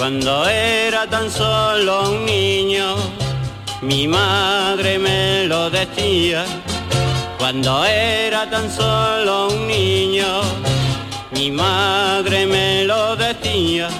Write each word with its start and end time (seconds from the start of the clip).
cuando 0.00 0.48
era 0.48 1.06
tan 1.10 1.30
solo 1.30 2.10
un 2.10 2.24
niño, 2.24 2.96
mi 3.82 4.08
madre 4.08 4.98
me 4.98 5.44
lo 5.44 5.68
decía, 5.68 6.46
cuando 7.36 7.84
era 7.84 8.48
tan 8.48 8.70
solo 8.70 9.48
un 9.48 9.68
niño, 9.68 10.40
mi 11.32 11.50
madre 11.50 12.46
me 12.46 12.84
lo 12.86 13.14
decía. 13.14 13.90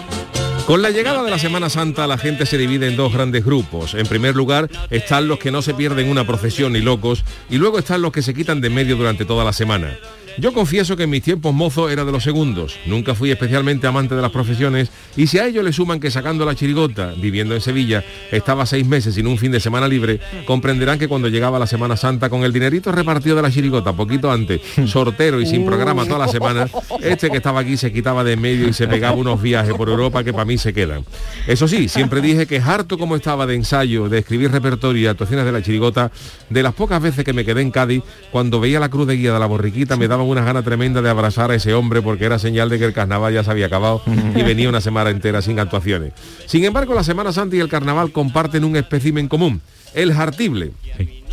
Con 0.67 0.81
la 0.81 0.89
llegada 0.89 1.23
de 1.23 1.33
la 1.33 1.39
Semana 1.39 1.69
Santa 1.69 2.07
la 2.07 2.17
gente 2.17 2.47
se 2.47 2.57
divide 2.57 2.89
en 2.89 2.97
dos 2.97 3.13
grandes 3.13 3.45
grupos. 3.45 3.93
En 3.93 4.07
primer 4.07 4.35
lugar 4.35 4.71
están 4.89 5.29
los 5.29 5.39
que 5.39 5.51
no 5.51 5.61
se 5.61 5.75
pierden 5.75 6.09
una 6.09 6.27
procesión 6.27 6.73
ni 6.73 6.81
locos 6.81 7.25
y 7.51 7.59
luego 7.59 7.79
están 7.79 8.01
los 8.01 8.13
que 8.13 8.23
se 8.23 8.33
quitan 8.33 8.63
de 8.63 8.71
medio 8.71 8.97
durante 8.97 9.27
toda 9.27 9.45
la 9.45 9.53
semana. 9.53 9.99
Yo 10.41 10.55
confieso 10.55 10.97
que 10.97 11.03
en 11.03 11.11
mis 11.11 11.23
tiempos 11.23 11.53
mozo 11.53 11.91
era 11.91 12.07
de 12.07 12.13
los 12.13 12.25
segundos. 12.25 12.79
Nunca 12.87 13.15
fui 13.15 13.31
especialmente 13.31 13.87
amante 13.87 14.15
de 14.15 14.23
las 14.23 14.31
profesiones 14.31 14.91
y 15.15 15.27
si 15.27 15.39
a 15.39 15.47
ello 15.47 15.63
le 15.63 15.71
suman 15.71 16.01
que 16.01 16.11
sacando 16.11 16.47
la 16.47 16.55
chirigota, 16.55 17.13
viviendo 17.15 17.55
en 17.55 17.61
Sevilla, 17.61 18.03
estaba 18.33 18.65
seis 18.65 18.87
meses 18.87 19.17
sin 19.17 19.27
un 19.27 19.37
fin 19.37 19.53
de 19.53 19.61
semana 19.61 19.87
libre, 19.87 20.19
comprenderán 20.47 20.99
que 20.99 21.09
cuando 21.09 21.29
llegaba 21.29 21.59
la 21.59 21.67
Semana 21.67 21.95
Santa 21.95 22.31
con 22.31 22.43
el 22.43 22.55
dinerito 22.55 22.91
repartido 22.91 23.37
de 23.37 23.43
la 23.43 23.51
chirigota 23.51 23.93
poquito 23.93 24.33
antes, 24.33 24.63
sortero 24.87 25.43
y 25.43 25.47
sin 25.47 25.67
programa 25.67 26.07
toda 26.07 26.21
la 26.21 26.29
semana, 26.29 26.71
este 27.03 27.29
que 27.29 27.37
estaba 27.37 27.61
aquí 27.61 27.77
se 27.77 27.93
quitaba 27.93 28.25
de 28.25 28.33
en 28.33 28.41
medio 28.41 28.67
y 28.67 28.73
se 28.73 28.89
pegaba 28.89 29.17
unos 29.17 29.43
viajes 29.43 29.75
por 29.75 29.91
Europa 29.91 30.25
que 30.25 30.33
para 30.33 30.47
mí 30.47 30.57
se 30.57 30.73
quedan. 30.73 31.05
Eso 31.47 31.69
sí, 31.69 31.89
siempre 31.89 32.23
dije 32.23 32.47
que 32.47 32.61
harto 32.61 32.97
como 32.97 33.15
estaba 33.15 33.47
de 33.47 33.57
ensayo, 33.57 34.09
de 34.09 34.19
escribir 34.19 34.51
repertorio 34.51 35.03
y 35.03 35.07
actuaciones 35.07 35.45
de 35.45 35.53
la 35.53 35.63
chirigota, 35.63 36.11
de 36.49 36.63
las 36.63 36.73
pocas 36.73 37.03
veces 37.03 37.27
que 37.27 37.35
me 37.35 37.45
quedé 37.45 37.61
en 37.61 37.71
Cádiz, 37.71 38.03
cuando 38.31 38.59
veía 38.59 38.81
la 38.81 38.89
cruz 38.89 39.07
de 39.07 39.17
guía 39.17 39.35
de 39.35 39.39
la 39.39 39.47
borriquita 39.47 39.97
me 39.97 40.09
daban 40.09 40.30
una 40.31 40.45
gana 40.45 40.63
tremenda 40.63 41.03
de 41.03 41.11
abrazar 41.11 41.51
a 41.51 41.55
ese 41.55 41.75
hombre 41.75 42.03
porque 42.03 42.25
era 42.25 42.39
señal 42.39 42.69
de 42.69 42.79
que 42.79 42.85
el 42.85 42.93
carnaval 42.93 43.35
ya 43.35 43.45
se 43.45 43.51
había 43.51 43.67
acabado 43.67 44.03
y 44.07 44.43
venía 44.43 44.69
una 44.69 44.81
semana 44.81 45.11
entera 45.11 45.43
sin 45.43 45.59
actuaciones. 45.59 46.13
Sin 46.47 46.65
embargo, 46.65 46.95
la 46.95 47.05
Semana 47.05 47.33
Santa 47.33 47.57
y 47.57 47.61
el 47.61 47.69
carnaval 47.69 48.13
comparten 48.13 48.65
un 48.65 48.77
espécimen 48.77 49.29
común, 49.29 49.61
el 49.95 50.13
jartible. 50.13 50.73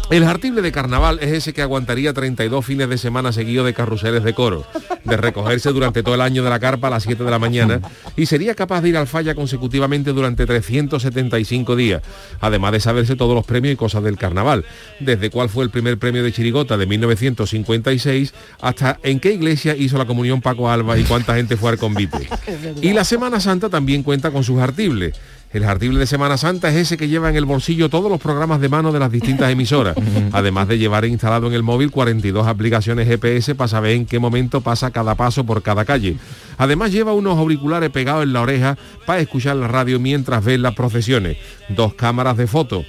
El 0.09 0.23
jartible 0.23 0.61
de 0.61 0.71
carnaval 0.71 1.19
es 1.21 1.33
ese 1.33 1.53
que 1.53 1.61
aguantaría 1.61 2.13
32 2.13 2.65
fines 2.65 2.87
de 2.87 2.97
semana 2.97 3.33
seguidos 3.33 3.65
de 3.65 3.73
carruseles 3.73 4.23
de 4.23 4.33
coro, 4.33 4.65
de 5.03 5.17
recogerse 5.17 5.73
durante 5.73 6.01
todo 6.01 6.15
el 6.15 6.21
año 6.21 6.43
de 6.43 6.49
la 6.49 6.61
carpa 6.61 6.87
a 6.87 6.91
las 6.91 7.03
7 7.03 7.25
de 7.25 7.29
la 7.29 7.39
mañana 7.39 7.81
y 8.15 8.25
sería 8.25 8.55
capaz 8.55 8.79
de 8.81 8.89
ir 8.89 8.97
al 8.97 9.07
falla 9.07 9.35
consecutivamente 9.35 10.13
durante 10.13 10.45
375 10.45 11.75
días, 11.75 12.03
además 12.39 12.71
de 12.71 12.79
saberse 12.79 13.17
todos 13.17 13.35
los 13.35 13.45
premios 13.45 13.73
y 13.73 13.75
cosas 13.75 14.01
del 14.01 14.17
carnaval, 14.17 14.63
desde 15.01 15.29
cuál 15.29 15.49
fue 15.49 15.65
el 15.65 15.71
primer 15.71 15.97
premio 15.97 16.23
de 16.23 16.31
Chirigota 16.31 16.77
de 16.77 16.85
1956 16.85 18.33
hasta 18.61 18.99
en 19.03 19.19
qué 19.19 19.33
iglesia 19.33 19.75
hizo 19.75 19.97
la 19.97 20.05
comunión 20.05 20.41
Paco 20.41 20.69
Alba 20.69 20.97
y 20.97 21.03
cuánta 21.03 21.35
gente 21.35 21.57
fue 21.57 21.71
al 21.71 21.77
convite. 21.77 22.29
Y 22.81 22.93
la 22.93 23.03
Semana 23.03 23.39
Santa 23.39 23.69
también 23.69 24.03
cuenta 24.03 24.31
con 24.31 24.43
sus 24.43 24.59
jartibles. 24.59 25.15
El 25.53 25.63
jartible 25.63 25.97
de 25.97 26.07
Semana 26.07 26.37
Santa 26.37 26.67
es 26.69 26.75
ese 26.75 26.97
que 26.97 27.07
lleva 27.07 27.29
en 27.29 27.37
el 27.37 27.45
bolsillo 27.45 27.89
todos 27.89 28.11
los 28.11 28.19
programas 28.19 28.59
de 28.59 28.67
mano 28.67 28.91
de 28.91 28.99
las 28.99 29.11
distintas 29.11 29.49
emisoras, 29.49 29.95
además 30.33 30.67
de 30.67 30.77
llevar 30.77 31.05
instalado 31.05 31.47
en 31.47 31.53
el 31.53 31.63
móvil 31.63 31.89
42 31.89 32.45
aplicaciones 32.45 33.07
GPS 33.07 33.55
para 33.55 33.69
saber 33.69 33.91
en 33.91 34.05
qué 34.05 34.19
momento 34.19 34.59
pasa 34.59 34.91
cada 34.91 35.15
paso 35.15 35.45
por 35.45 35.63
cada 35.63 35.85
calle. 35.85 36.17
Además 36.57 36.91
lleva 36.91 37.13
unos 37.13 37.37
auriculares 37.37 37.89
pegados 37.91 38.23
en 38.23 38.33
la 38.33 38.41
oreja 38.41 38.77
para 39.05 39.21
escuchar 39.21 39.55
la 39.55 39.69
radio 39.69 40.01
mientras 40.01 40.43
ve 40.43 40.57
las 40.57 40.75
procesiones, 40.75 41.37
dos 41.69 41.93
cámaras 41.93 42.35
de 42.35 42.47
foto. 42.47 42.83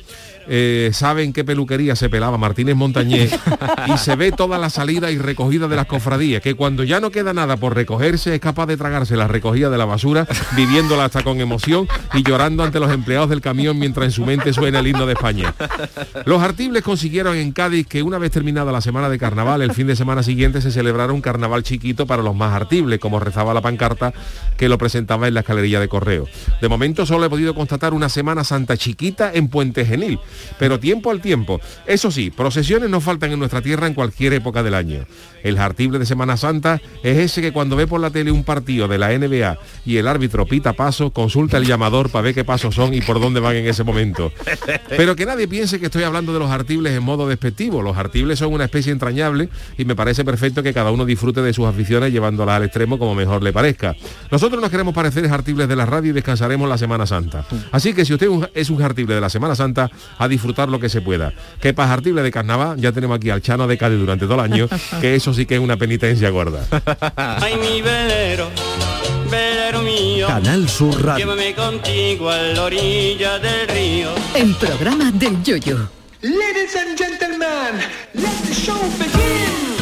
Eh, 0.51 0.91
sabe 0.95 1.25
en 1.25 1.35
qué 1.35 1.45
peluquería 1.45 1.95
se 1.95 2.09
pelaba 2.09 2.39
Martínez 2.39 2.75
Montañés 2.75 3.39
y 3.87 3.99
se 3.99 4.17
ve 4.17 4.33
toda 4.33 4.57
la 4.57 4.71
salida 4.71 5.11
y 5.11 5.19
recogida 5.19 5.69
de 5.69 5.77
las 5.77 5.85
cofradías, 5.85 6.41
que 6.41 6.55
cuando 6.55 6.85
ya 6.85 7.01
no 7.01 7.11
queda 7.11 7.35
nada 7.35 7.59
por 7.59 7.75
recogerse 7.75 8.35
es 8.35 8.41
capaz 8.41 8.65
de 8.67 8.79
tragarse 8.79 9.15
la 9.17 9.29
recogida 9.29 9.69
de 9.69 9.77
la 9.77 9.85
basura, 9.85 10.27
viviéndola 10.57 11.05
hasta 11.05 11.23
con 11.23 11.41
emoción 11.41 11.87
y 12.15 12.23
llorando 12.23 12.65
ante 12.65 12.81
los 12.81 12.91
empleados 12.91 13.29
del 13.29 13.43
camión 13.43 13.79
mientras 13.79 14.07
en 14.07 14.13
su 14.13 14.25
mente 14.25 14.55
suena 14.55 14.79
el 14.79 14.87
himno 14.87 15.05
de 15.05 15.13
España. 15.13 15.55
Los 16.25 16.43
artibles 16.43 16.83
consiguieron 16.83 17.37
en 17.37 17.53
Cádiz 17.53 17.87
que 17.87 18.03
una 18.03 18.19
vez 18.19 18.31
terminada 18.31 18.73
la 18.73 18.81
semana 18.81 19.11
de 19.11 19.19
carnaval, 19.19 19.61
el 19.61 19.73
fin 19.73 19.87
de 19.87 19.97
semana 19.97 20.23
siguiente 20.23 20.63
se 20.63 20.71
celebrara 20.71 21.13
un 21.13 21.21
carnaval 21.21 21.63
chiquito 21.63 22.07
para 22.07 22.23
los 22.23 22.35
más 22.35 22.55
artibles, 22.55 22.99
como 22.99 23.21
rezaba 23.21 23.53
la 23.53 23.61
pancarta 23.61 24.15
que 24.57 24.69
lo 24.69 24.79
presentaba 24.79 25.29
en 25.29 25.35
la 25.35 25.41
escalerilla 25.41 25.81
de 25.81 25.89
correo. 25.89 26.27
De 26.61 26.69
momento 26.69 27.05
solo 27.05 27.27
he 27.27 27.31
podido 27.31 27.55
constatar 27.55 27.93
una 27.93 28.09
Semana 28.09 28.45
Santa 28.45 28.77
chiquita 28.77 29.31
en 29.33 29.49
Puente 29.49 29.85
Genil, 29.85 30.19
pero 30.59 30.81
tiempo 30.81 31.11
al 31.11 31.21
tiempo. 31.21 31.61
Eso 31.87 32.11
sí, 32.11 32.31
procesiones 32.31 32.91
no 32.91 33.01
faltan 33.01 33.33
en 33.33 33.39
nuestra 33.39 33.63
tierra 33.63 33.87
en 33.87 33.95
cualquier 33.95 34.33
época 34.35 34.63
del 34.63 34.75
año. 34.75 35.07
El 35.49 35.57
jartible 35.57 35.99
de 35.99 36.07
Semana 36.07 36.37
Santa 36.37 36.81
es 37.03 37.19
ese 37.19 37.41
que 37.41 37.53
cuando 37.53 37.77
ve 37.77 37.87
por 37.87 38.01
la 38.01 38.11
tele 38.11 38.31
un 38.31 38.45
partido 38.45 38.89
de 38.89 38.99
la 38.99 39.17
NBA 39.17 39.59
y 39.87 39.97
el 39.97 40.07
árbitro 40.07 40.47
pita 40.47 40.73
paso, 40.73 41.11
consulta 41.11 41.57
el 41.57 41.67
llamador 41.67 42.11
para 42.11 42.23
ver 42.23 42.35
qué 42.35 42.45
pasos 42.45 42.75
son 42.75 42.93
y 42.95 43.01
por 43.01 43.21
dónde 43.21 43.41
van 43.41 43.57
en 43.57 43.67
ese 43.67 43.85
momento. 43.85 44.33
Pero 44.89 45.17
que 45.17 45.27
nadie 45.27 45.49
piense 45.49 45.81
que 45.81 45.87
estoy 45.87 46.03
hablando 46.03 46.33
de 46.33 46.39
los 46.39 46.51
artibles 46.51 46.93
en 46.93 47.03
modo 47.03 47.29
despectivo. 47.29 47.83
Los 47.83 47.97
artibles 47.97 48.39
son 48.39 48.53
una 48.53 48.65
especie 48.65 48.93
entrañable 48.93 49.49
y 49.77 49.85
me 49.85 49.97
parece 49.97 50.25
perfecto 50.25 50.63
que 50.63 50.75
cada 50.75 50.91
uno 50.91 51.05
disfrute 51.05 51.43
de 51.43 51.53
sus 51.53 51.67
aficiones 51.67 52.13
llevándolas 52.13 52.57
al 52.57 52.65
extremo 52.65 52.99
como 52.99 53.15
mejor 53.15 53.43
le 53.43 53.53
parezca. 53.53 53.97
Nosotros 54.31 54.61
nos 54.61 54.71
queremos 54.71 54.95
parecer 54.95 55.27
artibles 55.29 55.69
de 55.69 55.77
la 55.77 55.87
radio 55.87 56.11
y 56.11 56.15
descansaremos 56.15 56.69
la 56.69 56.79
Semana 56.79 57.07
Santa. 57.07 57.45
Así 57.73 57.95
que 57.95 58.05
si 58.05 58.15
usted 58.15 58.29
es 58.55 58.71
un 58.71 58.79
jartible 58.79 59.15
de 59.15 59.21
la 59.21 59.29
Semana 59.29 59.55
Santa, 59.55 59.91
a 60.19 60.29
disfrutar 60.29 60.69
lo 60.69 60.81
que 60.81 60.89
se 60.89 61.01
pueda. 61.01 61.33
Que 61.61 61.75
para 61.75 61.89
jartible 61.89 62.23
de 62.23 62.31
carnaval 62.31 62.81
ya 62.81 62.93
tenemos 62.93 63.17
aquí 63.17 63.31
al 63.31 63.43
Chano 63.43 63.67
de 63.67 63.79
Cádiz 63.79 63.99
durante 63.99 64.27
todo 64.27 64.35
el 64.35 64.53
año, 64.53 64.69
que 65.01 65.15
sí 65.39 65.47
que 65.47 65.55
es 65.55 65.61
una 65.61 65.77
penitencia 65.77 66.31
gorda. 66.31 66.67
Ay, 67.17 67.55
mi 67.59 67.81
velero, 67.81 68.51
velero 69.31 69.83
mío. 69.83 70.27
Canal 70.27 70.69
Sur 70.69 71.01
Radio. 71.01 71.27
Llévame 71.27 71.55
contigo 71.55 72.29
a 72.29 72.39
la 72.39 72.65
orilla 72.65 73.39
del 73.39 73.69
río. 73.69 74.11
El 74.35 74.53
programa 74.57 75.13
del 75.13 75.41
Yoyo. 75.45 75.89
Ladies 76.23 76.75
and 76.75 76.99
gentlemen, 76.99 77.79
let 78.15 78.49
the 78.49 78.53
show 78.53 78.81
begin. 78.99 79.79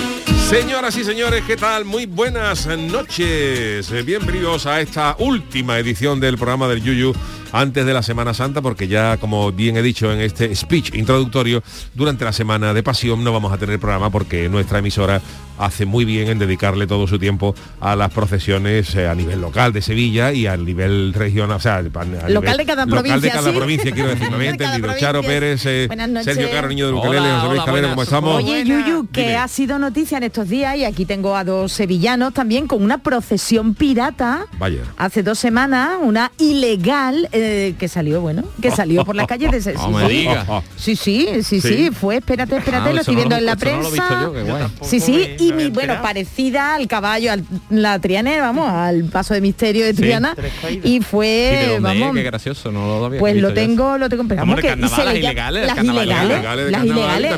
Señoras 0.47 0.95
y 0.99 1.05
señores, 1.05 1.43
¿qué 1.47 1.57
tal? 1.57 1.87
Muy 1.87 2.05
buenas 2.05 2.67
noches. 2.67 3.91
Bienvenidos 4.05 4.67
a 4.67 4.83
esta 4.83 5.17
última 5.19 5.79
edición 5.79 6.21
del 6.21 6.37
programa 6.37 6.69
del 6.69 6.83
Yuyu 6.83 7.15
antes 7.57 7.85
de 7.87 7.95
la 7.95 8.03
Semana 8.03 8.35
Santa, 8.35 8.61
porque 8.63 8.89
ya, 8.89 9.17
como 9.17 9.51
bien 9.53 9.77
he 9.77 9.83
dicho 9.83 10.13
en 10.13 10.21
este 10.21 10.55
speech 10.55 10.95
introductorio, 10.95 11.63
durante 11.95 12.25
la 12.25 12.33
Semana 12.33 12.75
de 12.75 12.83
Pasión 12.83 13.25
no 13.25 13.33
vamos 13.33 13.53
a 13.53 13.59
tener 13.59 13.79
programa 13.79 14.11
porque 14.11 14.49
nuestra 14.49 14.79
emisora 14.81 15.21
hace 15.59 15.87
muy 15.87 16.05
bien 16.05 16.29
en 16.29 16.39
dedicarle 16.39 16.87
todo 16.87 17.07
su 17.07 17.19
tiempo 17.19 17.55
a 17.81 17.97
las 17.97 18.13
procesiones 18.13 18.95
eh, 18.95 19.09
a 19.09 19.15
nivel 19.15 19.41
local 19.41 19.73
de 19.73 19.81
Sevilla 19.81 20.31
y 20.33 20.47
a 20.47 20.55
nivel 20.57 21.15
regional, 21.15 21.57
o 21.57 21.61
sea, 21.61 21.77
a 21.77 21.83
nivel- 21.83 22.35
Local 22.35 22.57
de 22.59 22.67
cada 22.67 22.85
local 22.85 23.05
de 23.05 23.09
provincia, 23.11 23.33
cada 23.33 23.51
¿sí? 23.51 23.57
provincia, 23.57 23.91
quiero 23.93 24.09
decir, 24.11 24.27
entendido. 24.43 24.89
Charo 24.99 25.23
provincia. 25.23 25.41
Pérez, 25.41 25.67
eh, 25.67 25.87
Buenas 25.87 26.09
noches. 26.11 26.35
Sergio 26.35 26.51
Caro, 26.51 26.69
niño 26.69 26.89
de 26.89 26.93
Ukelele, 26.93 27.31
José 27.31 27.49
Luis 27.49 27.63
Calero, 27.63 27.89
¿cómo 27.89 28.03
estamos? 28.03 28.35
Oye, 28.45 28.65
Yuyu, 28.67 29.09
que 29.11 29.21
Dime. 29.23 29.37
ha 29.37 29.49
sido 29.49 29.79
noticia 29.79 30.19
en 30.19 30.25
estos 30.25 30.47
días 30.47 30.77
y 30.77 30.85
aquí 30.85 31.07
tengo 31.07 31.35
a 31.35 31.43
dos 31.43 31.73
sevillanos 31.73 32.35
también 32.35 32.67
con 32.67 32.83
una 32.83 32.99
procesión 32.99 33.75
pirata. 33.75 34.45
Vaya. 34.59 34.83
Hace 34.99 35.23
dos 35.23 35.39
semanas, 35.39 35.93
una 36.03 36.33
ilegal 36.39 37.31
eh, 37.33 37.46
que 37.79 37.89
salió, 37.89 38.21
bueno, 38.21 38.45
que 38.61 38.71
salió 38.71 39.05
por 39.05 39.15
las 39.17 39.27
calles 39.29 39.51
de 39.53 39.61
Se- 39.63 39.75
No 39.75 39.87
sí, 39.89 39.93
me 39.95 40.09
sí. 40.09 40.15
digas. 40.15 40.47
Sí, 40.77 40.97
sí, 40.97 41.29
sí, 41.43 41.61
sí, 41.61 41.77
Sí. 41.77 41.91
fue, 41.93 42.17
espérate, 42.17 42.57
espérate, 42.57 42.89
Ah, 42.89 42.93
lo 42.93 43.01
eso 43.01 43.01
estoy 43.03 43.17
viendo 43.17 43.35
lo- 43.37 43.41
en 43.41 43.47
la 43.47 43.53
eso 43.53 43.65
no 43.67 43.71
lo 43.73 43.89
he 43.89 43.91
visto 43.93 44.33
prensa. 44.33 44.71
yo. 44.81 44.87
Sí, 44.87 45.01
sí, 45.01 45.37
y 45.39 45.53
mi, 45.53 45.69
bueno, 45.71 46.01
parecida 46.03 46.75
al 46.75 46.87
caballo, 46.89 47.33
al, 47.33 47.45
la 47.71 47.99
Triana, 47.99 48.41
vamos, 48.41 48.69
al 48.71 49.05
paso 49.05 49.35
de 49.35 49.41
misterio 49.41 49.85
de 49.85 49.95
Triana. 49.95 50.35
Y 50.83 50.97
¿Y 50.97 50.99
de 51.01 51.05
fue, 51.05 51.79
vamos, 51.81 52.15
Qué 52.15 52.23
gracioso, 52.23 52.73
no 52.73 52.87
lo 53.01 53.05
había 53.07 53.21
pues 53.21 53.37
lo 53.37 53.53
tengo, 53.53 53.99
lo 53.99 54.09
tengo 54.09 54.25
pero 54.29 54.41
Vamos, 54.41 54.61
que 54.61 54.69
se 54.71 54.77
las 54.77 55.15
le 55.15 55.19
ilegales, 55.21 55.67
las 55.67 55.85
ilegales, 55.85 56.71
las 56.71 56.85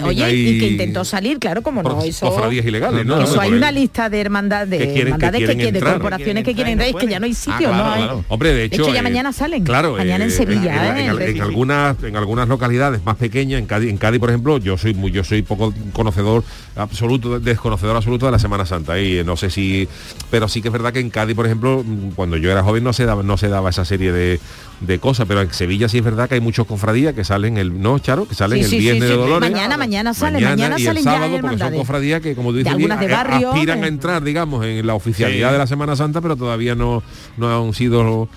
oye, 0.05 0.25
hay- 0.25 0.49
y 0.49 0.59
que 0.61 0.67
intentó 0.69 1.05
salir, 1.05 1.39
claro, 1.39 1.63
como 1.63 1.83
no, 1.83 1.97
Por- 1.97 2.07
eso, 2.07 2.27
cofradías 2.29 2.65
ilegales, 2.65 3.05
¿no? 3.07 3.21
eso 3.23 3.41
hay 3.41 3.53
una 3.53 3.71
lista 3.73 4.09
de 4.09 4.21
hermandades 4.21 4.79
que, 4.81 4.93
quieren 4.93 5.15
quieren, 5.17 5.75
de 5.75 5.81
corporaciones 5.81 6.45
que 6.45 6.55
quieren 6.55 6.73
entrar, 6.75 6.89
es 6.91 6.97
que 6.97 7.07
ya 7.07 7.19
no 7.21 7.27
hay 7.27 7.35
sitio, 7.35 7.71
Ah, 7.73 7.95
claro, 7.97 8.15
no. 8.17 8.25
Hombre, 8.29 8.53
de 8.55 8.65
hecho, 8.65 8.83
hecho, 8.83 8.93
ya 8.95 9.01
eh, 9.01 9.03
mañana 9.03 9.33
salen. 9.33 9.65
Claro, 9.65 9.88
Mañana 9.97 10.25
en 10.25 10.31
eh, 10.31 10.35
Sevilla, 10.35 10.99
en, 11.01 11.19
¿eh? 11.21 11.31
en- 11.31 11.41
algunas 11.43 12.03
en 12.03 12.17
algunas 12.17 12.49
localidades 12.49 13.05
más 13.05 13.17
pequeñas, 13.17 13.59
en 13.61 13.67
Cádiz, 13.67 13.91
en 13.91 13.97
Cádiz, 13.97 14.21
por 14.21 14.29
ejemplo, 14.31 14.59
yo 14.59 14.77
soy 14.77 14.95
muy 14.95 15.11
yo 15.11 15.25
soy 15.25 15.43
poco 15.43 15.73
conocedor 15.93 16.45
absoluto 16.77 17.41
desconocedor 17.41 17.97
absoluto 17.97 18.27
de 18.27 18.33
la 18.33 18.39
Semana 18.39 18.67
Santa. 18.67 19.01
Y 19.01 19.25
no 19.25 19.37
sé 19.37 19.51
si. 19.51 19.89
Pero 20.31 20.49
sí 20.49 20.63
que 20.63 20.69
es 20.69 20.73
verdad 20.73 20.93
que 20.93 21.01
en 21.01 21.11
Cádiz, 21.11 21.35
por 21.35 21.47
ejemplo, 21.47 21.85
cuando 22.15 22.37
yo 22.37 22.51
era 22.51 22.63
joven 22.63 22.85
no 22.85 22.93
se 22.93 23.05
daba, 23.05 23.23
no 23.23 23.37
se 23.37 23.49
daba 23.49 23.71
esa 23.71 23.85
serie 23.85 24.13
de, 24.13 24.41
de 24.81 24.99
cosas, 24.99 25.27
pero 25.27 25.41
en 25.43 25.53
Sevilla 25.53 25.89
sí 25.89 25.99
es 25.99 26.05
verdad 26.05 26.29
que 26.29 26.35
hay 26.37 26.41
muchos 26.41 26.67
cofradías 26.67 27.15
que 27.15 27.25
salen 27.25 27.57
el. 27.59 27.81
No, 27.81 27.99
Charo, 27.99 28.27
que 28.29 28.35
salen 28.35 28.59
Sí, 28.59 28.65
el 28.65 28.71
sí, 28.71 28.79
viernes 28.79 29.05
sí. 29.05 29.11
de 29.11 29.17
Dolores. 29.17 29.51
Mañana, 29.51 29.77
mañana 29.77 30.15
salen, 30.15 30.43
mañana 30.45 30.77
y 30.79 30.83
el 30.83 30.87
salen 30.87 31.05
ya 31.05 31.13
sábado, 31.13 31.39
porque 31.41 31.59
son 31.59 31.75
cofradías 31.75 32.21
que, 32.21 32.35
como 32.35 32.51
tú 32.51 32.57
dices, 32.59 32.73
algunas 32.73 33.01
de 33.01 33.07
a- 33.07 33.17
barrio, 33.17 33.53
aspiran 33.53 33.81
de- 33.81 33.85
a 33.87 33.89
entrar, 33.89 34.23
digamos, 34.23 34.65
en 34.65 34.87
la 34.87 34.95
oficialidad 34.95 35.53
de 35.53 35.59
la 35.59 35.67
Semana 35.67 35.97
Santa, 35.97 36.21
pero 36.21 36.37
todavía 36.37 36.75
no, 36.75 37.03
no 37.37 37.67
han 37.67 37.75
sido 37.75 38.29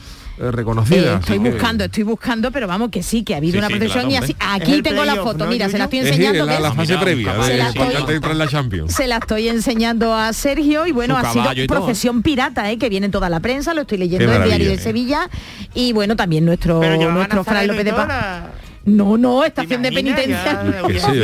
eh, 0.42 0.48
Eh, 0.48 0.52
reconocidas. 0.52 1.20
estoy 1.22 1.40
que- 1.40 1.50
buscando, 1.52 1.84
estoy 1.86 2.04
buscando, 2.04 2.52
pero 2.52 2.68
vamos 2.68 2.90
que 2.90 3.04
sí, 3.04 3.24
que 3.24 3.34
ha 3.34 3.38
habido 3.38 3.54
Sí, 3.54 3.58
una 3.60 3.68
sí, 3.68 3.74
procesión 3.76 4.10
claro, 4.10 4.26
y 4.26 4.32
así. 4.32 4.36
Aquí 4.40 4.74
Es 4.76 4.84
tengo 4.84 5.06
la 5.06 5.16
foto, 5.18 5.46
¿no, 5.46 5.52
mira, 5.52 5.70
se 5.70 5.78
la 5.78 5.86
estoy 5.86 6.00
Es 6.00 6.08
enseñando. 6.08 6.46
la, 6.46 6.60
la 6.60 6.72
fase 6.74 6.98
previa, 6.98 7.34
de 7.34 7.44
Se 7.44 7.58
la 7.58 7.68
estoy- 7.70 8.36
la 8.36 8.48
Champions. 8.48 8.94
Se 8.94 9.08
la 9.08 9.18
estoy 9.18 9.48
enseñando 9.50 10.14
a 10.16 10.34
Sergio 10.34 10.88
y 10.88 10.92
bueno, 10.92 11.20
Su 11.20 11.40
ha 11.40 11.54
sido 11.54 11.68
procesión 11.68 12.22
pirata, 12.22 12.72
¿eh? 12.72 12.78
que 12.78 12.90
viene 12.90 13.06
en 13.06 13.12
toda 13.12 13.30
la 13.30 13.40
prensa, 13.40 13.74
lo 13.74 13.82
estoy 13.82 13.98
leyendo 14.00 14.26
en 14.34 14.42
el 14.42 14.48
diario 14.48 14.68
de 14.70 14.76
eh. 14.76 14.80
Sevilla 14.80 15.30
y 15.74 15.94
bueno, 15.94 16.16
también 16.16 16.46
nuestro, 16.46 16.82
nuestro 16.82 17.44
Fray 17.44 17.68
López 17.68 17.86
de 17.86 17.94
Paz. 17.94 18.44
La- 18.86 18.92
No, 18.94 19.18
no, 19.18 19.42
¿Te 19.42 19.48
estación 19.48 19.82
de 19.82 19.92
penitencia. 19.92 20.62
Sí. 20.64 21.20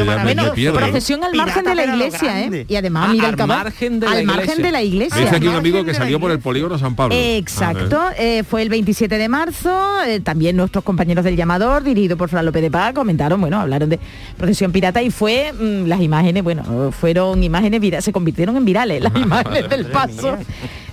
¿eh? 0.65 0.71
procesión 0.71 1.23
al 1.23 1.33
margen 1.35 1.63
de 1.65 1.75
la 1.75 1.85
iglesia. 1.85 2.41
¿eh? 2.45 2.65
Y 2.67 2.75
además, 2.75 3.07
Ah, 3.09 3.11
mira 3.13 3.25
el 3.25 3.29
al 3.31 3.35
caballo. 3.37 3.63
margen 3.63 3.99
de 3.99 4.05
la 4.05 4.11
al 4.11 4.23
margen 4.25 4.43
iglesia. 4.43 4.65
de 4.65 4.71
la 4.71 4.83
iglesia. 4.83 5.21
Dice 5.21 5.35
aquí 5.35 5.47
un 5.47 5.55
amigo 5.55 5.83
que 5.83 5.93
la 5.93 5.97
salió 5.97 6.19
por 6.19 6.31
el 6.31 6.39
polígono 6.39 6.77
San 6.77 6.95
Pablo. 6.95 7.15
Exacto, 7.17 8.01
eh, 8.17 8.43
fue 8.49 8.61
el 8.61 8.69
27 8.69 9.17
de 9.17 9.29
marzo, 9.29 10.03
eh, 10.05 10.19
también 10.19 10.55
nuestros 10.55 10.83
compañeros 10.83 11.23
del 11.23 11.35
llamador, 11.35 11.83
dirigido 11.83 12.17
por 12.17 12.29
Fran 12.29 12.45
López 12.45 12.61
de 12.61 12.71
Paz, 12.71 12.93
comentaron, 12.93 13.39
bueno, 13.41 13.59
hablaron 13.59 13.89
de 13.89 13.99
procesión 14.37 14.71
pirata 14.71 15.01
y 15.01 15.09
fue 15.09 15.51
mm, 15.53 15.85
las 15.87 16.01
imágenes, 16.01 16.43
bueno, 16.43 16.91
fueron 16.91 17.43
imágenes 17.43 17.79
virales, 17.81 18.05
se 18.05 18.11
convirtieron 18.11 18.55
en 18.57 18.65
virales 18.65 19.01
las 19.01 19.15
imágenes 19.15 19.69
del 19.69 19.85
paso. 19.87 20.37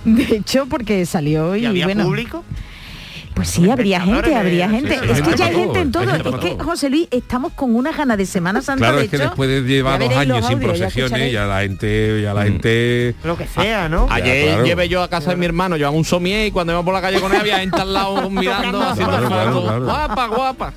De 0.03 0.23
hecho, 0.37 0.65
porque 0.67 1.05
salió 1.05 1.55
y, 1.55 1.61
¿Y 1.61 1.65
había 1.65 1.85
bueno. 1.85 2.03
público? 2.05 2.43
Pues 3.35 3.49
sí, 3.49 3.69
habría 3.69 3.99
gente, 3.99 4.33
habría 4.33 4.69
gente. 4.69 4.97
sí, 4.97 5.11
es 5.11 5.21
que 5.21 5.35
ya 5.35 5.45
hay 5.47 5.55
gente 5.55 5.79
en 5.81 5.91
todo, 5.91 6.03
Es 6.03 6.23
que, 6.39 6.51
todo. 6.51 6.63
José 6.63 6.89
Luis, 6.89 7.07
estamos 7.11 7.51
con 7.51 7.75
una 7.75 7.91
gana 7.91 8.15
de 8.15 8.25
Semana 8.25 8.61
Santa. 8.61 8.79
Claro, 8.85 8.97
de 8.97 9.03
es 9.03 9.09
que 9.09 9.17
hecho, 9.17 9.25
después 9.25 9.49
de 9.49 9.61
llevar 9.61 9.99
dos 9.99 10.15
años 10.15 10.47
sin 10.47 10.59
procesiones, 10.59 11.33
ya 11.33 11.45
la 11.45 11.61
gente, 11.61 12.21
ya 12.21 12.33
la 12.33 12.43
gente. 12.43 13.13
Lo 13.25 13.37
que 13.37 13.45
sea, 13.45 13.89
¿no? 13.89 14.07
Ayer 14.09 14.47
claro. 14.47 14.65
llevé 14.65 14.87
yo 14.87 15.03
a 15.03 15.09
casa 15.09 15.31
de 15.31 15.35
mi 15.35 15.45
hermano, 15.45 15.75
llevaba 15.75 15.95
un 15.97 16.05
somier 16.05 16.47
y 16.47 16.51
cuando 16.51 16.71
iba 16.71 16.81
por 16.81 16.93
la 16.93 17.01
calle 17.01 17.19
con 17.19 17.31
él 17.33 17.41
había 17.41 17.59
gente 17.59 17.79
al 17.81 17.93
lado 17.93 18.29
mirando, 18.29 18.81
haciendo 18.81 19.11
Claro, 19.11 19.27
claro, 19.27 19.51
fotos. 19.51 19.63
claro. 19.69 19.85
Guapa, 19.85 20.27
guapa. 20.27 20.73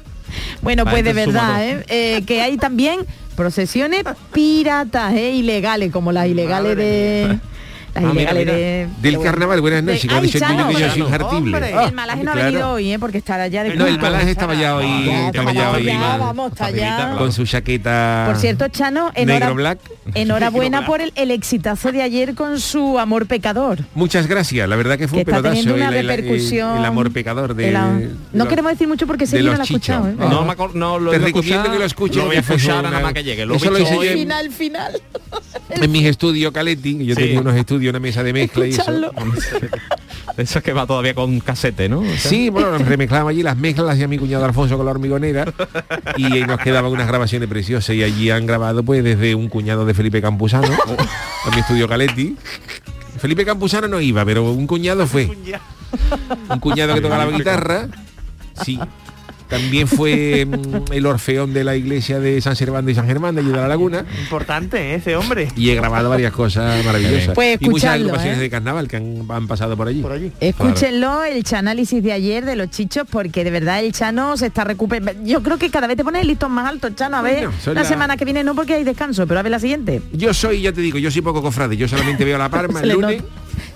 Bueno, 0.60 0.82
La 0.84 0.90
pues 0.90 1.04
de 1.04 1.12
verdad, 1.12 1.64
¿eh? 1.64 1.84
Eh, 1.88 2.22
que 2.26 2.42
hay 2.42 2.56
también 2.56 3.06
procesiones 3.36 4.02
piratas, 4.32 5.14
¿eh? 5.14 5.30
ilegales, 5.30 5.92
como 5.92 6.10
las 6.10 6.26
ilegales 6.26 6.76
de... 6.76 7.38
Las 8.00 8.10
Ah, 8.10 8.14
mira, 8.14 8.30
ilegales 8.32 8.46
mira. 8.46 8.56
de... 8.56 8.88
Del 9.02 9.14
de- 9.14 9.20
carnaval, 9.22 9.60
buenas 9.60 9.82
noches, 9.82 10.06
Ay, 10.10 10.30
Chano, 10.30 10.70
yo 10.70 10.90
soy 10.90 11.00
injartible. 11.02 11.58
El 11.86 11.92
malaje 11.94 12.24
no 12.24 12.30
ha 12.30 12.34
Claro. 12.34 12.46
venido 12.50 12.70
hoy, 12.72 12.92
¿eh? 12.92 12.98
Porque 12.98 13.18
estará 13.18 13.48
ya 13.48 13.62
de 13.64 13.74
No, 13.76 13.86
el 13.86 13.98
malaje 13.98 14.30
estaba 14.30 14.54
ya 14.54 14.76
hoy, 14.76 14.86
estaba 15.10 15.50
está 15.50 15.52
ya 15.52 15.70
hoy 15.72 15.86
vamos, 16.18 16.52
está 16.52 16.70
ya. 16.70 17.14
con 17.18 17.32
su 17.32 17.44
chaqueta 17.44 18.24
Por 18.26 18.36
cierto, 18.36 18.68
Chano, 18.68 19.10
negro 19.16 19.54
black. 19.54 19.78
enhorabuena 20.14 20.86
por 20.86 21.00
el, 21.00 21.12
el 21.16 21.30
exitazo 21.30 21.92
de 21.92 22.02
ayer 22.02 22.34
con 22.34 22.60
su 22.60 22.98
amor 22.98 23.26
pecador. 23.26 23.80
Muchas 23.94 24.26
gracias, 24.26 24.68
la 24.68 24.76
verdad 24.76 24.98
que 24.98 25.08
fue 25.08 25.24
Que 25.24 25.30
un 25.30 25.36
pelotazo 25.42 25.54
teniendo 25.54 25.74
una 25.74 25.88
el, 25.98 26.06
repercusión. 26.08 26.78
el 26.78 26.84
amor 26.84 27.12
pecador 27.12 27.54
de, 27.54 27.70
de 27.72 28.10
no 28.32 28.48
queremos 28.48 28.72
decir 28.72 28.88
mucho 28.88 29.06
porque 29.06 29.26
Sergio 29.26 29.50
no 29.50 29.56
lo 29.56 29.60
ha 29.62 29.64
escuchado. 29.64 30.08
¿eh? 30.08 30.14
No, 30.18 30.44
no 30.74 30.98
lo 30.98 31.10
Te 31.10 31.18
recomiendo 31.18 31.70
que 31.70 31.78
lo 31.78 31.84
escuches, 31.84 32.16
Lo 32.18 32.26
voy 32.26 32.36
a 32.36 32.40
escuchar 32.40 32.82
nada 32.84 33.00
más 33.00 33.12
que 33.12 33.24
llegue. 33.24 33.44
Lo 33.46 33.54
he 33.54 33.56
Eso 33.56 33.70
lo 33.70 33.78
visto 33.78 33.94
hice 33.94 34.06
yo 34.06 34.12
hoy. 34.12 34.18
Final, 34.18 34.50
final. 34.50 35.00
en 35.70 35.92
mis 35.92 36.04
estudios 36.06 36.52
Caletti, 36.52 37.04
yo 37.04 37.14
tenía 37.14 37.40
unos 37.40 37.54
estudios, 37.56 37.87
una 37.90 38.00
mesa 38.00 38.22
de 38.22 38.32
mezcla 38.32 38.66
y 38.66 38.70
eso. 38.70 38.82
Eso 40.36 40.58
es 40.58 40.64
que 40.64 40.72
va 40.72 40.86
todavía 40.86 41.14
con 41.14 41.40
casete, 41.40 41.88
¿no? 41.88 42.04
Sí, 42.16 42.48
bueno, 42.48 42.70
nos 42.70 42.86
remezclábamos 42.86 43.30
allí, 43.30 43.42
las 43.42 43.56
mezclas 43.56 43.86
las 43.86 43.94
hacía 43.94 44.06
mi 44.06 44.18
cuñado 44.18 44.44
Alfonso 44.44 44.76
con 44.76 44.86
la 44.86 44.92
hormigonera 44.92 45.52
y 46.16 46.32
ahí 46.32 46.44
nos 46.44 46.60
quedaban 46.60 46.92
unas 46.92 47.08
grabaciones 47.08 47.48
preciosas 47.48 47.96
y 47.96 48.04
allí 48.04 48.30
han 48.30 48.46
grabado 48.46 48.84
pues 48.84 49.02
desde 49.02 49.34
un 49.34 49.48
cuñado 49.48 49.84
de 49.84 49.94
Felipe 49.94 50.22
Campuzano 50.22 50.68
a 51.44 51.50
mi 51.50 51.60
estudio 51.60 51.88
Caletti. 51.88 52.36
Felipe 53.18 53.44
Campuzano 53.44 53.88
no 53.88 54.00
iba, 54.00 54.24
pero 54.24 54.52
un 54.52 54.66
cuñado 54.68 55.08
fue. 55.08 55.28
Un 56.48 56.60
cuñado 56.60 56.94
que 56.94 57.00
tocaba 57.00 57.24
la 57.24 57.36
guitarra. 57.36 57.88
Sí. 58.64 58.78
También 59.48 59.88
fue 59.88 60.44
mm, 60.46 60.92
el 60.92 61.06
orfeón 61.06 61.52
de 61.54 61.64
la 61.64 61.74
iglesia 61.76 62.20
de 62.20 62.40
San 62.40 62.54
Servando 62.56 62.90
y 62.90 62.94
San 62.94 63.06
Germán 63.06 63.34
de 63.34 63.40
allí 63.40 63.50
de 63.50 63.56
la 63.56 63.68
Laguna. 63.68 64.04
Importante 64.20 64.92
¿eh? 64.92 64.94
ese 64.96 65.16
hombre. 65.16 65.48
Y 65.56 65.70
he 65.70 65.74
grabado 65.74 66.10
varias 66.10 66.32
cosas 66.32 66.84
maravillosas. 66.84 67.34
Pues 67.34 67.56
y 67.60 67.68
muchas 67.68 67.94
agrupaciones 67.94 68.38
¿eh? 68.38 68.42
de 68.42 68.50
carnaval 68.50 68.88
que 68.88 68.96
han, 68.96 69.24
han 69.28 69.46
pasado 69.48 69.76
por 69.76 69.88
allí. 69.88 70.02
Por 70.02 70.12
allí. 70.12 70.32
Escúchenlo, 70.40 71.24
el 71.24 71.42
chanálisis 71.44 72.02
de 72.02 72.12
ayer 72.12 72.44
de 72.44 72.56
los 72.56 72.70
chichos, 72.70 73.06
porque 73.10 73.44
de 73.44 73.50
verdad 73.50 73.80
el 73.82 73.92
Chano 73.92 74.36
se 74.36 74.46
está 74.46 74.64
recuperando. 74.64 75.24
Yo 75.24 75.42
creo 75.42 75.56
que 75.58 75.70
cada 75.70 75.86
vez 75.86 75.96
te 75.96 76.04
pones 76.04 76.26
listos 76.26 76.50
más 76.50 76.68
altos, 76.68 76.94
Chano. 76.94 77.16
A 77.16 77.22
ver, 77.22 77.46
Bueno, 77.48 77.52
la 77.66 77.72
la- 77.74 77.84
semana 77.84 78.16
que 78.16 78.24
viene 78.24 78.44
no 78.44 78.54
porque 78.54 78.74
hay 78.74 78.84
descanso, 78.84 79.26
pero 79.26 79.40
a 79.40 79.42
ver 79.42 79.50
la 79.52 79.58
siguiente. 79.60 80.02
Yo 80.12 80.34
soy, 80.34 80.62
ya 80.62 80.72
te 80.72 80.80
digo, 80.80 80.98
yo 80.98 81.10
soy 81.10 81.22
poco 81.22 81.40
cofrade. 81.42 81.76
Yo 81.76 81.88
solamente 81.88 82.24
veo 82.24 82.36
la 82.38 82.48
Parma 82.50 82.80
Se 82.80 82.86
el 82.86 82.92
lunes. 82.92 83.22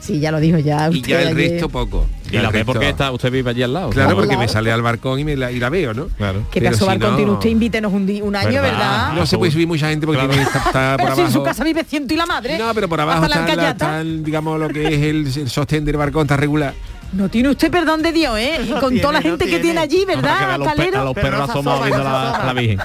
Sí, 0.03 0.19
ya 0.19 0.33
lo 0.33 0.41
dijo 0.41 0.59
ya. 0.59 0.89
y 0.91 0.97
usted 0.97 1.09
ya 1.11 1.23
el 1.23 1.29
ayer. 1.29 1.53
resto 1.53 1.69
poco. 1.69 2.07
Y 2.31 2.37
la 2.39 2.51
ve 2.51 2.65
porque 2.65 2.89
está, 2.89 3.13
usted 3.13 3.31
vive 3.31 3.51
allí 3.51 3.63
al 3.63 3.73
lado. 3.73 3.91
Claro, 3.91 4.15
porque 4.17 4.31
Claro. 4.31 4.41
me 4.41 4.49
sale 4.49 4.73
al 4.73 4.83
balcón 4.83 5.21
y, 5.21 5.25
me 5.25 5.37
la, 5.37 5.53
y 5.53 5.61
la 5.61 5.69
veo, 5.71 5.95
¿no? 5.95 6.09
Claro. 6.09 6.45
Que 6.51 6.61
pedazo 6.61 6.79
si 6.81 6.85
barcón 6.87 7.11
no- 7.11 7.17
tiene 7.17 7.31
usted, 7.31 7.49
invítenos 7.51 7.93
un, 7.93 8.03
un 8.23 8.35
año, 8.37 8.51
¿Verdad? 8.63 8.63
¿verdad? 8.63 9.13
No 9.13 9.27
se 9.27 9.39
puede 9.39 9.53
subir 9.53 9.69
mucha 9.69 9.89
gente 9.91 10.05
porque 10.05 10.19
Claro. 10.27 10.33
tiene- 10.33 10.45
está, 10.47 10.59
está 10.67 10.97
por 10.97 11.05
Pero 11.07 11.15
si 11.15 11.21
en 11.23 11.27
su 11.31 11.39
abajo. 11.39 11.45
casa 11.45 11.63
vive 11.65 11.85
ciento 11.85 12.15
y 12.15 12.17
la 12.17 12.27
madre. 12.27 12.59
No, 12.59 12.75
pero 12.75 12.89
por 12.89 13.01
abajo 13.01 13.25
está, 13.27 13.55
la- 13.55 13.71
está 13.71 14.01
el, 14.01 14.25
digamos, 14.25 14.59
lo 14.59 14.69
que 14.71 14.87
es 14.89 15.01
el, 15.03 15.27
el 15.43 15.49
sostén 15.49 15.85
del 15.85 15.97
barcón, 15.97 16.23
está 16.23 16.37
regular. 16.37 16.75
No 17.13 17.29
tiene 17.29 17.51
usted 17.51 17.71
perdón 17.71 18.03
de 18.03 18.11
Dios, 18.11 18.37
¿eh? 18.39 18.59
Y 18.67 18.71
No 18.71 18.81
con 18.81 18.99
toda 18.99 19.13
la 19.13 19.21
tiene, 19.21 19.37
no 19.37 19.39
gente 19.39 19.45
que 19.45 19.51
tiene. 19.61 19.63
tiene 19.63 19.81
allí, 19.81 20.01
que 20.01 20.07
¿verdad, 20.17 20.59
los, 20.59 20.67
pe- 20.75 20.97
a 20.97 21.05
los 21.05 21.15
perros 21.15 21.49
asomados 21.51 21.81
asoma, 21.83 21.87
viendo 21.87 22.05
la, 22.05 22.43
la 22.47 22.53
Virgen. 22.55 22.79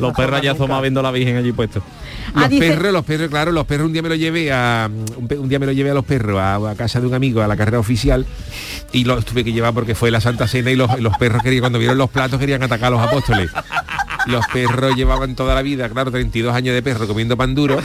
Los 0.00 0.14
perros 0.14 0.40
ya 0.40 0.52
asoma 0.52 0.64
asomados 0.64 0.82
viendo 0.82 1.02
la 1.02 1.10
Virgen 1.10 1.36
allí 1.36 1.52
puesto. 1.52 1.82
Ah, 2.34 2.40
Los 2.42 2.50
dice- 2.50 2.68
perros, 2.68 2.92
los 2.92 3.04
perros, 3.04 3.28
claro, 3.28 3.52
los 3.52 3.66
perros 3.66 3.86
un 3.86 3.92
día 3.92 4.02
me 4.02 4.08
lo 4.08 4.14
llevé 4.14 4.50
a 4.52 4.88
un, 5.16 5.48
día 5.48 5.58
me 5.58 5.66
lo 5.66 5.72
llevé 5.72 5.90
a 5.90 5.94
los 5.94 6.04
perros 6.04 6.38
a, 6.40 6.54
a 6.70 6.74
casa 6.74 7.00
de 7.00 7.06
un 7.06 7.14
amigo 7.14 7.42
a 7.42 7.46
la 7.46 7.56
carrera 7.56 7.78
oficial 7.78 8.24
y 8.92 9.04
los 9.04 9.24
tuve 9.24 9.44
que 9.44 9.52
llevar 9.52 9.74
porque 9.74 9.94
fue 9.94 10.10
la 10.10 10.20
Santa 10.20 10.46
Cena 10.48 10.70
y 10.70 10.76
los, 10.76 10.98
los 11.00 11.16
perros 11.18 11.42
querían 11.42 11.60
cuando 11.60 11.78
vieron 11.78 11.98
los 11.98 12.10
platos 12.10 12.38
querían 12.40 12.62
atacar 12.62 12.88
a 12.88 12.90
los 12.96 13.00
apóstoles. 13.00 13.50
Los 14.26 14.46
perros 14.52 14.94
llevaban 14.94 15.34
toda 15.34 15.52
la 15.54 15.62
vida, 15.62 15.88
claro, 15.88 16.10
32 16.12 16.54
años 16.54 16.74
de 16.74 16.82
perro 16.82 17.08
comiendo 17.08 17.36
pan 17.36 17.54
duro 17.56 17.80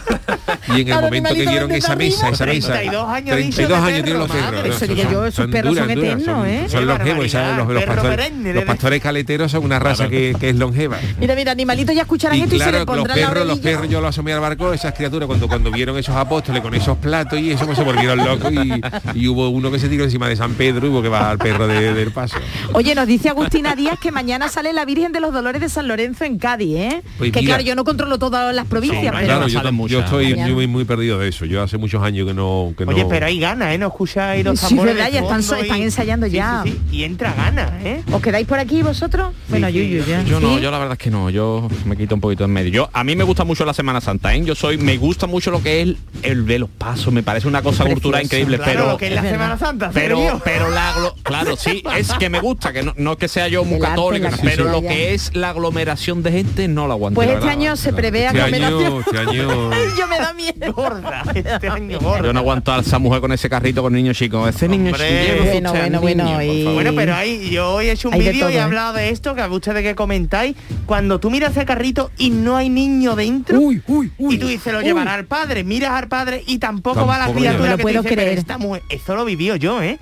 y 0.67 0.71
en 0.71 0.77
el 0.79 0.85
Claro, 0.85 1.01
momento 1.07 1.33
que 1.33 1.45
de 1.45 1.77
esa 1.77 1.95
mesa, 1.95 2.29
esa 2.29 2.45
mesa, 2.45 2.73
32 2.73 3.09
años 3.09 3.35
32 3.35 3.47
dicho 3.57 3.67
de 3.67 3.75
años 3.75 4.03
tienen 4.03 4.19
los 4.19 4.29
perro, 4.31 4.61
perros. 4.61 4.79
yo, 5.11 5.25
esos 5.25 5.47
perros 5.47 5.75
son 5.77 5.89
eternos, 5.89 6.47
¿eh? 6.47 6.65
son 6.69 6.85
longevos. 6.87 7.33
Los, 7.33 7.67
los 7.73 7.83
pastores, 7.85 8.31
los 8.53 8.63
pastores 8.65 9.01
caleteros 9.01 9.51
son 9.51 9.63
una 9.65 9.79
raza 9.79 10.07
que, 10.09 10.35
que 10.39 10.49
es 10.49 10.55
longeva. 10.57 10.97
Mira, 11.19 11.33
mira, 11.35 11.53
animalitos 11.53 11.95
ya 11.95 12.01
escucharán 12.01 12.37
Y 12.37 12.41
esto 12.43 12.55
y 12.55 12.59
se 12.59 12.65
le 12.71 12.77
los 12.79 12.85
pondrán 12.85 13.19
la 13.19 13.29
perros, 13.29 13.47
los 13.47 13.59
perros, 13.59 13.89
yo 13.89 13.99
lo 13.99 14.07
asomé 14.07 14.33
al 14.37 14.41
barco, 14.41 14.73
esas 14.73 14.93
criaturas, 14.93 15.27
cuando, 15.27 15.47
cuando 15.47 15.71
vieron 15.71 15.97
esos 15.97 16.15
apóstoles 16.15 16.61
con 16.61 16.73
esos 16.73 16.97
platos 16.97 17.39
y 17.39 17.51
eso, 17.51 17.65
pues 17.65 17.77
se 17.77 17.83
volvieron 17.83 18.17
locos 18.17 18.51
y, 18.51 18.81
y 19.19 19.27
hubo 19.27 19.49
uno 19.49 19.71
que 19.71 19.79
se 19.79 19.89
tiró 19.89 20.03
encima 20.03 20.27
de 20.29 20.35
San 20.35 20.53
Pedro 20.53 20.87
y 20.87 20.89
hubo 20.89 21.01
que 21.01 21.09
va 21.09 21.29
al 21.29 21.37
perro 21.37 21.67
de- 21.67 21.93
del 21.93 22.11
paso. 22.11 22.37
Oye, 22.73 22.95
nos 22.95 23.07
dice 23.07 23.29
Agustina 23.29 23.75
Díaz 23.75 23.99
que 23.99 24.11
mañana 24.11 24.49
sale 24.49 24.73
la 24.73 24.85
Virgen 24.85 25.11
de 25.11 25.19
los 25.19 25.33
Dolores 25.33 25.61
de 25.61 25.69
San 25.69 25.87
Lorenzo 25.87 26.23
en 26.25 26.37
Cádiz, 26.37 26.75
¿eh? 26.77 27.01
Pues 27.17 27.31
que 27.31 27.39
mira. 27.41 27.55
claro, 27.55 27.63
yo 27.63 27.75
no 27.75 27.83
controlo 27.83 28.17
todas 28.19 28.53
las 28.55 28.65
provincias, 28.67 29.01
Sí, 29.03 29.09
pero 29.11 29.25
Claro, 29.25 29.47
yo, 29.47 29.71
muchas. 29.73 29.91
yo 29.91 29.99
estoy 30.01 30.35
muy, 30.35 30.67
muy 30.67 30.85
perdido 30.85 31.19
de 31.19 31.29
eso. 31.29 31.45
Yo 31.45 31.61
hace 31.63 31.77
muchos 31.77 32.01
años 32.03 32.27
que 32.27 32.33
no... 32.33 32.73
Que 32.77 32.83
Oye, 32.85 33.03
no- 33.03 33.09
pero 33.09 33.25
hay 33.25 33.39
ganas, 33.39 33.73
¿eh? 33.73 33.77
No 33.77 33.87
escucháis 33.87 34.43
los 34.45 34.59
Sí, 34.59 34.67
tambores 34.69 34.93
verdad, 34.95 35.07
de 35.07 35.13
ya 35.13 35.37
están 35.61 35.81
ensayando 35.81 36.25
Sí, 36.27 36.31
ya. 36.33 36.61
sí, 36.63 36.71
sí. 36.71 36.97
Y 36.97 37.03
entra 37.03 37.33
ganas, 37.33 37.71
¿eh? 37.83 38.03
¿os 38.11 38.21
quedáis 38.21 38.47
por 38.47 38.59
aquí 38.59 38.81
vosotros? 38.83 39.33
Bueno, 39.49 39.67
sí, 39.67 39.73
Yuyu, 39.73 40.03
ya. 40.05 40.23
Yo 40.23 40.39
no, 40.39 40.55
¿Sí? 40.55 40.61
yo 40.61 40.71
la 40.71 40.77
verdad 40.79 40.93
es 40.93 40.99
que 41.03 41.09
no, 41.11 41.29
yo 41.29 41.67
me 41.85 41.95
quito 41.97 42.15
un 42.15 42.21
poquito 42.21 42.43
en 42.45 42.51
medio. 42.51 42.71
Yo 42.71 42.89
a 42.93 43.03
mí 43.03 43.15
me 43.15 43.23
gusta 43.23 43.43
mucho 43.43 43.65
la 43.65 43.73
Semana 43.73 44.01
Santa, 44.01 44.26
¿eh? 44.35 44.43
Yo 44.45 44.55
soy, 44.55 44.77
me 44.77 44.97
gusta 44.97 45.27
mucho 45.27 45.51
lo 45.51 45.61
que 45.61 45.81
es 45.81 45.87
el, 45.87 45.97
el 46.23 46.45
de 46.45 46.59
los 46.59 46.69
pasos, 46.69 47.13
me 47.13 47.23
parece 47.23 47.47
una 47.47 47.61
cosa 47.61 47.85
cultural 47.85 48.23
increíble, 48.23 48.57
Claro, 48.57 48.71
pero 48.71 48.87
lo 48.91 48.97
que 48.97 49.07
es 49.07 49.13
la. 49.13 49.21
Semana 49.21 49.57
Santa. 49.57 49.91
pero 49.93 50.17
Sergio. 50.17 50.41
pero 50.43 50.69
la 50.69 50.93
claro 51.23 51.55
sí 51.57 51.83
es 51.97 52.11
que 52.13 52.29
me 52.29 52.39
gusta 52.39 52.71
que 52.73 52.81
no, 52.83 52.93
no 52.97 53.11
es 53.13 53.17
que 53.17 53.27
sea 53.27 53.47
yo 53.47 53.63
muy 53.65 53.79
católico 53.79 54.27
pero 54.43 54.65
lo 54.65 54.81
ya. 54.81 54.89
que 54.89 55.13
es 55.13 55.35
la 55.35 55.49
aglomeración 55.49 56.23
de 56.23 56.31
gente 56.31 56.67
no 56.67 56.87
la 56.87 56.93
aguanto 56.93 57.15
Pues 57.15 57.27
la 57.27 57.33
este 57.35 57.45
verdad. 57.47 57.61
año 57.61 57.75
se 57.75 57.93
prevé 57.93 58.25
Este 58.25 58.41
aglomeración. 58.41 58.83
año, 58.85 58.99
este 59.01 59.17
año... 59.17 59.71
yo 59.97 60.07
me 60.07 60.17
da 60.17 60.33
miedo. 60.33 60.73
gorda, 60.73 61.23
este 61.33 61.67
año 61.69 61.99
gorda. 62.01 62.23
yo 62.23 62.33
no 62.33 62.39
aguanto 62.39 62.71
a 62.73 62.79
esa 62.79 62.99
mujer 62.99 63.21
con 63.21 63.31
ese 63.31 63.49
carrito 63.49 63.81
con 63.81 63.93
niños 63.93 64.17
chicos 64.17 64.49
ese 64.49 64.67
niño 64.67 64.91
usted 64.91 65.61
Bueno, 65.61 65.71
bueno, 65.73 66.23
niño, 66.23 66.35
bueno, 66.35 66.41
y-. 66.43 66.63
Bueno, 66.73 66.91
pero 66.95 67.15
ahí 67.15 67.49
yo 67.49 67.73
hoy 67.73 67.87
he 67.87 67.91
hecho 67.91 68.09
un 68.09 68.17
vídeo 68.17 68.49
y 68.49 68.53
he 68.55 68.59
hablado 68.59 68.93
de 68.93 69.09
esto, 69.09 69.35
que 69.35 69.41
a 69.41 69.47
ustedes 69.49 69.83
que 69.83 69.95
comentáis, 69.95 70.55
cuando 70.85 71.19
tú 71.19 71.29
miras 71.29 71.55
el 71.57 71.65
carrito 71.65 72.11
y 72.17 72.29
no 72.29 72.55
hay 72.55 72.69
niño 72.69 73.15
dentro, 73.15 73.59
Uy, 73.59 73.81
uy, 73.87 74.11
uy. 74.17 74.35
y 74.35 74.37
tú 74.37 74.47
dices, 74.47 74.71
lo 74.73 74.81
llevará 74.81 75.13
al 75.13 75.25
padre, 75.25 75.63
miras 75.63 75.91
al 75.91 76.07
padre 76.07 76.43
y 76.47 76.57
tampoco, 76.59 77.05
va 77.05 77.17
la 77.17 77.25
Tampoco 77.25 77.39
criatura 77.39 77.69
que 77.71 77.71
No 77.71 77.77
tú 77.77 77.81
puedo 77.83 78.03
"Pero 78.03 78.15
creer". 78.15 78.37
esta 78.37 78.57
mujer-". 78.57 78.83
Eso 78.89 79.15
lo 79.15 79.25
vivió 79.25 79.55
yo, 79.55 79.81
¿eh? 79.81 79.97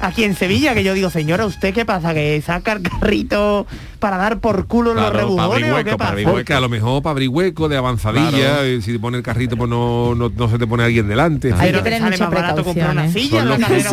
Aquí 0.00 0.24
en 0.24 0.34
Sevilla, 0.36 0.74
que 0.74 0.84
yo 0.84 0.94
digo, 0.94 1.10
señora, 1.10 1.46
¿usted 1.46 1.72
qué 1.74 1.84
pasa? 1.84 2.12
¿Que 2.14 2.40
saca 2.44 2.72
el 2.72 2.82
carrito 2.82 3.66
para 3.98 4.18
dar 4.18 4.38
por 4.40 4.66
culo 4.66 4.92
Claro, 4.92 5.08
los 5.10 5.16
rebujones 5.16 5.72
o 5.72 5.84
qué 5.84 5.96
pasa? 5.96 6.14
Porque 6.24 6.52
a 6.52 6.60
lo 6.60 6.68
mejor 6.68 7.02
para 7.02 7.12
abrir 7.12 7.28
hueco 7.30 7.68
de 7.68 7.76
avanzadilla, 7.76 8.30
Claro. 8.30 8.62
eh, 8.64 8.80
si 8.82 8.92
te 8.92 8.98
pone 8.98 9.16
el 9.16 9.22
carrito 9.22 9.56
por 9.56 9.68
trabajo 9.68 10.14
no, 10.16 10.28
no, 10.28 10.34
no 10.36 10.50
se 10.50 10.58
te 10.58 10.66
pone 10.66 10.84
alguien 10.84 11.08
delante. 11.08 11.52
Hay 11.56 11.72
que 11.72 11.80
tener 11.82 12.02
mucha 12.02 12.28
precaución, 12.30 12.98
¿eh? 12.98 13.12
silla, 13.12 13.42
Bueno, 13.44 13.50
y 13.50 13.64
antes 13.64 13.84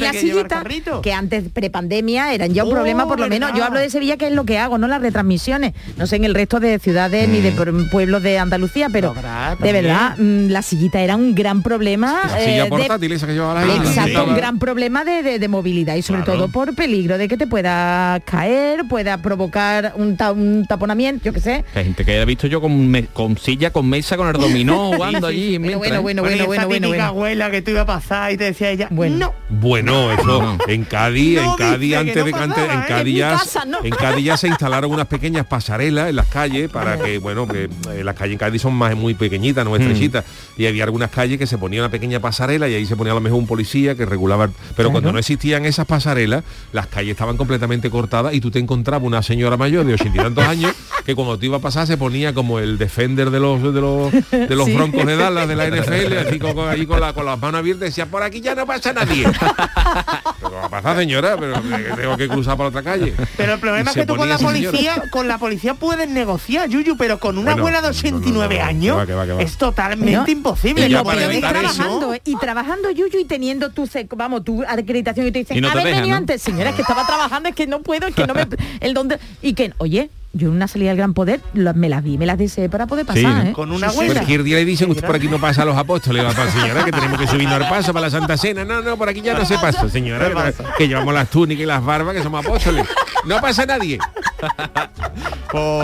las 0.00 0.16
que 0.16 1.00
que 1.02 1.12
antes 1.12 1.44
prepandemia 1.52 2.34
eran 2.34 2.52
ya 2.52 2.64
un 2.64 2.70
Oh, 2.70 2.74
problema, 2.74 3.06
por 3.06 3.18
lo 3.20 3.28
menos. 3.28 3.48
verdad. 3.50 3.58
Yo 3.58 3.64
hablo 3.64 3.78
de 3.78 3.88
Sevilla, 3.90 4.16
que 4.16 4.26
es 4.26 4.32
lo 4.32 4.44
que 4.44 4.58
hago, 4.58 4.76
no 4.78 4.88
las 4.88 5.00
retransmisiones. 5.00 5.72
No 5.96 6.06
sé 6.06 6.16
en 6.16 6.24
el 6.24 6.34
resto 6.34 6.60
de 6.60 6.78
ciudades 6.78 7.28
ni 7.28 7.40
de 7.40 7.52
por- 7.52 7.90
pueblos 7.90 8.22
de 8.22 8.38
Andalucía, 8.38 8.88
pero 8.92 8.97
Habrá 9.06 9.56
de 9.56 9.72
verdad, 9.72 10.16
mm, 10.18 10.48
la 10.48 10.62
sillita 10.62 11.00
era 11.00 11.16
un 11.16 11.34
gran 11.34 11.62
problema. 11.62 12.20
La 12.28 12.40
eh, 12.40 12.44
silla 12.44 12.64
de- 12.64 12.70
portátil 12.70 13.12
esa 13.12 13.26
que 13.26 13.32
llevaba 13.34 13.64
la 13.64 13.72
gente. 13.72 13.88
Exacto, 13.88 14.24
Sí. 14.24 14.30
un 14.30 14.36
gran 14.36 14.58
problema 14.58 15.04
de, 15.04 15.22
de- 15.22 15.38
de 15.38 15.48
movilidad 15.48 15.94
y 15.96 16.02
sobre 16.02 16.22
Claro. 16.22 16.38
todo 16.40 16.48
por 16.48 16.74
peligro 16.74 17.18
de 17.18 17.28
que 17.28 17.36
te 17.36 17.46
pueda 17.46 18.20
caer, 18.24 18.86
pueda 18.88 19.18
provocar 19.18 19.92
un, 19.96 20.16
ta- 20.16 20.32
un 20.32 20.66
taponamiento, 20.66 21.24
yo 21.24 21.32
qué 21.32 21.40
sé. 21.40 21.64
Hay 21.74 21.84
gente 21.84 22.04
que 22.04 22.20
he 22.20 22.24
visto 22.24 22.46
yo 22.46 22.60
con, 22.60 22.88
me- 22.88 23.06
con 23.06 23.36
silla, 23.38 23.70
con 23.72 23.88
mesa, 23.88 24.16
con 24.16 24.26
el 24.28 24.34
dominó, 24.34 24.92
jugando 24.92 25.26
allí. 25.26 25.58
Bueno, 25.58 25.78
mientras, 25.78 25.78
bueno, 25.78 25.96
¿eh? 25.96 26.00
bueno, 26.00 26.22
Bueno, 26.22 26.22
bueno, 26.22 26.34
esa 26.36 26.46
bueno, 26.46 26.68
bueno, 26.68 26.88
bueno. 26.88 27.04
abuela 27.04 27.50
que 27.50 27.62
tú 27.62 27.70
ibas 27.70 27.82
a 27.82 27.86
pasar 27.86 28.32
y 28.32 28.36
te 28.36 28.44
decía 28.44 28.70
ella, 28.70 28.88
Bueno. 28.90 29.16
no. 29.16 29.34
Bueno, 29.50 30.12
eso 30.12 30.58
en 30.68 30.84
Cádiz, 30.84 31.36
No, 31.40 31.52
en 31.52 31.56
Cádiz 31.56 31.96
antes 31.96 32.16
no 32.16 32.24
de 32.24 32.30
pasaba, 32.32 32.44
antes, 32.54 32.64
en 32.74 32.80
¿eh? 32.80 32.84
Cádiz 32.88 33.14
En 33.22 33.28
casa, 33.30 33.64
no. 33.64 33.78
en 33.84 33.90
Cádiz 33.90 34.24
ya 34.24 34.36
se 34.36 34.48
instalaron 34.48 34.90
unas 34.92 35.06
pequeñas 35.06 35.46
pasarelas 35.46 36.08
en 36.10 36.16
las 36.16 36.26
calles 36.26 36.70
para 36.70 36.98
que 36.98 37.18
bueno 37.18 37.46
que 37.48 37.64
eh, 37.64 38.04
las 38.04 38.14
calles 38.14 38.32
en 38.32 38.38
Cádiz 38.38 38.62
son 38.62 38.74
más 38.74 38.87
muy 38.96 39.14
pequeñitas, 39.14 39.64
no 39.64 39.74
estrechitas 39.76 40.24
y 40.56 40.66
había 40.66 40.84
algunas 40.84 41.10
calles 41.10 41.38
que 41.38 41.46
se 41.46 41.58
ponía 41.58 41.80
una 41.80 41.90
pequeña 41.90 42.20
pasarela 42.20 42.68
y 42.68 42.74
ahí 42.74 42.86
se 42.86 42.96
ponía 42.96 43.12
a 43.12 43.14
lo 43.14 43.20
mejor 43.20 43.38
un 43.38 43.46
policía 43.46 43.94
que 43.94 44.04
regulaba, 44.06 44.48
pero 44.76 44.90
cuando 44.90 45.12
no 45.12 45.18
existían 45.18 45.64
esas 45.64 45.86
pasarelas, 45.86 46.44
las 46.72 46.86
calles 46.86 47.12
estaban 47.12 47.36
completamente 47.36 47.90
cortadas 47.90 48.34
y 48.34 48.40
tú 48.40 48.50
te 48.50 48.58
encontrabas 48.58 49.06
una 49.06 49.22
señora 49.22 49.56
mayor 49.56 49.84
de 49.86 49.94
ochenta 49.94 50.18
y 50.18 50.22
tantos 50.22 50.44
años 50.48 50.72
que 51.04 51.14
cuando 51.14 51.38
te 51.38 51.46
iba 51.46 51.56
a 51.56 51.60
pasar 51.60 51.86
se 51.86 51.96
ponía 51.96 52.34
como 52.34 52.58
el 52.58 52.78
defender 52.78 53.30
de 53.30 53.40
los 53.40 53.62
de 53.62 53.80
los 53.80 54.12
de 54.12 54.56
los 54.56 54.66
Sí. 54.66 54.74
broncos 54.74 55.06
de 55.06 55.16
Dallas 55.16 55.48
de 55.48 55.56
la 55.56 55.66
NFL, 55.70 56.18
así 56.26 56.38
con, 56.38 56.54
con- 56.54 56.68
ahí 56.68 56.84
con, 56.86 57.00
la- 57.00 57.12
con 57.12 57.24
las 57.24 57.38
manos 57.40 57.60
abiertas 57.60 57.88
decía 57.88 58.06
por 58.06 58.22
aquí 58.22 58.40
ya 58.40 58.54
no 58.54 58.66
pasa 58.66 58.92
nadie. 58.92 59.24
Pero 60.40 60.52
va 60.52 60.66
a 60.66 60.68
pasar 60.70 60.96
señora, 60.96 61.36
pero 61.38 61.60
tengo 61.96 62.16
que 62.16 62.28
cruzar 62.28 62.56
para 62.56 62.68
otra 62.68 62.82
calle. 62.82 63.14
Pero 63.36 63.54
el 63.54 63.60
problema 63.60 63.90
Y 63.90 63.92
es 63.92 63.94
que 64.00 64.06
tú 64.06 64.16
con 64.16 64.28
la 64.28 64.38
señora. 64.38 64.54
policía, 64.70 65.02
con 65.10 65.28
la 65.28 65.38
policía 65.38 65.74
puedes 65.74 66.08
negociar, 66.08 66.68
Yuyu, 66.68 66.96
pero 66.96 67.18
con 67.18 67.36
una 67.38 67.52
Bueno, 67.52 67.62
abuela 67.68 67.78
de 67.82 67.88
no, 67.88 67.92
no, 67.92 67.92
no, 67.92 67.98
89 67.98 68.58
no, 68.58 68.64
no, 68.72 68.78
años 68.78 68.94
que 68.94 68.98
va, 68.98 69.06
que 69.06 69.14
va, 69.14 69.26
que 69.26 69.32
va. 69.34 69.42
es 69.42 69.56
totalmente 69.56 70.12
No, 70.16 70.24
imposible. 70.28 70.86
y 70.86 70.88
lo 70.90 71.00
es 71.10 71.28
eso- 71.38 71.40
trabajando, 71.76 72.14
¿eh? 72.14 72.22
y 72.24 72.36
trabajando 72.36 72.90
Yuyu 72.90 73.18
y 73.18 73.24
teniendo 73.24 73.70
tu 73.70 73.86
sec- 73.86 74.08
vamos, 74.16 74.44
tu 74.44 74.62
acreditación 74.62 75.26
y 75.26 75.32
te 75.32 75.40
dicen, 75.40 75.60
no 75.60 75.68
te 75.68 75.72
"Habéis 75.72 75.84
dejan, 75.86 76.00
venido 76.02 76.16
¿no? 76.16 76.18
antes, 76.18 76.42
señora, 76.42 76.70
es 76.70 76.76
que 76.76 76.82
estaba 76.82 77.06
trabajando, 77.06 77.48
es 77.48 77.54
que 77.54 77.66
no 77.66 77.80
puedo, 77.82 78.06
es 78.06 78.14
que 78.14 78.26
no 78.26 78.34
me 78.34 78.46
el 78.80 78.94
donde 78.94 79.18
y 79.42 79.54
que, 79.54 79.72
oye, 79.78 80.10
yo 80.34 80.48
en 80.48 80.54
una 80.54 80.68
salida 80.68 80.90
del 80.90 80.98
Gran 80.98 81.14
Poder 81.14 81.40
lo- 81.54 81.72
me 81.74 81.88
las 81.88 82.02
vi, 82.02 82.18
me 82.18 82.26
las 82.26 82.36
deseé 82.38 82.68
para 82.68 82.86
poder 82.86 83.06
pasar, 83.06 83.20
Sí, 83.22 83.26
¿no? 83.26 83.42
¿eh? 83.42 83.52
Con 83.52 83.72
una 83.72 83.88
abuela. 83.88 84.12
Cualquier 84.14 84.42
día 84.42 84.56
le 84.58 84.64
dicen, 84.64 84.90
usted 84.90 85.04
por 85.06 85.16
aquí 85.16 85.26
no 85.26 85.38
pasa 85.40 85.62
a 85.62 85.64
los 85.64 85.76
apóstoles, 85.76 86.24
va 86.24 86.32
para 86.32 86.50
señora, 86.50 86.84
que 86.84 86.92
tenemos 86.92 87.18
que 87.18 87.26
subirnos 87.26 87.54
al 87.60 87.68
paso 87.68 87.92
para 87.92 88.06
la 88.06 88.10
Santa 88.10 88.36
Cena. 88.36 88.64
No, 88.64 88.82
no, 88.82 88.96
por 88.96 89.08
aquí 89.08 89.20
ya 89.22 89.34
no 89.34 89.44
se 89.44 89.54
pasa, 89.58 89.88
señora, 89.88 90.28
que, 90.52 90.54
que 90.78 90.88
llevamos 90.88 91.14
las 91.14 91.28
túnicas 91.30 91.62
y 91.62 91.66
las 91.66 91.84
barbas, 91.84 92.14
que 92.14 92.22
somos 92.22 92.44
apóstoles. 92.44 92.86
No 93.24 93.40
pasa 93.40 93.64
nadie. 93.66 93.98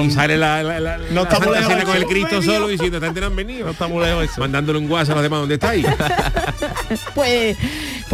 Y 0.03 0.11
sale 0.11 0.37
la, 0.37 0.63
la, 0.63 0.79
la- 0.79 0.99
la 0.99 1.23
estamos 1.23 1.45
Santa 1.55 1.67
Cena 1.69 1.85
con 1.85 1.97
el 1.97 2.05
Cristo 2.07 2.43
solo 2.43 2.69
diciendo, 2.69 2.99
"Esta 2.99 3.07
gente 3.07 3.21
no 3.23 3.27
han 3.29 3.37
venido. 3.37 3.71
estamos 3.71 4.03
lejos 4.05 4.25
eso. 4.25 4.41
Mandándole 4.41 4.79
un 4.79 4.91
WhatsApp 4.91 5.13
a 5.13 5.15
los 5.17 5.23
demás, 5.23 5.41
¿dónde 5.41 5.55
estáis? 5.55 5.87
Pues 7.15 7.57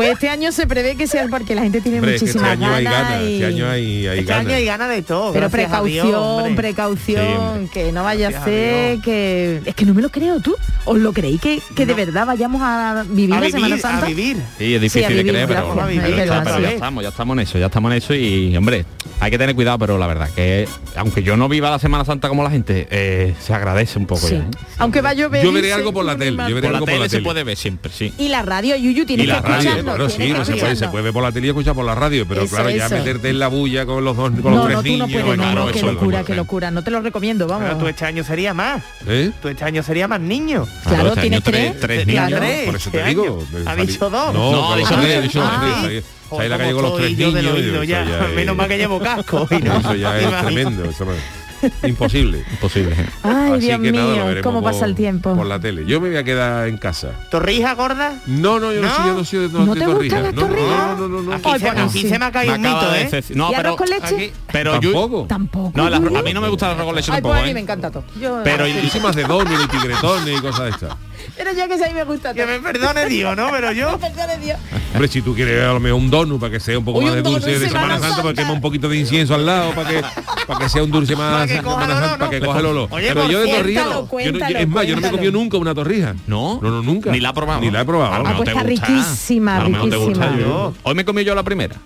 pues 0.00 0.12
este 0.14 0.28
año 0.28 0.52
se 0.52 0.66
prevé 0.66 0.96
que 0.96 1.06
sea 1.06 1.26
porque 1.28 1.54
la 1.54 1.62
gente 1.62 1.80
tiene 1.80 1.98
Hombre, 1.98 2.14
este 2.14 2.26
muchísimas 2.26 2.58
ganas 2.58 3.22
y 3.22 3.34
este 3.34 3.46
año 3.46 3.68
hay, 3.68 4.06
hay 4.06 4.18
Este 4.20 4.32
año 4.32 4.42
ganas. 4.44 4.54
hay 4.58 4.64
ganas 4.64 4.88
de 4.90 5.02
todo. 5.02 5.32
pero 5.32 5.48
Dios, 5.48 5.52
precaución, 5.52 6.56
precaución, 6.56 7.64
Sí, 7.64 7.70
que 7.72 7.92
no 7.92 8.02
vaya 8.04 8.30
Gracias 8.30 8.42
a 8.42 8.44
ser 8.44 9.00
que 9.00 9.60
es 9.64 9.74
que 9.74 9.84
no 9.84 9.94
me 9.94 10.02
lo 10.02 10.10
creo 10.10 10.40
tú. 10.40 10.56
¿Os 10.84 10.98
lo 10.98 11.12
creéis 11.12 11.40
que, 11.40 11.60
que 11.76 11.86
de 11.86 11.94
verdad 11.94 12.26
vayamos 12.26 12.60
a 12.62 13.04
vivir 13.08 13.34
A 13.34 13.40
la 13.40 13.50
Semana 13.50 13.74
a 13.76 13.78
Santa? 13.78 14.06
vivir. 14.06 14.36
Sí, 14.58 14.74
es 14.74 14.80
difícil 14.80 15.06
Sí, 15.08 15.12
a 15.12 15.16
de 15.16 15.24
creer, 15.24 15.46
pero, 15.48 15.88
está, 15.90 16.60
ya 16.60 16.70
estamos, 16.70 17.02
ya 17.02 17.08
estamos 17.10 17.34
en 17.36 17.40
eso, 17.40 17.58
ya 17.58 17.66
estamos 17.66 17.90
en 17.92 17.98
eso 17.98 18.14
y 18.14 18.56
hombre, 18.56 18.84
hay 19.20 19.30
que 19.30 19.38
tener 19.38 19.54
cuidado, 19.54 19.78
pero 19.78 19.98
la 19.98 20.06
verdad 20.06 20.30
que 20.34 20.66
aunque 20.96 21.22
yo 21.22 21.36
no 21.36 21.48
viva 21.48 21.70
la 21.70 21.78
Semana 21.78 22.04
Santa 22.04 22.28
como 22.28 22.42
la 22.42 22.50
gente, 22.50 22.86
eh, 22.90 23.34
se 23.40 23.52
agradece 23.54 23.98
un 23.98 24.06
poco 24.06 24.26
Sí. 24.26 24.34
ya. 24.36 24.40
¿eh? 24.40 24.50
Aunque 24.78 25.00
va 25.02 25.10
a 25.10 25.14
llover. 25.14 25.44
Yo 25.44 25.52
veré 25.52 25.72
algo 25.72 25.92
por 25.92 26.04
la 26.04 26.16
tele, 26.16 26.30
yo 26.32 26.36
mato. 26.36 26.54
veré 26.54 26.60
Por 26.62 26.72
la 26.72 26.78
algo 26.78 26.86
por 26.86 26.92
tele 26.94 27.04
la 27.04 27.08
se 27.08 27.16
tele. 27.16 27.24
puede 27.24 27.44
ver 27.44 27.56
siempre, 27.56 27.92
sí. 27.94 28.12
Y 28.18 28.28
la 28.28 28.42
radio, 28.42 28.76
Yuyu, 28.76 29.04
la 29.26 29.42
que 29.42 29.48
radio, 29.48 29.89
claro, 29.94 30.08
sí, 30.10 30.32
no 30.32 30.44
se 30.44 30.52
puede, 30.52 30.60
se 30.60 30.66
escucharlo. 30.68 30.90
puede 30.92 31.04
ver 31.04 31.12
por 31.12 31.22
la 31.22 31.32
tele 31.32 31.46
y 31.46 31.50
escuchar 31.50 31.74
por 31.74 31.84
la 31.84 31.94
radio, 31.94 32.26
pero 32.26 32.42
Eso, 32.42 32.54
claro, 32.54 32.70
ya 32.70 32.86
eso. 32.86 32.94
meterte 32.96 33.28
en 33.30 33.38
la 33.38 33.48
bulla 33.48 33.86
con 33.86 34.04
los 34.04 34.16
dos, 34.16 34.30
con 34.40 34.42
No, 34.42 34.50
los 34.50 34.64
tres 34.66 34.76
no, 34.76 34.82
tú 34.82 34.88
no 34.88 35.06
niños. 35.06 35.22
puedes, 35.22 35.26
no, 35.38 35.42
claro, 35.44 35.66
no, 35.66 35.72
qué 35.72 35.82
locura, 35.82 36.24
qué 36.24 36.34
locura. 36.34 36.70
No 36.70 36.82
te 36.84 36.90
lo 36.90 37.00
recomiendo, 37.00 37.46
vamos. 37.46 37.64
Pero 37.68 37.78
tú 37.78 37.86
este 37.88 38.04
año 38.04 38.24
sería 38.24 38.54
más. 38.54 38.82
¿Eh? 39.06 39.30
Tú 39.40 39.48
este 39.48 39.64
año 39.64 39.82
sería 39.82 40.08
más 40.08 40.20
niño. 40.20 40.66
Claro, 40.84 41.08
este 41.08 41.20
tienes 41.22 41.42
tres- 41.42 41.80
tres. 41.80 42.06
niños. 42.06 42.30
Tres, 42.30 42.66
Por 42.66 42.76
eso 42.76 42.90
te 42.90 42.98
este 42.98 43.08
digo. 43.10 43.44
Ha 43.66 43.76
dicho 43.76 44.10
dos. 44.10 44.34
No, 44.34 44.72
ha 44.72 44.76
dicho 44.76 44.88
tres, 44.94 45.00
tres. 45.02 45.16
he 45.18 45.22
dicho 45.22 45.40
los 45.40 45.48
Ah, 45.50 45.60
tres. 45.60 45.74
sí. 46.04 46.08
Salí- 46.10 46.20
Joder, 46.30 46.42
salí 46.42 46.46
a 46.46 46.48
la 46.56 46.58
calle 46.62 46.72
con 46.74 46.82
los 46.82 46.96
tres 46.96 47.18
niños. 47.18 48.34
Menos 48.36 48.56
mal 48.56 48.68
que 48.68 48.76
llevo 48.78 49.00
casco. 49.00 49.48
Eso 49.50 49.94
ya 49.96 50.18
es 50.20 50.40
tremendo. 50.44 50.84
Imposible. 51.82 52.44
Imposible. 52.50 52.94
Ay, 53.22 53.52
Así 53.52 53.66
Dios 53.66 53.80
que 53.80 53.92
nada, 53.92 54.06
lo 54.06 54.12
mío, 54.14 54.24
veremos 54.26 54.42
cómo 54.44 54.62
por- 54.62 54.72
pasa 54.72 54.84
el 54.86 54.94
tiempo. 54.94 55.34
Por 55.36 55.46
la 55.46 55.58
tele. 55.60 55.84
Yo 55.86 56.00
me 56.00 56.08
voy 56.08 56.16
a 56.18 56.24
quedar 56.24 56.68
en 56.68 56.76
casa. 56.78 57.12
¿Torrija 57.30 57.74
gorda? 57.74 58.14
No, 58.26 58.58
no, 58.60 58.72
yo 58.72 58.80
no, 58.82 58.88
¿No? 58.88 58.94
soy, 58.94 59.06
yo 59.06 59.14
no 59.14 59.24
soy 59.24 59.38
de, 59.40 59.48
¿No 59.66 59.74
te 59.74 59.80
Torrijas. 59.80 60.22
gustan 60.22 60.22
las 60.22 60.34
No, 60.34 60.40
no, 60.42 60.46
torrijas? 60.48 60.70
no, 60.70 60.96
no, 60.96 61.08
no, 61.08 61.22
no. 61.22 61.32
Aquí, 61.34 61.42
Ay, 61.52 61.60
se, 61.60 61.66
pues 61.72 61.78
aquí 61.84 62.02
sí. 62.02 62.08
se 62.08 62.18
me 62.18 62.24
ha 62.24 62.32
caído 62.32 62.58
Me 62.58 62.68
un 62.68 62.74
mito, 62.74 62.90
de 62.92 63.00
¿eh? 63.02 63.24
No, 63.34 63.50
¿Y 63.50 63.54
pero 63.56 63.76
con 63.76 63.88
leche? 63.88 64.14
aquí- 64.14 64.32
pero 64.52 64.80
yo 64.80 64.92
Tampoco. 64.92 65.26
Tampoco. 65.28 65.72
no, 65.76 65.88
Yuyu. 65.90 66.16
a 66.18 66.22
mí 66.22 66.32
no 66.34 66.40
me 66.40 66.48
gusta 66.48 66.66
el 66.66 66.72
arroz 66.72 66.86
con 66.86 66.94
leche 66.96 67.12
Ay, 67.12 67.20
pues 67.20 67.32
tampoco, 67.32 67.40
a 67.40 67.44
mí 67.44 67.50
¿eh? 67.50 67.54
me 67.54 67.60
encanta 67.60 67.90
todo. 67.90 68.04
Yo, 68.20 68.40
Pero 68.44 68.64
ay, 68.64 68.78
Encima 68.82 69.12
de 69.12 69.24
dones 69.24 69.58
y 69.64 69.68
tigretones 69.68 70.38
y 70.38 70.40
cosas 70.40 70.64
de 70.64 70.70
estas. 70.70 70.96
pero 71.36 71.52
ya 71.52 71.68
que 71.68 71.76
sé, 71.78 71.84
a 71.84 71.88
mí 71.88 71.94
me 71.94 72.04
gusta 72.04 72.32
Que 72.34 72.46
me 72.46 72.58
perdone 72.60 73.06
Dios, 73.06 73.36
¿no? 73.36 73.50
Pero 73.50 73.72
yo... 73.72 73.98
Perdone 74.00 74.38
Dios. 74.38 74.58
Hombre, 74.92 75.08
si 75.08 75.22
tú 75.22 75.34
quieres 75.34 75.62
a 75.62 75.72
lo 75.72 75.80
mejor 75.80 76.00
un 76.00 76.10
donut 76.10 76.40
para 76.40 76.52
que 76.52 76.60
sea 76.60 76.78
un 76.78 76.84
poco 76.84 76.98
Uy, 76.98 77.04
más 77.04 77.14
de 77.14 77.22
dulce 77.22 77.58
de 77.58 77.68
Semana 77.68 77.96
Semana 77.96 78.00
Santa, 78.00 78.22
para 78.22 78.34
que 78.34 78.52
un 78.52 78.60
poquito 78.60 78.88
de 78.88 78.96
incienso 78.98 79.34
al 79.34 79.46
lado, 79.46 79.72
para 79.72 79.88
que, 79.88 80.02
para 80.46 80.60
que 80.60 80.68
sea 80.68 80.82
un 80.82 80.90
dulce 80.90 81.14
más 81.14 81.49
que 81.50 81.62
coja 81.62 81.84
el 81.84 81.90
olor, 81.90 82.18
para 82.18 82.30
que 82.30 82.40
coja 82.40 82.58
el 82.60 82.66
olor. 82.66 82.88
Pero 82.90 83.28
yo 83.28 83.40
de 83.40 83.48
torrija 83.56 83.84
no. 83.84 84.08
Es 84.58 84.68
más, 84.68 84.86
yo 84.86 84.96
no 84.96 85.02
me 85.02 85.08
he 85.08 85.10
comido 85.10 85.32
nunca 85.32 85.56
una 85.58 85.74
torrija. 85.74 86.14
No, 86.26 86.58
No, 86.62 86.70
no, 86.70 86.82
nunca. 86.82 87.10
Ni 87.10 87.20
la 87.20 87.30
he 87.30 87.34
probado. 87.34 87.60
Ni 87.60 87.70
la 87.70 87.80
he 87.82 87.84
probado. 87.84 88.26
Ah, 88.26 88.34
pues 88.36 88.48
está 88.48 88.62
riquísima, 88.62 89.60
riquísima. 89.60 90.72
Hoy 90.82 90.94
me 90.94 91.04
comí 91.04 91.24
yo 91.24 91.34
la 91.34 91.42
primera. 91.42 91.76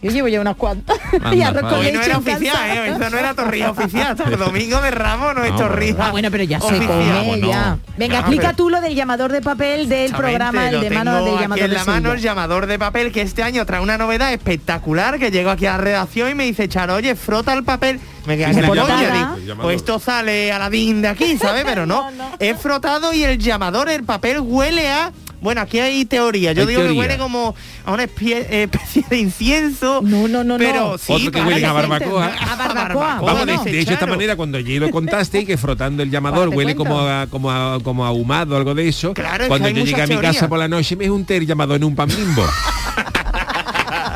Yo 0.00 0.12
llevo 0.12 0.28
ya 0.28 0.40
unas 0.40 0.56
cuantas. 0.56 0.96
Anda, 1.12 1.34
y 1.34 1.42
arroz 1.42 1.62
con 1.62 1.70
no 1.72 2.02
era 2.02 2.18
oficial, 2.18 2.70
¿eh? 2.70 2.88
Esto 2.90 3.10
no 3.10 3.18
era 3.18 3.34
torrija 3.34 3.70
oficial. 3.70 4.16
El 4.26 4.38
domingo 4.38 4.80
de 4.80 4.90
Ramos 4.92 5.34
no 5.34 5.44
es 5.44 5.50
No, 5.50 5.56
torrija. 5.58 6.06
Ah, 6.06 6.10
bueno, 6.12 6.30
pero 6.30 6.44
ya 6.44 6.60
se 6.60 6.66
come, 6.86 7.40
ya. 7.40 7.78
Venga, 7.96 8.20
explica 8.20 8.42
pero- 8.48 8.56
tú 8.56 8.70
lo 8.70 8.80
del 8.80 8.94
llamador 8.94 9.32
de 9.32 9.42
papel 9.42 9.88
del 9.88 10.12
programa, 10.12 10.70
el 10.70 10.80
de 10.80 10.90
mano 10.90 11.24
del 11.24 11.38
llamador 11.38 11.64
en 11.64 11.70
de 11.70 11.76
la 11.76 11.84
mano 11.84 12.12
el 12.12 12.20
llamador 12.20 12.66
de 12.66 12.78
papel 12.78 13.10
que 13.10 13.22
este 13.22 13.42
año 13.42 13.66
trae 13.66 13.80
una 13.80 13.98
novedad 13.98 14.32
espectacular 14.32 15.18
que 15.18 15.30
llego 15.30 15.50
aquí 15.50 15.66
a 15.66 15.72
la 15.72 15.78
redacción 15.78 16.30
y 16.30 16.34
me 16.34 16.44
dice 16.44 16.68
Charo, 16.68 16.94
oye, 16.94 17.16
frota 17.16 17.52
el 17.52 17.64
papel. 17.64 17.98
Me 18.26 18.36
queda 18.36 18.50
que 18.52 18.62
la. 18.62 19.36
Pues 19.60 19.76
esto 19.76 19.98
sale 19.98 20.52
a 20.52 20.58
la 20.58 20.70
DIN 20.70 21.02
de 21.02 21.08
aquí, 21.08 21.38
¿sabes? 21.38 21.64
Pero 21.64 21.86
no. 21.86 21.98
No, 21.98 22.10
no. 22.12 22.30
He 22.38 22.54
frotado 22.54 23.12
y 23.12 23.24
el 23.24 23.38
llamador, 23.38 23.88
el 23.88 24.04
papel 24.04 24.40
huele 24.40 24.88
a. 24.88 25.12
Bueno, 25.40 25.60
aquí 25.60 25.78
hay 25.78 26.04
teoría. 26.04 26.52
Yo 26.52 26.62
Hay 26.62 26.68
digo 26.68 26.80
teoría. 26.82 26.94
que 26.94 27.08
huele 27.08 27.18
como 27.18 27.54
a 27.84 27.92
una 27.92 28.04
eh, 28.04 28.62
especie 28.64 29.04
de 29.08 29.18
incienso. 29.18 30.00
No, 30.02 30.28
no, 30.28 30.44
no, 30.44 30.44
no. 30.44 30.58
Pero 30.58 30.98
sí, 30.98 31.12
Otro 31.12 31.30
que 31.30 31.40
huele 31.40 31.64
a 31.64 31.72
barbacoa. 31.72 32.26
A 32.26 32.56
barbacoa. 32.56 33.20
Vamos, 33.20 33.46
de, 33.46 33.56
Bueno, 33.56 33.64
de 33.64 33.80
hecho, 33.80 33.88
de 33.90 33.94
esta 33.94 34.06
manera, 34.06 34.36
cuando 34.36 34.58
allí 34.58 34.78
lo 34.78 34.90
contaste, 34.90 35.44
que 35.46 35.56
frotando 35.56 36.02
el 36.02 36.10
llamador 36.10 36.48
huele 36.48 36.74
cuento. 36.74 36.84
como 36.84 37.00
a, 37.00 37.26
como, 37.28 37.50
a, 37.50 37.80
como 37.82 38.04
ahumado, 38.04 38.56
algo 38.56 38.74
de 38.74 38.88
eso. 38.88 39.14
Claro, 39.14 39.48
cuando 39.48 39.68
yo 39.68 39.84
llegué 39.84 40.02
a 40.02 40.06
mi 40.06 40.16
casa 40.16 40.48
por 40.48 40.58
la 40.58 40.68
noche, 40.68 40.96
me 40.96 41.08
junté 41.08 41.36
el 41.36 41.46
llamador 41.46 41.76
en 41.76 41.84
un 41.84 41.94
pan 41.94 42.08
bimbo. 42.08 42.44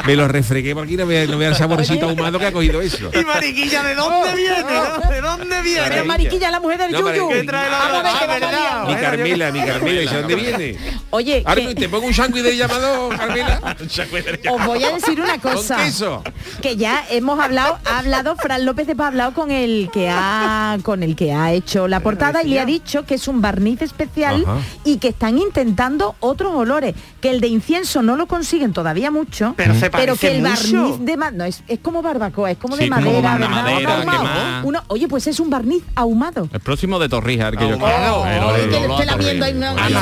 me 0.07 0.17
lo 0.17 0.29
refregué 0.29 0.75
por 0.75 0.85
aquí, 0.85 0.97
no 0.97 1.07
vea, 1.07 1.27
no 1.27 1.41
el 1.43 1.55
saborcito 1.55 2.09
ahumado 2.09 2.39
que 2.39 2.47
ha 2.47 2.53
cogido 2.53 2.81
eso. 2.81 3.11
Y 3.19 3.25
mariquilla, 3.25 3.83
¿de 3.83 3.95
dónde 3.95 4.35
viene? 4.37 4.63
no? 4.63 5.11
¿De 5.11 5.21
dónde 5.21 5.63
viene? 5.63 5.83
Pero 5.89 6.05
Mariquilla, 6.05 6.51
la 6.51 6.61
mujer 6.61 6.79
del 6.79 6.93
No, 6.93 6.99
Yuyu. 7.01 7.09
Mariquilla. 7.29 7.41
¿Qué 7.41 7.47
trae 7.47 7.71
la- 7.71 7.79
Vamos 7.79 8.23
a 8.23 8.27
ver 8.27 8.43
Ah. 8.45 8.85
Mi 8.89 8.95
Carmela, 8.97 9.51
mi 9.53 9.61
Carmela, 9.65 10.11
¿de 10.11 10.19
dónde 10.19 10.35
viene? 10.35 10.77
Oye, 11.11 11.45
te 11.77 11.89
pongo 11.89 12.07
un 12.07 12.15
sándwich 12.15 12.43
del 12.43 12.57
llamador, 12.57 13.17
Carmela. 13.17 13.61
os 14.51 14.67
voy 14.67 14.83
a 14.85 14.91
decir 14.93 15.21
una 15.21 15.39
Con 15.39 15.53
cosa. 15.55 15.77
queso. 15.85 16.23
que 16.61 16.77
ya 16.77 17.05
hemos 17.11 17.39
hablado, 17.41 17.79
ha 17.85 17.99
hablado 17.99 18.37
Fran 18.37 18.65
López 18.65 18.87
de 18.87 18.95
ha 18.99 19.07
hablado 19.09 19.33
con 19.35 19.51
el 19.51 19.91
que 19.93 20.09
ha 20.11 20.79
con 20.83 21.03
el 21.03 21.17
que 21.17 21.33
ha 21.33 21.53
hecho 21.53 21.89
la 21.89 22.01
portada 22.01 22.43
y 22.43 22.49
le 22.49 22.61
ha 22.61 22.65
dicho 22.65 23.05
que 23.05 23.15
es 23.15 23.27
un 23.29 23.41
barniz 23.41 23.83
especial 23.83 24.45
Ajá. 24.47 24.59
y 24.85 24.99
que 24.99 25.09
están 25.09 25.39
intentando 25.39 26.15
otros 26.21 26.53
olores, 26.55 26.95
que 27.21 27.31
el 27.31 27.41
de 27.41 27.49
incienso 27.49 28.03
no 28.03 28.17
lo 28.17 28.27
consiguen 28.27 28.73
todavía 28.73 29.11
mucho, 29.11 29.55
Pero 29.57 29.75
se 29.75 29.91
pero 29.93 30.17
que 30.17 30.37
el 30.37 30.43
mucho. 30.43 30.53
barniz 30.83 31.01
de 31.07 31.17
ma- 31.17 31.31
no 31.31 31.45
es, 31.45 31.63
es 31.69 31.79
como 31.81 32.03
barbacoa, 32.03 32.51
es 32.51 32.59
como 32.59 32.77
de 32.77 32.85
Sí, 32.85 32.91
madera, 32.91 33.35
Ahumado. 33.35 34.67
Uno- 34.69 34.83
oye, 34.89 35.09
pues 35.09 35.27
es 35.27 35.39
un 35.41 35.51
barniz 35.51 35.83
ahumado. 35.95 36.49
El 36.53 36.61
próximo 36.61 36.99
de 36.99 37.09
Torrija, 37.09 37.49
el 37.49 37.57
que 37.59 37.69
yo 37.69 37.79
quiero. 37.79 38.23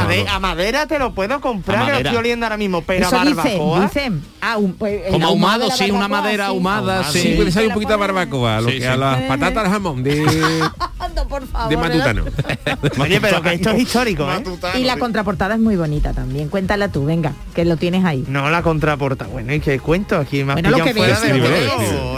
Que 0.08 0.26
a 0.28 0.38
madera 0.38 0.86
te 0.86 0.98
lo 0.98 1.14
puedo 1.14 1.40
comprar, 1.40 1.86
que 1.86 1.92
lo 1.92 1.98
estoy 1.98 2.16
oliendo 2.16 2.46
ahora 2.46 2.56
mismo, 2.56 2.82
pero 2.82 3.06
Eso 3.06 3.16
a 3.18 3.24
dicen, 3.24 3.36
barbacoa. 3.36 3.80
dicen. 3.82 4.22
Ah, 4.40 4.56
un- 4.56 4.72
pues, 4.74 5.02
Como 5.10 5.26
ahumado, 5.26 5.66
de 5.68 5.72
sí, 5.76 5.90
una 5.90 6.08
madera 6.08 6.44
sí. 6.46 6.50
ahumada, 6.50 7.04
sí. 7.04 7.34
Puede 7.36 7.66
un 7.66 7.74
poquito 7.74 7.92
de 7.92 7.96
barbacoa, 7.98 8.60
lo 8.60 8.68
que 8.68 8.86
a 8.86 8.96
las 8.96 9.22
patatas 9.22 9.68
jamón 9.68 10.02
de, 10.02 10.14
redondo, 10.24 11.26
por 11.28 11.46
favor. 11.46 11.68
de 11.70 11.76
matutano. 11.76 12.24
Oye, 13.00 13.20
pero 13.20 13.42
que 13.42 13.54
esto 13.54 13.70
es 13.70 13.82
histórico, 13.82 14.26
¿eh? 14.30 14.42
Y 14.78 14.84
la 14.84 14.96
contraportada 14.98 15.54
es 15.54 15.60
muy 15.60 15.76
bonita 15.76 16.12
también. 16.12 16.48
Cuéntala 16.48 16.88
tú, 16.88 17.04
venga, 17.04 17.32
que 17.54 17.64
lo 17.64 17.76
tienes 17.76 18.04
ahí. 18.04 18.24
No 18.28 18.48
la 18.50 18.62
contraporta. 18.62 19.26
Bueno, 19.26 19.52
¿y 19.52 19.60
cuento? 19.80 20.16
Aquí 20.18 20.44
me 20.44 20.52
has 20.52 20.56
Bueno, 20.62 20.70
lo 20.70 20.76
pillado 20.76 20.88
que 20.92 20.94
fuera 20.98 21.12
ves, 21.20 21.22
de 21.32 21.38
lo 21.38 21.44
que 21.44 21.50
ves. 21.50 21.70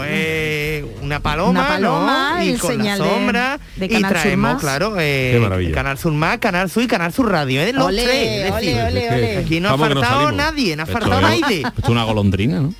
Eh, 0.07 0.85
una 1.01 1.19
paloma, 1.19 1.49
Una 1.49 1.67
paloma, 1.67 2.33
¿no? 2.37 2.43
y 2.43 2.49
el 2.49 2.59
con 2.59 2.69
la 2.69 2.75
señal 2.83 2.99
de- 2.99 3.05
sombra 3.09 3.59
de 3.75 3.85
y 3.85 4.01
traemos, 4.01 4.53
Más. 4.53 4.61
claro, 4.61 4.95
eh. 4.99 5.71
Canal 5.73 5.97
Sur 5.97 6.13
Más, 6.13 6.37
Canal 6.39 6.69
Sur 6.69 6.83
y 6.83 6.87
Canal 6.87 7.11
Sur 7.13 7.29
Radio, 7.31 7.61
¿eh? 7.61 7.73
Los 7.73 7.87
Ole, 7.87 8.03
tres, 8.03 8.45
es 8.45 8.53
decir, 8.53 8.73
que- 8.75 8.83
ole. 8.83 9.37
Aquí 9.37 9.59
no 9.59 9.69
ha 9.69 9.77
faltado 9.77 10.31
nadie, 10.31 10.75
no 10.75 10.83
ha 10.83 10.85
faltado 10.85 11.21
nadie. 11.21 11.57
Esto 11.65 11.81
es 11.83 11.89
una 11.89 12.03
golondrina, 12.03 12.59
¿no? 12.61 12.73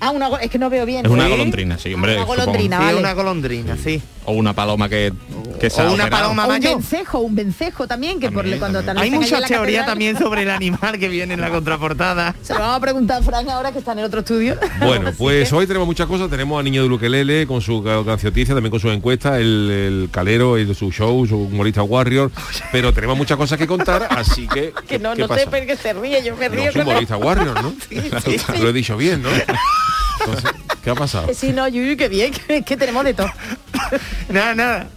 Ah, 0.00 0.10
una, 0.10 0.28
es 0.40 0.50
que 0.50 0.58
no 0.58 0.70
veo 0.70 0.86
bien. 0.86 1.04
Es 1.04 1.10
una 1.10 1.24
¿sí? 1.24 1.30
golondrina, 1.30 1.78
sí, 1.78 1.92
hombre. 1.94 2.12
Una 2.14 2.22
supongo. 2.22 2.40
golondrina, 2.40 2.78
Sí, 2.78 2.84
vale. 2.84 2.98
una 2.98 3.12
golondrina, 3.14 3.76
sí. 3.76 4.02
O 4.26 4.32
una 4.32 4.52
paloma 4.52 4.88
que, 4.90 5.12
que 5.58 5.70
se 5.70 5.80
O 5.82 5.86
una 5.92 6.04
operado. 6.04 6.22
paloma 6.22 6.42
O 6.44 6.46
un 6.48 6.52
mayor. 6.52 6.74
vencejo, 6.74 7.18
un 7.20 7.34
vencejo 7.34 7.86
también, 7.88 8.20
que 8.20 8.26
por 8.30 8.42
También, 8.42 8.58
cuando 8.58 8.82
también. 8.82 9.04
Hay 9.04 9.10
muchas 9.18 9.44
teorías 9.46 9.82
catedral- 9.82 9.86
también 9.86 10.18
sobre 10.18 10.42
el 10.42 10.50
animal 10.50 10.98
que 10.98 11.08
viene 11.08 11.34
en 11.34 11.40
la 11.40 11.48
contraportada. 11.50 12.34
Se 12.42 12.52
lo 12.52 12.60
vamos 12.60 12.76
a 12.76 12.80
preguntar 12.80 13.20
a 13.20 13.24
Fran 13.24 13.48
ahora 13.50 13.72
que 13.72 13.78
está 13.78 13.92
en 13.92 14.00
el 14.00 14.04
otro 14.04 14.20
estudio. 14.20 14.56
Bueno, 14.80 15.10
pues 15.16 15.48
que- 15.48 15.54
hoy 15.54 15.66
tenemos 15.66 15.86
muchas 15.86 16.06
cosas. 16.06 16.28
Tenemos 16.30 16.60
a 16.60 16.62
Niño 16.62 16.82
de 16.82 16.88
Luquelele 16.88 17.46
con 17.46 17.60
su 17.62 17.82
ca- 17.82 18.04
cancioticia, 18.04 18.54
también 18.54 18.70
con 18.70 18.80
su 18.80 18.90
encuesta, 18.90 19.38
el, 19.38 19.70
el 19.70 20.08
calero, 20.12 20.56
el, 20.58 20.74
su 20.76 20.92
show, 20.92 21.26
su 21.26 21.36
humorista 21.44 21.82
Warrior. 21.82 22.30
Pero 22.72 22.92
tenemos 22.92 23.16
muchas 23.16 23.36
cosas 23.38 23.58
que 23.58 23.66
contar, 23.66 24.06
así 24.10 24.46
que. 24.46 24.72
Que 24.86 24.98
no, 24.98 25.14
¿qué 25.14 25.22
no 25.22 25.28
pasa? 25.28 25.40
sé 25.40 25.46
por 25.48 25.64
qué 25.66 25.76
se 25.76 25.92
ríe, 25.94 26.22
yo 26.22 26.36
me 26.36 26.48
No, 26.48 26.54
río 26.54 26.64
es 26.64 26.72
con 26.72 26.82
él. 26.82 26.86
humorista 26.88 27.16
Warrior, 27.16 27.62
¿no? 27.62 27.74
Lo 28.60 28.68
he 28.68 28.72
dicho 28.74 28.96
bien, 28.96 29.22
¿no? 29.22 29.30
Entonces, 30.20 30.50
¿qué 30.82 30.90
ha 30.90 30.94
pasado? 30.94 31.28
Eh, 31.30 31.34
Sí, 31.34 31.52
no, 31.52 31.66
Yuyu, 31.68 31.96
qué 31.96 32.08
bien, 32.08 32.32
que, 32.32 32.62
que 32.62 32.76
tenemos 32.76 33.04
de 33.04 33.14
todo. 33.14 33.30
Nada, 34.28 34.54
nada. 34.54 34.88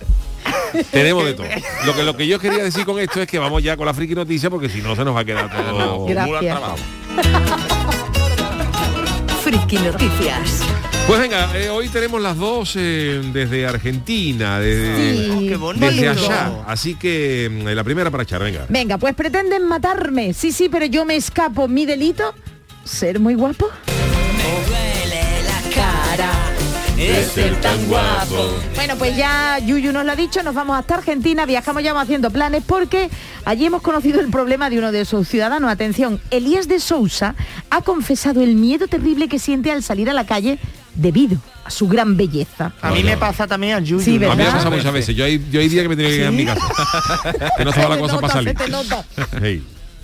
Tenemos 0.91 1.23
de 1.25 1.33
todo. 1.35 1.45
Lo 1.85 1.95
que, 1.95 2.03
lo 2.03 2.17
que 2.17 2.27
yo 2.27 2.39
quería 2.39 2.63
decir 2.63 2.83
con 2.85 2.99
esto 2.99 3.21
es 3.21 3.27
que 3.27 3.39
vamos 3.39 3.61
ya 3.63 3.77
con 3.77 3.85
la 3.85 3.93
friki 3.93 4.15
noticia 4.15 4.49
porque 4.49 4.69
si 4.69 4.81
no 4.81 4.95
se 4.95 5.05
nos 5.05 5.15
va 5.15 5.21
a 5.21 5.25
quedar 5.25 5.49
todo. 5.49 6.05
Gracias. 6.09 6.59
Friki 9.43 9.77
Noticias. 9.77 10.61
Pues 11.07 11.19
venga, 11.19 11.49
eh, 11.57 11.69
hoy 11.69 11.89
tenemos 11.89 12.21
las 12.21 12.37
dos 12.37 12.73
eh, 12.77 13.21
desde 13.33 13.65
Argentina, 13.65 14.59
desde, 14.59 15.15
Sí, 15.15 15.47
qué 15.49 15.55
bonito. 15.57 15.85
desde 15.85 16.09
allá. 16.09 16.51
Así 16.67 16.95
que 16.95 17.49
mm, 17.51 17.67
la 17.69 17.83
primera 17.83 18.11
para 18.11 18.23
echar, 18.23 18.41
venga. 18.43 18.65
Venga, 18.69 18.97
pues 18.97 19.15
pretenden 19.15 19.67
matarme. 19.67 20.33
Sí, 20.33 20.51
sí, 20.51 20.69
pero 20.69 20.85
yo 20.85 21.03
me 21.05 21.15
escapo. 21.15 21.67
Mi 21.67 21.85
delito, 21.85 22.33
ser 22.83 23.19
muy 23.19 23.33
guapo. 23.33 23.67
Bueno, 28.75 28.95
pues 28.97 29.15
ya 29.17 29.57
Yuyu 29.59 29.91
nos 29.91 30.05
lo 30.05 30.11
ha 30.11 30.15
dicho, 30.15 30.43
nos 30.43 30.53
vamos 30.53 30.77
hasta 30.77 30.95
Argentina, 30.95 31.45
viajamos 31.45 31.81
ya 31.83 31.93
vamos 31.93 32.03
haciendo 32.05 32.29
planes 32.29 32.63
porque 32.65 33.09
allí 33.45 33.65
hemos 33.65 33.81
conocido 33.81 34.19
el 34.19 34.29
problema 34.29 34.69
de 34.69 34.77
uno 34.77 34.91
de 34.91 35.05
sus 35.05 35.27
ciudadanos. 35.27 35.71
Atención, 35.71 36.21
Elías 36.29 36.67
de 36.67 36.79
Sousa 36.79 37.35
ha 37.69 37.81
confesado 37.81 38.41
el 38.41 38.55
miedo 38.55 38.87
terrible 38.87 39.27
que 39.29 39.39
siente 39.39 39.71
al 39.71 39.81
salir 39.83 40.09
a 40.09 40.13
la 40.13 40.25
calle 40.25 40.59
debido 40.93 41.37
a 41.63 41.71
su 41.71 41.87
gran 41.87 42.17
belleza. 42.17 42.73
A 42.81 42.91
mí 42.91 43.03
me 43.03 43.17
pasa 43.17 43.47
también 43.47 43.73
al 43.75 43.83
Yuyu. 43.83 44.03
Sí, 44.03 44.19
¿no? 44.19 44.27
A 44.27 44.35
mí 44.35 44.37
me 44.37 44.43
¿verdad? 44.43 44.57
pasa 44.59 44.69
muchas 44.69 44.93
veces. 44.93 45.15
Yo 45.15 45.25
hay, 45.25 45.43
yo 45.49 45.59
hay 45.59 45.69
días 45.69 45.83
que 45.83 45.89
me 45.89 45.95
tengo 45.95 46.09
que 46.09 46.17
quedar 46.17 46.29
en 46.29 46.35
mi 46.35 46.45
casa. 46.45 46.61
Que 47.57 47.63
no 47.63 47.69
estaba 47.71 47.89
la 47.89 47.95
Se 47.95 48.01
cosa 48.01 48.13
nota, 48.15 48.21
para 48.27 48.33
salir. 48.33 48.57
se 48.57 48.63
te 48.65 48.69
nota. 48.69 49.05
Hey. 49.41 49.63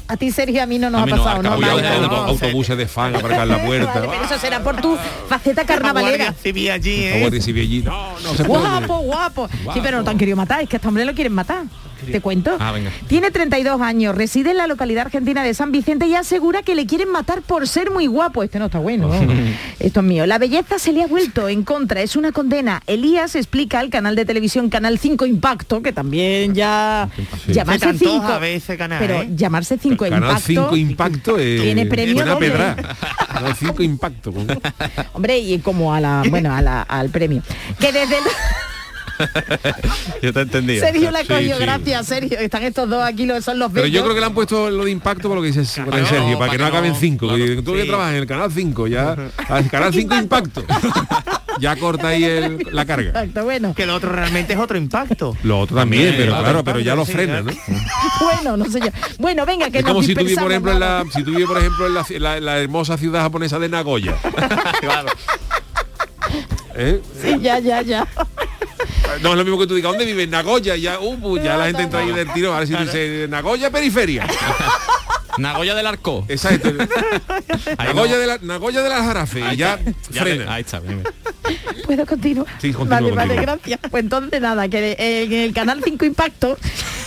A 0.10 0.16
ti, 0.16 0.32
Sergio, 0.32 0.64
a 0.64 0.66
mí 0.66 0.80
no 0.80 0.90
nos 0.90 1.00
A 1.00 1.04
ha 1.04 1.06
mí 1.06 1.12
no, 1.12 1.18
pasado, 1.18 2.28
autobuses 2.28 2.78
de 2.78 2.88
fan 2.88 3.16
aparcar 3.16 3.42
en 3.42 3.50
la 3.50 3.66
puerta. 3.66 3.94
Vale, 3.94 4.08
pero 4.10 4.24
eso 4.24 4.40
será 4.40 4.64
por 4.64 4.80
tu 4.80 4.98
faceta 5.28 5.66
carnavalera. 5.66 6.34
Civil 6.34 6.72
allí, 6.72 7.04
¿eh? 7.04 7.20
Guardia 7.20 7.42
Civil 7.42 7.64
allí. 7.64 7.82
No, 7.82 8.14
no. 8.20 8.46
Guapo, 8.46 9.00
guapo. 9.00 9.50
Sí, 9.74 9.80
pero 9.84 9.98
no 9.98 10.04
te 10.06 10.10
han 10.10 10.18
querido 10.18 10.38
matar, 10.38 10.62
es 10.62 10.70
que 10.70 10.76
a 10.76 10.78
este 10.78 10.88
hombre 10.88 11.04
lo 11.04 11.14
quieren 11.14 11.34
matar. 11.34 11.66
Te 12.06 12.22
cuento. 12.22 12.56
Ah, 12.60 12.72
venga. 12.72 12.92
Tiene 13.08 13.32
32 13.32 13.82
años, 13.82 14.16
reside 14.16 14.51
en 14.51 14.58
la 14.58 14.68
localidad 14.68 15.06
argentina 15.08 15.44
de 15.44 15.54
San 15.54 15.72
Vicente 15.72 16.08
y 16.08 16.16
asegura 16.16 16.62
que 16.63 16.75
le 16.75 16.86
quieren 16.86 17.10
matar 17.12 17.42
por 17.42 17.68
ser 17.68 17.92
muy 17.92 18.08
guapo. 18.08 18.44
Este 18.44 18.60
no 18.60 18.66
está 18.66 18.80
bueno. 18.80 19.10
Esto 19.80 20.00
es 20.00 20.06
mío. 20.06 20.25
La 20.25 20.38
belleza 20.38 20.80
se 20.80 20.94
le 20.94 21.04
ha 21.04 21.08
vuelto 21.08 21.50
en 21.50 21.63
contra, 21.63 22.01
es 22.01 22.16
una 22.16 22.32
condena. 22.32 22.82
Elías 22.88 23.36
explica 23.36 23.80
al 23.80 23.89
canal 23.89 24.16
de 24.16 24.25
televisión 24.25 24.70
Canal 24.70 24.98
5 25.00 25.25
Impacto, 25.25 25.82
que 25.82 25.92
también 25.94 26.53
ya 26.53 27.10
Sí. 27.46 27.53
llamarse 27.53 27.86
Se 27.88 27.94
te 27.94 28.00
5. 28.00 28.12
antoja 28.16 28.40
ver 28.40 28.55
ese 28.57 28.77
canal, 28.77 29.00
pero 29.00 29.22
¿eh? 29.22 29.29
llamarse 29.36 29.77
5 29.77 30.05
Canal 30.05 30.24
Impacto. 30.24 30.46
5 30.48 30.75
Impacto 30.77 31.40
eh, 31.40 31.60
Tiene 31.62 31.86
premio 31.86 32.16
buena 32.16 32.31
doble. 32.33 32.50
pedra. 32.51 32.75
Canal 33.33 33.55
5 33.55 33.83
Impacto. 33.83 34.33
Hombre, 35.14 35.40
y 35.40 35.60
como 35.60 35.94
a 35.94 36.00
la, 36.00 36.24
bueno, 36.29 36.53
a 36.53 36.62
la- 36.62 36.81
al 36.83 37.10
premio. 37.10 37.42
Que 37.79 37.92
desde 37.92 38.18
el... 38.18 38.24
Yo 40.22 40.34
te 40.34 40.42
entendí. 40.42 40.80
Sergio 40.80 41.12
la 41.12 41.24
cogió, 41.24 41.58
sí. 41.58 41.62
gracias, 41.62 42.08
Sergio. 42.08 42.38
Están 42.40 42.64
estos 42.64 42.90
dos 42.90 43.03
aquí, 43.03 43.25
los, 43.25 43.44
son 43.44 43.60
los 43.60 43.72
Pero 43.72 43.86
yo 43.88 43.92
bellos. 43.92 44.03
creo 44.03 44.14
que 44.16 44.20
le 44.22 44.25
han 44.27 44.34
puesto 44.34 44.70
lo 44.70 44.86
de 44.86 44.92
impacto 44.92 45.27
por 45.27 45.38
lo 45.38 45.42
que 45.44 45.51
dice 45.51 45.64
Claro, 45.84 46.06
Sergio, 46.06 46.38
para 46.38 46.40
para 46.40 46.51
que 46.51 46.58
no 46.58 46.64
que 46.66 46.70
acaben 46.70 46.92
no- 46.94 47.00
5. 47.00 47.27
claro, 47.27 47.64
Tú 47.64 47.74
que 47.74 47.82
sí. 47.84 47.88
trabajas 47.88 48.14
en 48.14 48.20
el 48.20 48.27
canal 48.27 48.51
5, 48.51 48.88
ya. 48.88 49.16
al 49.50 49.70
Canal 49.70 49.94
5 49.94 50.16
Impacto. 50.16 50.64
ya 51.60 51.75
corta 51.75 52.10
ahí 52.10 52.24
el- 52.24 52.68
la 52.72 52.86
carga. 52.86 53.10
Exacto, 53.10 53.44
bueno. 53.44 53.74
Que 53.74 53.86
lo 53.86 53.96
otro 53.96 54.12
realmente 54.12 54.53
es 54.53 54.60
otro 54.60 54.77
impacto. 54.77 55.36
Lo 55.44 55.60
otro 55.60 55.75
también, 55.77 56.14
pero 56.18 56.32
claro, 56.34 56.44
claro, 56.44 56.64
pero 56.64 56.80
ya 56.80 56.96
lo 56.96 57.06
sí, 57.06 57.14
frena, 57.14 57.42
¿no? 57.42 57.51
Bueno, 58.22 58.58
no 58.58 58.66
sé 58.66 58.80
yo. 58.80 58.88
Bueno, 59.20 59.46
venga, 59.46 59.70
que 59.70 59.80
Es 59.80 59.84
nos 59.84 59.94
como 59.94 60.03
si 60.03 60.14
tú 60.16 60.25
por 60.40 60.51
ejemplo, 60.51 60.72
en 60.72 60.80
la, 60.80 61.03
si 61.14 61.24
tú 61.24 61.32
vives, 61.32 61.48
por 61.48 61.58
ejemplo, 61.58 61.88
en 61.88 61.94
la, 61.94 62.06
la- 62.20 62.40
la 62.40 62.60
hermosa 62.60 62.98
ciudad 62.98 63.22
japonesa 63.22 63.58
de 63.60 63.70
Nagoya. 63.70 64.16
claro. 64.82 65.10
¿eh? 66.75 67.01
Sí, 67.22 67.38
ya, 67.42 67.60
ya, 67.60 67.82
ya. 67.82 68.08
No 69.22 69.31
es 69.31 69.37
lo 69.37 69.43
mismo 69.43 69.59
que 69.59 69.67
tú 69.67 69.75
digas, 69.75 69.91
¿dónde 69.91 70.05
vives? 70.05 70.29
Nagoya, 70.29 70.75
ya, 70.75 71.00
uh, 71.00 71.17
pues 71.20 71.43
ya 71.43 71.57
la 71.57 71.65
gente 71.67 71.83
entra 71.83 72.00
ahí 72.00 72.11
del 72.11 72.31
tiro, 72.33 72.53
a 72.53 72.59
ver 72.59 72.67
si 72.67 72.75
dice 72.75 73.27
Nagoya 73.29 73.70
periferia. 73.72 74.27
Nagoya 75.37 75.75
del 75.75 75.85
Arco. 75.85 76.25
Exacto. 76.29 76.70
Ahí 77.77 77.87
Nagoya, 77.89 78.13
no. 78.13 78.17
de 78.20 78.25
la, 78.27 78.37
Nagoya 78.41 78.81
de 78.81 78.89
la 78.89 79.03
Jarafe, 79.03 79.39
y 79.53 79.55
ya, 79.57 79.79
Ya 80.09 80.22
frena. 80.24 80.46
le- 80.46 80.50
ahí 80.51 80.61
está, 80.61 80.79
bien, 80.79 81.03
bien. 81.03 81.55
¿Puedo 81.85 82.05
continuar? 82.07 82.48
Sí, 82.59 82.74
continúa, 82.74 83.00
Vale, 83.01 83.11
vale, 83.11 83.35
gracias. 83.41 83.79
Pues 83.91 84.03
entonces 84.03 84.41
nada, 84.41 84.67
que 84.67 84.96
en 84.98 85.31
el 85.33 85.53
canal 85.53 85.81
5 85.83 86.05
Impacto 86.05 86.57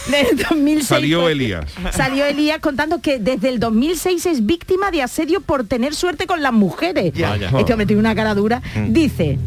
del 0.08 0.36
2006 0.48 0.86
Salió 0.86 1.28
Elías. 1.28 1.64
Salió 1.92 2.24
Elías 2.24 2.60
contando 2.60 3.00
que 3.02 3.18
desde 3.18 3.48
el 3.48 3.58
2006 3.58 4.24
es 4.26 4.46
víctima 4.46 4.92
de 4.92 5.02
asedio 5.02 5.40
por 5.40 5.64
tener 5.66 5.94
suerte 5.96 6.28
con 6.28 6.40
las 6.40 6.52
mujeres. 6.52 7.12
Ya. 7.12 7.34
Este 7.34 7.72
hombre 7.72 7.86
tiene 7.86 7.98
una 8.00 8.14
cara 8.14 8.34
dura. 8.36 8.62
Dice, 8.86 9.38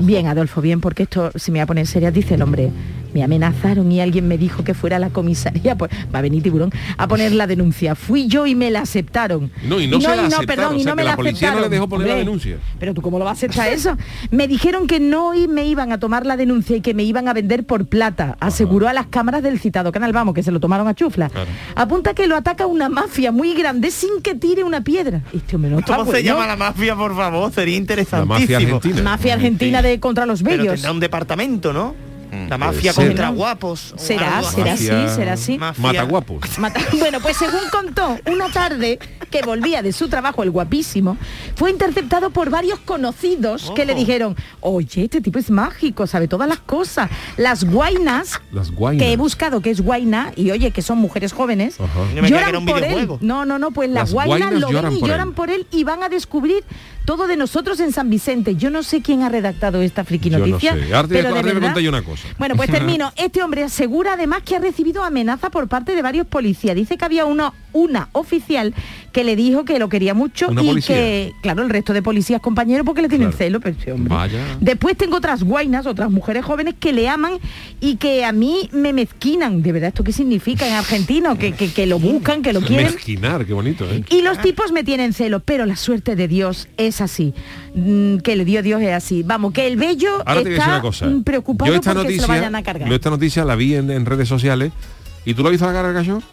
bien 0.00 0.26
Adolfo, 0.26 0.60
bien, 0.60 0.80
porque 0.80 1.04
esto, 1.04 1.30
si 1.34 1.50
me 1.50 1.58
voy 1.58 1.62
a 1.62 1.66
poner 1.66 1.86
seria, 1.86 2.10
dice 2.10 2.34
el 2.34 2.42
hombre, 2.42 2.70
me 3.14 3.22
amenazaron 3.22 3.90
y 3.92 4.00
alguien 4.00 4.28
me 4.28 4.38
dijo 4.38 4.64
que 4.64 4.74
fuera 4.74 4.96
a 4.96 4.98
la 4.98 5.10
comisaría, 5.10 5.76
pues 5.76 5.90
va 6.14 6.18
a 6.18 6.22
venir 6.22 6.42
tiburón, 6.42 6.70
a 6.96 7.08
poner 7.08 7.32
la 7.32 7.46
denuncia. 7.46 7.94
Fui 7.94 8.26
yo 8.28 8.46
y 8.46 8.54
me 8.54 8.70
la 8.70 8.80
aceptaron. 8.80 9.50
No, 9.64 9.80
y 9.80 9.86
no 9.86 10.00
se 10.00 10.06
la 10.08 10.26
aceptaron, 10.26 10.46
perdón, 10.46 10.76
y 10.76 10.80
o 10.80 10.82
sea, 10.82 10.92
no 10.92 10.96
me 10.96 11.04
la 11.04 11.10
la 11.10 11.16
policía 11.16 11.48
no 11.50 11.54
le 11.54 11.66
aceptaron. 11.66 11.70
dejó 11.70 11.88
poner 11.88 12.08
la 12.08 12.14
denuncia. 12.16 12.58
Pero 12.78 12.94
tú 12.94 13.02
cómo 13.02 13.18
lo 13.18 13.24
vas 13.24 13.32
a 13.42 13.46
aceptar 13.46 13.68
eso? 13.68 13.96
Me 14.30 14.46
dijeron 14.48 14.86
que 14.86 15.00
no 15.00 15.34
y 15.34 15.48
me 15.48 15.66
iban 15.66 15.92
a 15.92 15.98
tomar 15.98 16.26
la 16.26 16.36
denuncia 16.36 16.76
y 16.76 16.80
que 16.80 16.94
me 16.94 17.02
iban 17.02 17.28
a 17.28 17.32
vender 17.32 17.64
por 17.64 17.86
plata, 17.86 18.36
aseguró 18.40 18.88
a 18.88 18.92
las 18.92 19.06
cámaras 19.06 19.42
del 19.42 19.58
citado 19.58 19.92
canal, 19.92 20.12
vamos, 20.12 20.34
que 20.34 20.42
se 20.42 20.50
lo 20.50 20.60
tomaron 20.60 20.88
a 20.88 20.94
chufla. 20.94 21.28
Claro. 21.30 21.48
Apunta 21.74 22.14
que 22.14 22.26
lo 22.26 22.36
ataca 22.36 22.66
una 22.66 22.88
mafia 22.88 23.32
muy 23.32 23.54
grande 23.54 23.90
sin 23.90 24.20
que 24.22 24.34
tire 24.34 24.64
una 24.64 24.82
piedra. 24.82 25.22
Este 25.32 25.56
hombre 25.56 25.70
no 25.70 25.78
está 25.80 25.96
¿Cómo 25.96 26.10
se 26.12 26.22
llama 26.22 26.46
la 26.46 26.56
mafia, 26.56 26.94
por 26.96 27.16
favor? 27.16 27.52
Sería 27.52 27.74
La 27.74 27.78
interesantísimo. 27.78 28.34
mafia 28.34 28.56
argentina. 28.58 29.02
Mafia 29.02 29.34
argentina 29.34 29.82
de 29.82 30.00
contra 30.00 30.26
los 30.26 30.42
Pero 30.42 30.56
bellos. 30.58 30.74
tendrá 30.74 30.92
un 30.92 31.00
departamento, 31.00 31.72
¿no? 31.72 32.07
La 32.48 32.58
mafia 32.58 32.92
ser. 32.92 33.06
contra 33.08 33.28
guapos. 33.30 33.94
Será, 33.96 34.42
será 34.42 34.72
así, 34.74 34.86
será 34.86 35.32
así. 35.32 35.58
Mafia- 35.58 35.82
Mata 35.82 36.02
guapos. 36.02 36.40
Mata- 36.58 36.80
Bueno, 36.98 37.18
pues 37.20 37.36
según 37.36 37.60
contó, 37.72 38.18
una 38.30 38.48
tarde 38.50 38.98
que 39.30 39.42
volvía 39.42 39.82
de 39.82 39.92
su 39.92 40.08
trabajo, 40.08 40.42
el 40.42 40.50
guapísimo, 40.50 41.16
fue 41.56 41.70
interceptado 41.70 42.30
por 42.30 42.50
varios 42.50 42.78
conocidos 42.80 43.72
que 43.74 43.84
le 43.84 43.94
dijeron, 43.94 44.36
oye, 44.60 45.04
este 45.04 45.20
tipo 45.20 45.38
es 45.38 45.50
mágico, 45.50 46.06
sabe 46.06 46.28
todas 46.28 46.48
las 46.48 46.58
cosas. 46.60 47.10
Las 47.36 47.64
guainas, 47.64 48.40
Las 48.52 48.70
guainas. 48.70 49.04
que 49.06 49.12
he 49.12 49.16
buscado 49.16 49.60
que 49.60 49.70
es 49.70 49.80
guaina, 49.80 50.32
y 50.36 50.50
oye, 50.50 50.70
que 50.70 50.82
son 50.82 50.98
mujeres 50.98 51.32
jóvenes, 51.32 51.76
lloran 52.26 52.64
por 52.64 52.82
él. 52.82 53.08
No, 53.20 53.44
no, 53.44 53.58
no, 53.58 53.70
pues 53.70 53.88
las, 53.90 54.04
Las 54.04 54.12
guainas, 54.12 54.50
guainas 54.50 54.60
lo 54.60 54.82
ven 54.82 54.92
y 54.96 55.00
por 55.00 55.08
lloran 55.08 55.28
él. 55.28 55.34
por 55.34 55.50
él 55.50 55.66
y 55.70 55.84
van 55.84 56.02
a 56.02 56.08
descubrir 56.08 56.64
todo 57.08 57.26
de 57.26 57.38
nosotros 57.38 57.80
en 57.80 57.90
San 57.90 58.10
Vicente. 58.10 58.54
Yo 58.56 58.68
no 58.68 58.82
sé 58.82 59.00
quién 59.00 59.22
ha 59.22 59.30
redactado 59.30 59.80
esta 59.80 60.04
friki 60.04 60.28
Yo 60.28 60.40
no 60.40 60.46
noticia. 60.46 60.74
sé. 60.74 60.80
Pero 61.08 61.32
de 61.32 61.42
me 61.42 61.54
verdad- 61.54 61.74
una 61.88 62.02
cosa. 62.02 62.28
Bueno, 62.38 62.54
pues 62.54 62.70
termino. 62.78 63.12
Este 63.16 63.42
hombre 63.42 63.62
asegura 63.64 64.12
además 64.12 64.42
que 64.44 64.56
ha 64.56 64.58
recibido 64.58 65.02
amenaza 65.02 65.48
por 65.48 65.68
parte 65.68 65.94
de 65.94 66.02
varios 66.02 66.26
policías. 66.26 66.76
Dice 66.76 66.98
que 66.98 67.04
había 67.06 67.24
una, 67.24 67.54
una 67.72 68.10
oficial 68.12 68.74
que 69.10 69.24
le 69.24 69.36
dijo 69.36 69.64
que 69.64 69.78
lo 69.78 69.88
quería 69.88 70.12
mucho 70.12 70.48
¿Una 70.50 70.62
y 70.62 70.66
policía? 70.66 70.96
que, 70.96 71.32
claro, 71.40 71.62
el 71.62 71.70
resto 71.70 71.94
de 71.94 72.02
policías 72.02 72.42
compañeros 72.42 72.84
porque 72.84 73.00
le 73.00 73.08
tienen 73.08 73.28
Claro. 73.30 73.38
celo, 73.38 73.60
pero 73.60 73.74
este 73.78 73.90
hombre. 73.90 74.14
Vaya. 74.14 74.58
Después 74.60 74.94
tengo 74.98 75.16
otras 75.16 75.42
guainas, 75.44 75.86
otras 75.86 76.10
mujeres 76.10 76.44
jóvenes 76.44 76.74
que 76.78 76.92
le 76.92 77.08
aman 77.08 77.32
y 77.80 77.96
que 77.96 78.26
a 78.26 78.32
mí 78.32 78.68
me 78.72 78.92
mezquinan. 78.92 79.62
De 79.62 79.72
verdad, 79.72 79.88
¿esto 79.88 80.04
qué 80.04 80.12
significa 80.12 80.68
en 80.68 80.74
argentino? 80.74 81.38
Que, 81.38 81.52
que, 81.52 81.72
que 81.72 81.86
lo 81.86 81.98
buscan, 81.98 82.42
que 82.42 82.52
lo 82.52 82.60
quieren. 82.68 82.92
Mezquinar, 82.92 83.46
qué 83.46 83.54
bonito, 83.54 83.86
¿eh? 83.90 84.04
Y 84.10 84.20
los 84.20 84.38
tipos 84.42 84.72
me 84.72 84.84
tienen 84.84 85.14
celo, 85.14 85.40
pero 85.40 85.64
la 85.64 85.76
suerte 85.76 86.14
de 86.14 86.28
Dios 86.28 86.68
es 86.76 86.97
es 87.04 87.10
así. 87.10 87.34
Mm, 87.74 88.18
Que 88.18 88.32
el 88.32 88.44
dio 88.44 88.62
Dios 88.62 88.82
es 88.82 88.92
así. 88.92 89.22
Vamos, 89.22 89.52
que 89.52 89.66
el 89.66 89.76
bello 89.76 90.22
Ahora 90.26 90.40
está 90.40 90.82
preocupado 91.24 91.70
Yo 91.70 91.76
esta 91.76 91.94
porque 91.94 92.08
se 92.10 92.16
lo 92.16 92.22
noticia, 92.22 92.26
vayan 92.26 92.54
a 92.54 92.62
cargar. 92.62 92.88
yo 92.88 92.94
esta 92.94 93.10
noticia 93.10 93.44
la 93.44 93.54
vi 93.54 93.74
en, 93.74 93.90
en 93.90 94.06
redes 94.06 94.28
sociales. 94.28 94.72
¿Y 95.28 95.34
tú 95.34 95.42
lo 95.42 95.48
has 95.48 95.52
visto 95.52 95.66
la 95.66 95.72
cara 95.74 95.88
del 95.88 95.94
gallo? 95.94 96.22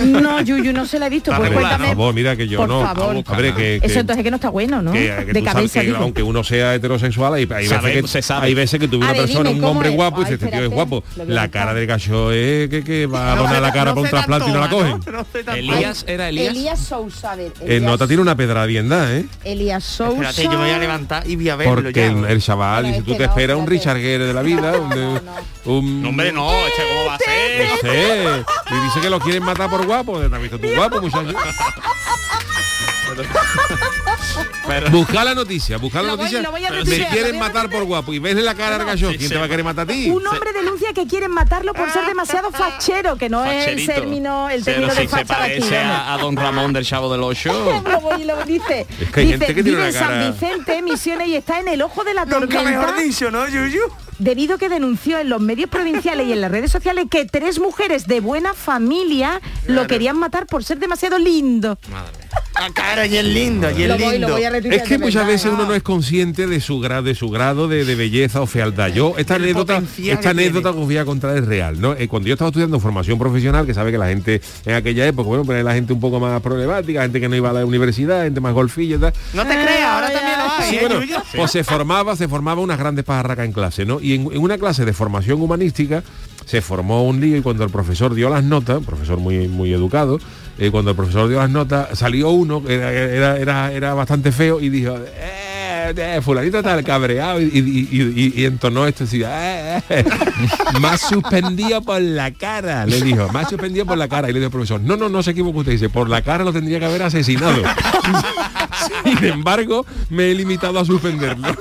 No, 0.00 0.42
Yuyu, 0.42 0.74
no 0.74 0.84
se 0.84 0.98
la 0.98 1.06
he 1.06 1.10
visto. 1.10 1.32
Pues 1.34 1.50
Por 1.50 1.62
favor, 1.62 2.12
mira 2.14 2.36
que 2.36 2.46
yo 2.46 2.58
por 2.58 2.68
no. 2.68 2.82
favor. 2.82 3.16
Hombre, 3.26 3.54
que, 3.54 3.78
que- 3.80 3.86
Eso 3.86 4.00
entonces 4.00 4.22
que 4.22 4.30
no 4.30 4.36
está 4.36 4.50
bueno, 4.50 4.82
¿no? 4.82 4.92
que- 4.92 4.98
que 5.26 5.32
de 5.32 5.40
tú 5.40 5.44
sabes 5.46 5.54
cabeza, 5.54 5.80
que 5.80 5.86
digo. 5.86 5.98
aunque 5.98 6.22
uno 6.22 6.44
sea 6.44 6.74
heterosexual, 6.74 7.32
hay, 7.32 7.40
hay 7.42 7.46
veces 7.46 7.68
Sabe- 7.70 7.92
que, 8.02 8.08
se 8.08 8.20
sabe. 8.20 8.46
hay 8.48 8.54
veces 8.54 8.78
que 8.78 8.84
A 8.84 8.96
una 8.98 9.06
ver, 9.12 9.16
persona, 9.22 9.48
dime, 9.48 9.54
un 9.54 9.60
¿cómo 9.60 9.72
hombre 9.72 9.88
es? 9.88 9.94
guapo, 9.96 10.20
y 10.20 10.24
Ay, 10.26 10.30
dices, 10.32 10.42
este 10.44 10.56
tío 10.56 10.66
es 10.66 10.70
guapo. 10.70 11.02
La 11.26 11.48
cara 11.48 11.72
del 11.72 11.86
gallo 11.86 12.30
es 12.30 12.68
que, 12.68 12.84
que 12.84 13.06
va 13.06 13.32
a 13.32 13.36
donar 13.36 13.62
la 13.62 13.72
cara 13.72 13.84
no 13.86 13.94
para 13.94 14.00
un 14.02 14.10
trasplante 14.10 14.50
y 14.50 14.52
no 14.52 14.60
la 14.60 14.68
cogen. 14.68 15.00
Elías, 15.56 16.04
¿era 16.06 16.28
Elías? 16.28 16.54
Elías 16.54 16.78
Sousa, 16.78 17.32
a 17.32 17.36
ver. 17.36 17.52
Eh, 17.60 17.76
Elías, 17.76 17.82
nota 17.82 18.06
tiene 18.06 18.20
una 18.22 18.36
pedra 18.36 18.66
bien 18.66 18.88
dada, 18.90 19.16
¿eh? 19.16 19.24
Elías 19.44 19.82
Sousa. 19.82 20.12
Espérate, 20.30 20.42
yo 20.44 20.50
me 20.50 20.56
voy 20.56 20.70
a 20.70 20.78
levantar 20.78 21.26
y 21.26 21.36
voy 21.36 21.48
a 21.48 21.56
verlo 21.56 21.74
Porque 21.76 22.06
el, 22.06 22.24
el 22.26 22.42
chaval 22.42 22.84
dice, 22.84 23.02
tú 23.02 23.14
te 23.14 23.24
esperas 23.24 23.56
un. 23.56 23.66
Richard 23.66 23.96
Gere 23.98 24.26
de 24.26 24.34
la 24.34 24.42
vida, 24.42 24.74
un, 25.64 26.04
hombre, 26.04 26.32
no, 26.32 26.50
este 26.66 26.82
cómo 26.88 27.06
va 27.06 27.14
a 27.14 27.18
ser. 27.18 28.29
Y 28.38 28.84
dice 28.84 29.00
que 29.00 29.10
lo 29.10 29.20
quieren 29.20 29.44
matar 29.44 29.68
por 29.68 29.84
guapo. 29.86 30.18
¿Te 30.18 30.34
has 30.34 30.42
visto 30.42 30.58
tú 30.58 30.68
guapo, 30.74 31.00
muchacho? 31.00 31.36
Pero- 34.66 34.90
Busca 34.90 35.24
la 35.24 35.34
noticia, 35.34 35.78
busca 35.78 36.00
la 36.02 36.14
voy- 36.14 36.30
noticia. 36.30 36.50
voy 36.50 36.62
Me 36.86 37.08
quieren 37.08 37.38
matar 37.38 37.68
por 37.70 37.84
guapo 37.84 38.12
y 38.12 38.18
vesle 38.20 38.42
la 38.42 38.54
cara 38.54 38.76
al 38.76 38.84
gallo. 38.84 39.08
¿Quién 39.16 39.28
te 39.30 39.36
va 39.36 39.46
a 39.46 39.48
querer 39.48 39.64
matar 39.64 39.84
a 39.84 39.92
ti? 39.92 40.08
Un 40.10 40.24
hombre 40.26 40.52
denuncia 40.52 40.92
que 40.92 41.06
quieren 41.06 41.30
matarlo 41.32 41.74
por 41.74 41.90
ser 41.90 42.06
demasiado 42.06 42.50
fachero, 42.52 43.16
que 43.16 43.28
no 43.28 43.44
es 43.44 43.66
el 43.66 43.84
término, 43.86 44.48
el 44.48 44.62
Pero 44.62 44.86
término 44.88 44.94
si 44.94 45.00
de 45.02 45.08
se 45.08 45.24
facha 45.24 45.46
de 45.46 45.52
aquí. 45.54 45.60
parece 45.60 45.78
a, 45.78 46.14
a 46.14 46.18
Don 46.18 46.36
Ramón 46.36 46.72
del 46.72 46.84
Chavo 46.84 47.10
del 47.10 47.22
Ocho. 47.22 47.82
Y 48.20 48.24
lo 48.24 48.42
dice. 48.44 48.86
Es 49.00 49.10
que 49.10 49.20
hay 49.20 49.26
Dice, 49.26 49.38
gente 49.38 49.54
que 49.54 49.62
tiene 49.62 49.70
vive 49.78 49.80
una 49.80 49.86
en 49.88 49.92
San 49.94 50.32
Vicente, 50.32 50.82
Misiones 50.82 51.28
y 51.28 51.36
está 51.36 51.60
en 51.60 51.68
el 51.68 51.80
ojo 51.82 52.04
de 52.04 52.14
la 52.14 52.24
Nunca 52.24 52.38
tormenta. 52.40 52.62
mejor 52.70 52.96
dicho, 52.98 53.30
¿no, 53.30 53.48
Yuyu? 53.48 53.80
debido 54.18 54.58
que 54.58 54.68
denunció 54.68 55.18
en 55.18 55.30
los 55.30 55.40
medios 55.40 55.70
provinciales 55.70 56.26
y 56.26 56.32
en 56.32 56.42
las 56.42 56.50
redes 56.50 56.70
sociales 56.70 57.06
que 57.10 57.24
tres 57.24 57.58
mujeres 57.58 58.06
de 58.06 58.20
buena 58.20 58.52
familia 58.52 59.40
lo 59.66 59.86
querían 59.86 60.18
matar 60.18 60.46
por 60.46 60.62
ser 60.62 60.78
demasiado 60.78 61.18
lindo. 61.18 61.78
Ah, 62.62 62.68
claro, 62.74 63.06
y 63.06 63.16
es 63.16 63.24
lindo, 63.24 63.70
y 63.70 63.84
es 63.84 63.98
lindo. 63.98 64.36
Es 64.36 64.82
que 64.82 64.98
muchas 64.98 65.26
veces 65.26 65.50
uno 65.50 65.64
no 65.64 65.74
es 65.74 65.82
consciente 65.82 66.46
de 66.46 66.60
su 66.60 66.78
grado, 66.78 67.04
de 67.04 67.14
su 67.14 67.30
grado 67.30 67.68
de, 67.68 67.86
de 67.86 67.94
belleza 67.94 68.42
o 68.42 68.46
fealdad. 68.46 68.88
Yo 68.88 69.14
esta 69.16 69.36
anécdota, 69.36 69.82
esta 69.96 70.20
que 70.20 70.28
anécdota 70.28 70.70
que 70.72 70.78
os 70.78 70.84
voy 70.84 70.98
a 70.98 71.06
contar 71.06 71.38
es 71.38 71.46
real, 71.46 71.80
¿no? 71.80 71.94
Eh, 71.94 72.06
cuando 72.06 72.28
yo 72.28 72.34
estaba 72.34 72.50
estudiando 72.50 72.78
formación 72.78 73.18
profesional, 73.18 73.64
que 73.64 73.72
sabe 73.72 73.90
que 73.90 73.96
la 73.96 74.08
gente 74.08 74.42
en 74.66 74.74
aquella 74.74 75.06
época, 75.06 75.26
bueno, 75.28 75.44
pues 75.46 75.64
la 75.64 75.72
gente 75.72 75.94
un 75.94 76.00
poco 76.00 76.20
más 76.20 76.38
problemática, 76.42 77.00
gente 77.00 77.18
que 77.18 77.30
no 77.30 77.36
iba 77.36 77.48
a 77.48 77.54
la 77.54 77.64
universidad, 77.64 78.24
gente 78.24 78.42
más 78.42 78.52
golfilla 78.52 78.96
y 78.96 78.98
tal. 78.98 79.12
No 79.32 79.46
te 79.46 79.54
creas, 79.54 79.82
ahora 79.82 80.12
también 80.12 80.38
lo 80.38 80.52
hay, 80.52 80.68
Sí, 80.70 80.76
¿eh, 80.76 80.86
bueno, 80.86 81.22
pues 81.34 81.50
se 81.50 81.64
formaba, 81.64 82.14
se 82.14 82.28
formaba 82.28 82.60
unas 82.60 82.78
grandes 82.78 83.06
pajarracas 83.06 83.46
en 83.46 83.52
clase, 83.52 83.86
¿no? 83.86 84.02
Y 84.02 84.16
en, 84.16 84.30
en 84.32 84.38
una 84.38 84.58
clase 84.58 84.84
de 84.84 84.92
formación 84.92 85.40
humanística 85.40 86.02
se 86.44 86.60
formó 86.60 87.04
un 87.04 87.20
lío 87.20 87.36
y 87.36 87.42
cuando 87.42 87.64
el 87.64 87.70
profesor 87.70 88.12
dio 88.14 88.28
las 88.28 88.44
notas, 88.44 88.78
un 88.78 88.84
profesor 88.84 89.18
muy, 89.18 89.48
muy 89.48 89.72
educado, 89.72 90.18
eh, 90.60 90.70
cuando 90.70 90.90
el 90.92 90.96
profesor 90.96 91.28
dio 91.28 91.38
las 91.38 91.50
notas, 91.50 91.98
salió 91.98 92.30
uno 92.30 92.62
era, 92.68 92.92
era, 92.92 93.36
era, 93.38 93.72
era 93.72 93.94
bastante 93.94 94.30
feo 94.30 94.60
y 94.60 94.68
dijo, 94.68 94.96
eh, 94.96 95.92
eh, 95.96 96.20
fulanito 96.22 96.58
está 96.58 96.80
cabreado 96.84 97.40
y, 97.40 97.44
y, 97.46 97.88
y- 97.90 98.32
y- 98.42 98.44
entonó 98.44 98.86
esto 98.86 99.04
"Eh, 99.12 99.82
eh, 99.88 100.04
más 100.80 101.00
suspendido 101.00 101.82
por 101.82 102.00
la 102.00 102.30
cara, 102.32 102.86
le 102.86 103.00
dijo, 103.00 103.28
más 103.32 103.48
suspendido 103.48 103.86
por 103.86 103.98
la 103.98 104.06
cara. 104.08 104.28
Y 104.30 104.32
le 104.32 104.38
dijo 104.38 104.46
el 104.48 104.52
profesor, 104.52 104.80
no, 104.80 104.96
no, 104.96 105.08
no 105.08 105.22
se 105.22 105.32
equivoca 105.32 105.58
usted, 105.58 105.72
dice, 105.72 105.88
por 105.88 106.08
la 106.08 106.22
cara 106.22 106.44
lo 106.44 106.52
tendría 106.52 106.78
que 106.78 106.84
haber 106.84 107.02
asesinado. 107.02 107.62
Sin 109.04 109.24
embargo, 109.24 109.84
me 110.10 110.30
he 110.30 110.34
limitado 110.34 110.78
a 110.78 110.84
suspenderlo. 110.84 111.48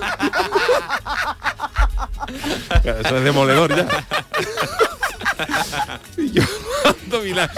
Eso 2.83 3.17
es 3.17 3.23
demoledor 3.23 3.75
ya. 3.75 3.87
Y 6.17 6.31
yo 6.31 6.43
cuando 6.83 7.21
vi 7.21 7.33
la, 7.33 7.49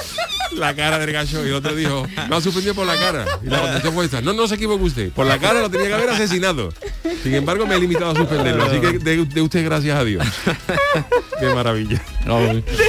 la 0.55 0.75
cara 0.75 0.99
del 0.99 1.11
gallo 1.11 1.47
y 1.47 1.51
otro 1.51 1.75
dijo, 1.75 2.07
me 2.29 2.35
ha 2.35 2.41
suspendido 2.41 2.75
por 2.75 2.85
la 2.85 2.95
cara. 2.95 3.25
Y 3.43 3.47
la 3.47 3.57
contestación 3.59 3.93
fue 3.93 4.05
esta, 4.05 4.21
no, 4.21 4.33
no 4.33 4.47
se 4.47 4.55
equivoca 4.55 4.83
usted, 4.83 5.11
por 5.11 5.25
la 5.25 5.39
cara 5.39 5.61
lo 5.61 5.69
tenía 5.69 5.87
que 5.87 5.93
haber 5.93 6.09
asesinado. 6.11 6.73
Sin 7.23 7.35
embargo, 7.35 7.65
me 7.65 7.75
he 7.75 7.79
limitado 7.79 8.11
a 8.11 8.15
suspenderlo. 8.15 8.63
Así 8.65 8.79
que 8.79 8.99
de, 8.99 9.25
de 9.25 9.41
usted 9.41 9.63
gracias 9.65 9.97
a 9.97 10.03
Dios. 10.03 10.25
Qué 11.39 11.47
maravilla. 11.53 12.01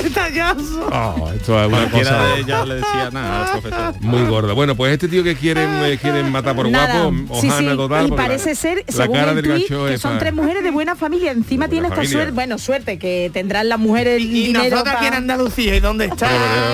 Detallazo. 0.03 0.89
Oh, 0.93 1.31
esto 1.35 1.61
es 1.61 1.69
una 1.69 1.79
Cualquiera 1.79 2.11
cosa 2.11 2.25
de 2.35 2.41
ellas 2.41 2.69
le 2.69 2.75
decía 2.77 3.11
nada 3.13 3.45
al 3.53 3.61
profesor. 3.61 3.95
muy 4.01 4.23
gorda. 4.27 4.53
Bueno, 4.53 4.75
pues 4.77 4.93
este 4.93 5.09
tío 5.09 5.23
que 5.25 5.37
quieren, 5.37 5.69
eh, 5.85 5.99
quieren 6.01 6.31
matar 6.31 6.55
por 6.57 6.69
Nada. 6.71 7.05
guapo, 7.09 7.41
Sí, 7.41 7.49
Ojana 7.49 7.71
sí, 7.73 7.77
total. 7.77 8.07
y 8.09 8.11
parece 8.13 8.51
la- 8.51 8.55
ser, 8.55 8.85
la 8.87 8.93
según 8.93 9.17
cara 9.17 9.31
el 9.31 9.37
del 9.37 9.45
tuit, 9.45 9.63
gacho 9.71 9.87
que 9.87 9.99
son 9.99 10.19
tres 10.19 10.33
mujeres 10.35 10.63
de 10.63 10.71
buena 10.71 10.97
familia. 10.97 11.33
Encima 11.33 11.69
tiene 11.69 11.89
esta 11.89 12.05
suerte, 12.05 12.33
bueno, 12.33 12.59
suerte, 12.59 12.99
que 12.99 13.31
tendrán 13.33 13.69
las 13.69 13.79
mujeres 13.79 14.21
Y, 14.21 14.25
y 14.25 14.47
dinero 14.49 14.82
aquí 14.91 15.07
en 15.07 15.15
Andalucía, 15.15 15.77
¿y 15.77 15.81
dónde 15.81 16.07
está? 16.07 16.29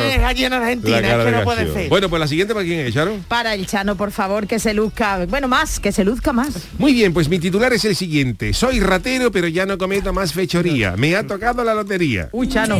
Es 0.09 0.23
allí 0.23 0.44
en 0.44 0.53
Argentina, 0.53 0.99
es 0.99 1.25
que 1.25 1.31
no 1.31 1.44
puede 1.44 1.73
ser. 1.73 1.88
Bueno, 1.88 2.09
pues 2.09 2.21
la 2.21 2.29
siguiente 2.29 2.55
para 2.55 2.64
quién 2.64 2.81
es, 2.81 2.94
Charo. 2.94 3.16
para 3.29 3.55
el 3.55 3.66
Chano, 3.66 3.97
por 3.97 4.11
favor, 4.11 4.47
que 4.47 4.59
se 4.59 4.75
luzca, 4.75 5.27
bueno, 5.27 5.49
más, 5.49 5.81
que 5.81 5.92
se 5.92 6.05
luzca 6.05 6.33
más. 6.33 6.68
Muy 6.79 6.92
bien, 6.92 7.12
pues 7.12 7.29
mi 7.29 7.38
titular 7.38 7.73
es 7.73 7.85
el 7.85 7.97
siguiente. 7.97 8.53
Soy 8.53 8.81
ratero, 8.81 9.31
pero 9.31 9.49
ya 9.49 9.66
no 9.66 9.79
cometo 9.79 10.12
más 10.12 10.33
fechoría. 10.33 10.97
Me 10.97 11.16
ha 11.16 11.27
tocado 11.27 11.64
la 11.64 11.75
lotería. 11.75 12.29
Uy, 12.33 12.49
Chano. 12.49 12.79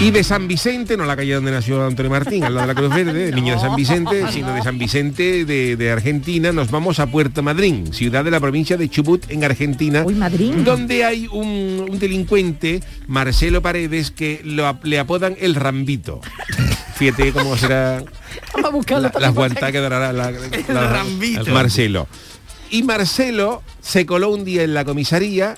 Y 0.00 0.10
de 0.12 0.24
San 0.24 0.48
Vicente, 0.48 0.96
no 0.96 1.04
la 1.04 1.14
calle 1.14 1.34
donde 1.34 1.50
nació 1.50 1.84
Antonio 1.86 2.08
Martín, 2.10 2.42
al 2.42 2.54
lado 2.54 2.66
de 2.68 2.74
la 2.74 2.80
Cruz 2.80 2.94
Verde, 2.94 3.32
niño 3.34 3.54
de 3.54 3.60
San 3.60 3.76
Vicente, 3.76 4.24
sino 4.32 4.54
de 4.54 4.62
San 4.62 4.78
Vicente 4.78 5.44
de, 5.44 5.76
de 5.76 5.90
Argentina, 5.90 6.52
nos 6.52 6.70
vamos 6.70 6.98
a 7.00 7.06
Puerto 7.08 7.42
Madryn, 7.42 7.92
ciudad 7.92 8.24
de 8.24 8.30
la 8.30 8.40
provincia 8.40 8.78
de 8.78 8.88
Chubut, 8.88 9.30
en 9.30 9.44
Argentina, 9.44 10.02
Uy, 10.06 10.14
donde 10.64 11.04
hay 11.04 11.26
un, 11.30 11.86
un 11.90 11.98
delincuente, 11.98 12.82
Marcelo 13.08 13.60
Paredes, 13.60 14.10
que 14.10 14.40
lo 14.42 14.78
le 14.84 14.98
apodan 14.98 15.36
el 15.38 15.54
Rambito. 15.54 16.22
Fíjate 16.94 17.32
cómo 17.32 17.56
será 17.58 18.02
Vamos 18.62 18.86
a 18.90 19.00
la, 19.00 19.12
las 19.18 19.34
que 19.72 19.80
dará 19.80 20.12
la, 20.14 20.30
la- 20.32 20.92
Rambito. 20.92 21.44
Marcelo. 21.52 22.08
Y 22.70 22.84
Marcelo 22.84 23.62
se 23.82 24.06
coló 24.06 24.30
un 24.30 24.44
día 24.44 24.62
en 24.62 24.72
la 24.72 24.84
comisaría 24.86 25.56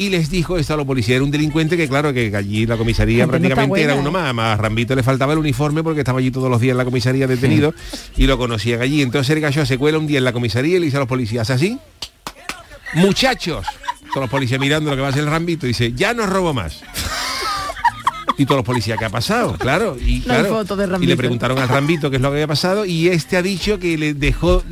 y 0.00 0.08
les 0.08 0.30
dijo 0.30 0.56
esto 0.56 0.72
a 0.72 0.78
los 0.78 0.86
policías. 0.86 1.16
Era 1.16 1.24
un 1.24 1.30
delincuente 1.30 1.76
que 1.76 1.86
claro 1.86 2.14
que 2.14 2.34
allí 2.34 2.64
la 2.64 2.78
comisaría 2.78 3.24
Gente 3.24 3.38
no 3.38 3.44
está 3.44 3.54
prácticamente 3.54 3.82
era 3.82 3.94
uno 3.96 4.10
más. 4.10 4.32
Más 4.32 4.58
a 4.58 4.62
Rambito 4.62 4.96
le 4.96 5.02
faltaba 5.02 5.34
el 5.34 5.38
uniforme 5.38 5.82
porque 5.82 6.00
estaba 6.00 6.20
allí 6.20 6.30
todos 6.30 6.48
los 6.48 6.58
días 6.58 6.72
en 6.72 6.78
la 6.78 6.86
comisaría 6.86 7.26
detenido 7.26 7.74
y 8.16 8.26
lo 8.26 8.38
conocían 8.38 8.80
allí. 8.80 9.02
Entonces 9.02 9.36
el 9.36 9.42
gallo 9.42 9.66
se 9.66 9.76
cuela 9.76 9.98
un 9.98 10.06
día 10.06 10.16
en 10.16 10.24
la 10.24 10.32
comisaría 10.32 10.76
y 10.76 10.78
le 10.78 10.86
dice 10.86 10.96
a 10.96 11.00
los 11.00 11.08
policías 11.08 11.50
así. 11.50 11.78
Muchachos, 12.94 13.66
todos 14.08 14.22
los 14.22 14.30
policías 14.30 14.58
mirando 14.58 14.88
lo 14.88 14.96
que 14.96 15.02
va 15.02 15.08
a 15.08 15.10
hacer 15.10 15.22
el 15.22 15.28
Rambito, 15.28 15.66
dice, 15.66 15.92
ya 15.92 16.14
no 16.14 16.26
robo 16.26 16.54
más. 16.54 16.80
Y 18.40 18.46
todos 18.46 18.60
los 18.60 18.64
policías, 18.64 18.98
¿qué 18.98 19.04
ha 19.04 19.10
pasado? 19.10 19.52
Claro, 19.58 19.98
y, 20.00 20.20
No 20.26 20.32
hay 20.32 20.40
claro, 20.40 20.48
foto 20.48 20.74
de 20.76 20.84
y 20.84 20.86
Rambito. 20.88 21.10
le 21.10 21.16
preguntaron 21.18 21.58
al 21.58 21.68
Rambito 21.68 22.08
qué 22.08 22.16
es 22.16 22.22
lo 22.22 22.30
que 22.30 22.36
había 22.36 22.46
pasado 22.46 22.86
y 22.86 23.08
este 23.08 23.36
ha 23.36 23.42
dicho 23.42 23.78
que 23.78 23.98
le 23.98 24.14
dejó 24.14 24.62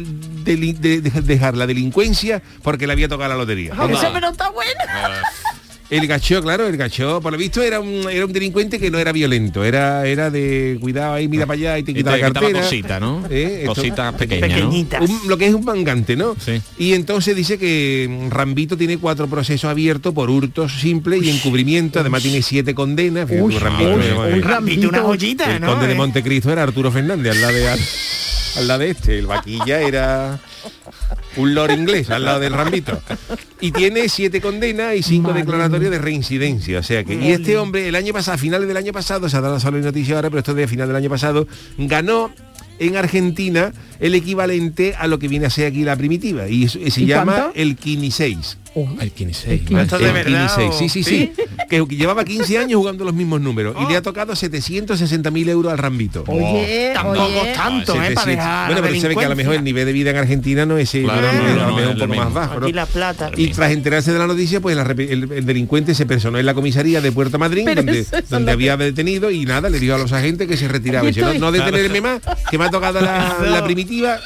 deli- 0.45 0.73
de- 0.73 1.03
de- 1.03 1.21
dejar 1.21 1.55
la 1.55 1.67
delincuencia 1.67 2.43
porque 2.63 2.87
le 2.87 2.95
había 2.95 3.09
tocado 3.09 3.29
la 3.29 3.37
lotería. 3.37 3.75
Eso 3.75 4.09
pero 4.15 4.31
está 4.31 4.49
bueno. 4.49 4.71
El 5.90 6.07
gachó, 6.07 6.42
claro, 6.42 6.66
el 6.66 6.77
gachó, 6.77 7.18
por 7.22 7.33
lo 7.33 7.38
visto 7.38 7.62
era 7.62 7.81
un, 7.81 8.07
era 8.11 8.27
un 8.27 8.33
delincuente 8.33 8.79
que 8.79 8.90
no 8.90 8.98
era 8.98 9.11
violento, 9.11 9.64
era, 9.64 10.07
era 10.07 10.31
de 10.31 10.77
cuidado 10.83 11.14
ahí, 11.14 11.29
mira 11.29 11.46
para 11.46 11.57
allá 11.59 11.79
y 11.79 11.83
te 11.83 11.92
Y 11.92 11.94
quita 11.94 12.12
te 12.12 12.18
la 12.20 12.27
quitaba 12.29 12.40
cartera. 12.46 12.62
cosita, 12.62 13.01
¿no? 13.01 13.24
Eh, 13.31 13.62
Cositas 13.66 14.12
pequeñas, 14.14 14.51
¿no? 14.51 14.55
Pequeñitas. 14.57 15.09
un- 15.09 15.20
lo 15.29 15.38
que 15.38 15.46
es 15.46 15.55
un 15.55 15.64
mangante, 15.64 16.14
¿no? 16.14 16.37
Sí. 16.38 16.61
Y 16.79 16.92
entonces 16.92 17.35
dice 17.35 17.59
que 17.59 18.29
Rambito 18.29 18.77
tiene 18.77 18.98
cuatro 18.98 19.29
procesos 19.29 19.70
abiertos 19.70 20.12
por 20.12 20.29
hurtos 20.29 20.72
simples 20.79 21.22
y 21.22 21.31
encubrimiento, 21.31 22.01
además 22.01 22.22
tiene 22.22 22.42
siete 22.42 22.74
condenas. 22.74 23.27
Fíjate 23.27 23.42
Uy, 23.46 23.55
tú, 23.55 23.61
Rambito, 23.61 23.90
uy, 23.94 24.03
eh, 24.05 24.14
uy, 24.35 24.38
eh, 24.38 24.42
Rambito, 24.42 24.88
una 24.90 25.01
joyita, 25.01 25.55
el 25.57 25.61
¿no? 25.62 25.68
conde 25.68 25.87
de 25.87 25.92
Eh. 25.94 25.96
Montecristo 25.96 26.53
era 26.53 26.64
Arturo 26.64 26.92
Fernández, 26.92 27.33
al 27.35 27.40
lado 27.40 27.55
de, 27.55 27.68
al, 27.68 27.81
al 28.57 28.68
lado 28.68 28.81
de 28.81 28.90
este. 28.90 29.18
El 29.18 29.27
vaquilla 29.27 29.81
era 29.81 30.38
un 31.37 31.55
lord 31.55 31.73
inglés, 31.73 32.11
al 32.11 32.25
lado 32.25 32.41
del 32.41 32.53
Rambito. 32.53 33.01
Y 33.61 33.73
tiene 33.73 34.09
siete 34.09 34.41
condenas 34.41 34.95
y 34.95 35.03
cinco 35.03 35.29
Madre 35.29 35.43
declaratorios 35.43 35.91
de 35.91 35.99
reincidencia. 35.99 36.79
O 36.79 36.83
sea 36.83 37.05
que, 37.05 37.14
y 37.14 37.33
este 37.33 37.57
hombre, 37.59 37.88
el 37.88 37.95
año 37.95 38.12
pasado, 38.12 38.37
a 38.37 38.38
finales 38.38 38.69
del 38.69 38.77
año 38.77 38.93
pasado, 38.93 39.29
se 39.29 39.37
ha 39.37 39.41
dado 39.41 39.59
solo 39.61 39.79
noticia 39.79 40.17
ahora, 40.17 40.31
pero 40.31 40.38
esto 40.41 40.53
es 40.53 40.57
de 40.57 40.69
final 40.69 40.88
del 40.88 40.97
año 40.97 41.11
pasado, 41.11 41.47
ganó 41.77 42.33
en 42.79 42.97
Argentina 42.97 43.73
el 44.01 44.14
equivalente 44.14 44.95
a 44.97 45.07
lo 45.07 45.19
que 45.19 45.29
viene 45.29 45.47
a 45.47 45.51
ser 45.51 45.67
aquí 45.67 45.83
la 45.85 45.97
primitiva. 45.97 46.49
Y, 46.49 46.69
se 46.69 47.03
¿Y 47.03 47.07
llama 47.07 47.35
cuánto? 47.35 47.53
el 47.55 47.77
Kini 47.77 48.11
6. 48.11 48.59
El 49.01 49.11
15. 49.12 49.62
Pero 49.69 49.81
esto 49.81 49.99
de 49.99 50.07
El 50.07 50.12
verdad, 50.12 50.47
15, 50.57 50.62
¿o? 50.69 50.73
sí, 50.79 50.88
sí, 50.88 51.03
sí. 51.05 51.33
Que, 51.69 51.87
que 51.87 51.97
llevaba 51.97 52.25
15 52.25 52.59
años 52.59 52.79
jugando 52.79 53.05
los 53.05 53.14
mismos 53.14 53.41
números 53.41 53.77
y 53.83 53.91
le 53.91 53.97
ha 53.97 54.03
tocado 54.03 54.33
760.000 54.35 55.49
euros 55.49 55.73
al 55.73 55.79
Rambito. 55.79 56.25
Oye, 56.27 56.93
Tampoco 56.95 57.25
oye. 57.27 57.53
tanto, 57.55 57.93
¿eh? 57.95 57.97
Para 57.97 58.09
700. 58.09 58.27
dejar 58.27 58.67
bueno, 58.69 58.83
pero 58.83 59.01
se 59.01 59.09
ve 59.09 59.17
que 59.17 59.25
a 59.25 59.29
lo 59.29 59.37
mejor 59.37 59.55
el 59.55 59.64
nivel 59.64 59.87
de 59.87 59.93
vida 59.93 60.11
en 60.11 60.17
Argentina 60.17 60.67
no 60.67 60.79
es, 60.79 60.91
Claro, 60.91 61.21
no, 61.33 61.64
a 61.64 61.69
lo 61.69 61.77
mejor 61.77 62.03
el 62.03 62.09
más 62.09 62.33
bajo. 62.33 62.61
¿no? 62.61 62.67
Aquí 62.67 62.73
la 62.73 62.87
plata. 62.87 63.31
Y 63.37 63.49
tras 63.49 63.73
enterarse 63.73 64.12
de 64.12 64.19
la 64.19 64.27
noticia, 64.27 64.61
pues 64.61 64.77
repe- 64.79 65.11
el, 65.11 65.31
el 65.33 65.45
delincuente 65.47 65.95
se 65.95 66.07
personó 66.07 66.38
en 66.38 66.47
la 66.47 66.55
comisaría 66.55 67.01
de 67.01 67.12
Puerto 67.12 67.38
Madryn, 67.38 67.64
Pero 67.67 67.83
donde, 67.83 68.07
donde 68.31 68.53
había 68.53 68.77
detenido 68.77 69.31
y 69.31 69.45
nada, 69.45 69.69
le 69.69 69.79
dijo 69.81 69.95
a 69.95 69.99
los 69.99 70.12
agentes 70.12 70.49
que 70.49 70.57
se 70.57 70.69
retiraba. 70.69 71.07
Dice, 71.07 71.21
no, 71.21 71.35
no 71.35 71.53
detenerme 71.53 72.01
más, 72.01 72.21
que 72.51 72.59
me 72.59 72.64
ha 72.64 72.71
tocado 72.71 73.01
la, 73.01 73.38
la 73.51 73.64
primitiva. 73.64 74.19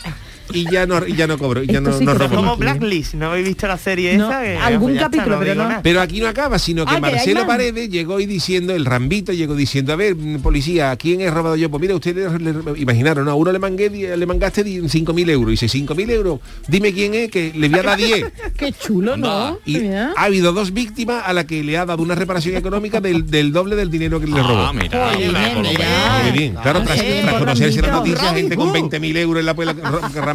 Y 0.53 0.71
ya 0.71 0.87
no 0.87 1.07
y 1.07 1.15
ya 1.15 1.27
no 1.27 1.39
cobro, 1.39 1.63
y 1.63 1.67
ya 1.67 1.81
no, 1.81 1.93
sí 1.97 2.05
no 2.05 2.15
robo 2.15 2.37
Como. 2.37 2.57
Blacklist, 2.57 3.15
¿no 3.15 3.31
habéis 3.31 3.47
visto 3.49 3.67
la 3.67 3.79
serie 3.79 4.17
No, 4.17 4.31
esa? 4.31 4.43
Que, 4.43 4.57
algún 4.59 4.93
está, 4.93 5.05
capítulo, 5.05 5.39
pero 5.41 5.53
digo 5.53 5.65
no. 5.69 5.81
Pero 5.83 6.01
aquí 6.01 6.21
no 6.21 6.29
acaba, 6.29 6.59
sino 6.59 6.85
que 6.87 6.95
Ah, 6.95 7.01
Marcelo. 7.01 7.47
Paredes 7.47 7.89
llegó 7.91 8.21
y 8.21 8.27
diciendo, 8.27 8.75
el 8.75 8.85
Rambito 8.85 9.33
llegó 9.33 9.55
diciendo, 9.55 9.93
a 9.93 9.97
ver, 9.97 10.17
policía, 10.43 10.91
¿a 10.91 10.97
quién 10.97 11.21
he 11.21 11.31
robado 11.31 11.57
yo? 11.57 11.71
Pues 11.71 11.81
mira, 11.81 11.95
ustedes 11.95 12.41
le- 12.41 12.81
imaginaron, 12.81 13.25
¿no? 13.25 13.31
a 13.33 13.35
uno 13.35 13.53
le 13.53 13.59
mangué, 13.59 13.91
le 13.91 14.27
mangaste 14.27 14.63
di- 14.65 14.81
5.000 14.81 15.31
euros. 15.31 15.49
Y 15.49 15.67
dice, 15.67 15.69
5.000 15.79 16.11
euros, 16.11 16.41
dime 16.69 16.93
quién 16.93 17.15
es, 17.15 17.31
que 17.31 17.53
le 17.55 17.69
voy 17.69 17.79
a 17.79 17.83
dar 17.83 17.99
10. 17.99 18.25
Qué 18.57 18.73
chulo, 18.73 19.17
¿no? 19.17 19.59
Y 19.65 19.79
Mira. 19.79 20.13
ha 20.17 20.25
habido 20.25 20.53
dos 20.53 20.73
víctimas 20.73 21.23
a 21.27 21.33
la 21.33 21.45
que 21.47 21.63
le 21.65 21.77
ha 21.79 21.85
dado 21.87 22.03
una 22.03 22.15
reparación 22.15 22.57
económica 22.57 23.01
del, 23.01 23.31
del 23.31 23.53
doble 23.53 23.77
del 23.77 23.91
dinero 23.91 24.21
que 24.21 24.27
le 24.27 24.43
robó. 24.43 24.61
Ah, 24.69 24.73
mira. 24.73 25.13
Bien. 26.33 26.55
Claro, 26.63 26.83
tras, 26.83 27.03
conocerse 27.39 27.83
la 27.83 27.89
noticia, 27.93 28.35
gente 28.35 28.57
con 28.57 28.73
Rambito. 28.73 28.97
20.000 28.99 29.17
euros 29.19 29.41
en 29.41 29.47
la. 29.47 29.55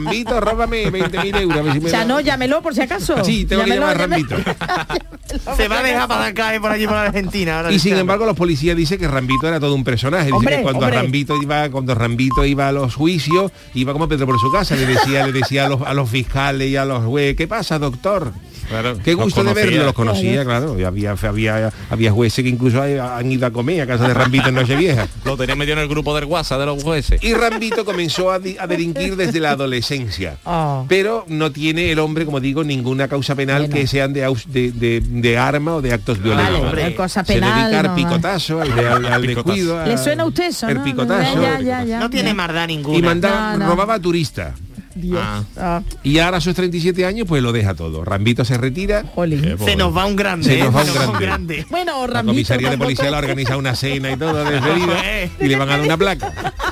Rambito, 0.08 0.40
róbame 0.42 0.92
20.000 0.92 1.42
euros. 1.42 1.58
a 1.58 1.62
ver 1.62 1.74
si 1.74 1.80
me 1.82 1.90
Ya 1.92 2.00
da- 2.00 2.06
no, 2.06 2.20
llámelo 2.20 2.62
por 2.62 2.74
si 2.74 2.82
acaso. 2.82 3.24
Sí, 3.24 3.46
tengo 3.46 3.64
que 3.64 3.70
Llámelo, 3.70 3.88
llamar 3.94 4.02
a 4.02 4.08
llámelo. 4.08 4.28
Rambito. 4.38 5.56
Se 5.58 5.68
va 5.68 5.80
a 5.80 5.84
dejar 5.84 6.08
para 6.08 6.34
caer 6.34 6.62
por 6.62 6.72
allí 6.72 6.88
por 6.88 6.96
Argentina. 6.96 7.58
ahora 7.58 7.72
Y 7.72 7.80
sin 7.80 7.96
embargo 7.96 8.26
los 8.26 8.36
policías 8.36 8.78
dicen 8.78 8.98
que 8.98 9.08
Rambito 9.08 9.48
era 9.48 9.60
todo 9.60 9.76
un 9.76 9.84
personaje. 9.84 10.32
Hombre, 10.32 10.58
que 10.58 10.62
cuando 10.64 10.86
hombre. 10.86 11.02
Rambito 11.02 11.36
iba, 11.42 11.70
cuando 11.70 11.94
Rambito 11.96 12.46
iba 12.46 12.68
a 12.70 12.72
los 12.72 12.96
juicios, 12.96 13.52
iba 13.74 13.94
como 13.94 14.08
Pedro 14.08 14.26
por 14.26 14.40
su 14.40 14.52
casa, 14.52 14.76
le 14.76 14.86
decía, 14.86 15.26
le 15.26 15.34
decía 15.34 15.66
a 15.66 15.70
los, 15.70 15.82
a 15.82 15.94
los 15.94 16.10
fiscales 16.10 16.70
y 16.70 16.76
a 16.78 16.86
los 16.86 17.04
jueces, 17.06 17.36
¿qué 17.36 17.48
pasa, 17.48 17.78
doctor? 17.78 18.32
Claro, 18.70 18.98
Qué 19.04 19.14
gusto 19.14 19.44
de 19.44 19.54
verlo, 19.54 19.86
los 19.86 19.94
conocía, 19.94 20.44
claro. 20.44 20.78
Y 20.80 20.84
había, 20.84 21.12
había, 21.22 21.72
había 21.90 22.12
jueces 22.12 22.44
que 22.44 22.50
incluso 22.50 22.82
han 22.82 23.32
ido 23.32 23.46
a 23.46 23.52
comer 23.52 23.82
a 23.82 23.88
casa 23.88 24.08
de 24.08 24.14
Rambito 24.14 24.50
en 24.50 24.56
Nochevieja. 24.56 25.08
Lo 25.26 25.38
tenía 25.38 25.56
metido 25.56 25.78
en 25.78 25.84
el 25.84 25.88
grupo 25.88 26.14
del 26.16 26.26
WhatsApp 26.26 26.60
de 26.60 26.66
los 26.66 26.84
jueces. 26.84 27.24
Y 27.24 27.34
Rambito 27.34 27.86
comenzó 27.86 28.32
a, 28.32 28.36
a 28.36 28.68
delinquir 28.68 29.16
desde 29.16 29.40
la 29.40 29.52
adolescencia. 29.52 30.38
Oh. 30.50 30.86
Pero 30.88 31.26
no 31.28 31.52
tiene 31.52 31.92
el 31.92 32.00
hombre, 32.00 32.26
como 32.26 32.40
digo, 32.40 32.64
ninguna 32.64 33.08
causa 33.08 33.36
penal 33.36 33.64
Bueno. 33.64 33.76
que 33.76 33.86
sean 33.88 34.14
de, 34.14 34.22
de, 34.48 34.72
de- 34.72 35.02
de 35.06 35.38
arma 35.38 35.76
o 35.76 35.82
de 35.82 35.94
actos 35.94 36.22
violentos. 36.22 36.54
Vale, 36.54 36.66
hombre. 36.66 36.96
cosa 36.96 37.24
Se 37.26 37.34
penal, 37.34 37.64
dedica 37.72 37.80
al 37.82 37.88
no, 37.88 37.96
picotazo, 37.96 38.62
al, 38.62 38.76
de- 38.76 38.88
al- 38.88 39.22
descuido. 39.22 39.86
¿Le 39.86 39.98
suena 39.98 40.24
a 40.24 40.26
usted 40.26 40.46
eso? 40.48 40.68
El 40.68 40.78
no? 40.78 40.84
picotazo. 40.84 41.42
Ya, 41.42 41.60
ya, 41.60 41.84
ya, 41.84 42.00
No 42.00 42.10
tiene 42.10 42.30
ya. 42.30 42.34
maldad 42.36 42.68
ninguna. 42.68 42.98
Y 42.98 43.02
mandaba, 43.02 43.54
No, 43.54 43.58
no. 43.60 43.70
robaba 43.72 43.96
a 43.96 44.00
turistas. 44.00 44.54
Dios. 44.98 45.20
Ah. 45.22 45.44
Ah, 45.58 45.82
Y 46.04 46.20
ahora 46.20 46.38
a 46.38 46.42
sus 46.42 46.54
37 46.56 47.06
años, 47.06 47.28
pues 47.28 47.42
lo 47.42 47.52
deja 47.52 47.74
todo. 47.76 48.04
Rambito 48.04 48.44
se 48.46 48.58
retira. 48.58 49.04
jolín. 49.16 49.58
Se 49.64 49.76
nos 49.76 49.96
va 49.96 50.06
un 50.06 50.16
grande. 50.16 50.46
Se 50.46 50.60
¿eh? 50.60 50.64
nos 50.64 50.76
va 50.76 51.08
un 51.10 51.20
grande. 51.20 51.66
Bueno, 51.70 52.02
La 52.02 52.14
Rambito, 52.16 52.34
comisaría 52.34 52.70
de 52.70 52.78
policía 52.78 53.10
le 53.10 53.16
ha 53.16 53.20
organizado 53.20 53.60
una 53.60 53.76
cena 53.76 54.12
y 54.12 54.18
todo 54.18 54.44
despedida 54.50 55.02
y 55.40 55.48
le 55.48 55.56
van 55.56 55.70
a 55.70 55.78
dar 55.78 55.82
una 55.82 55.98
placa. 55.98 56.34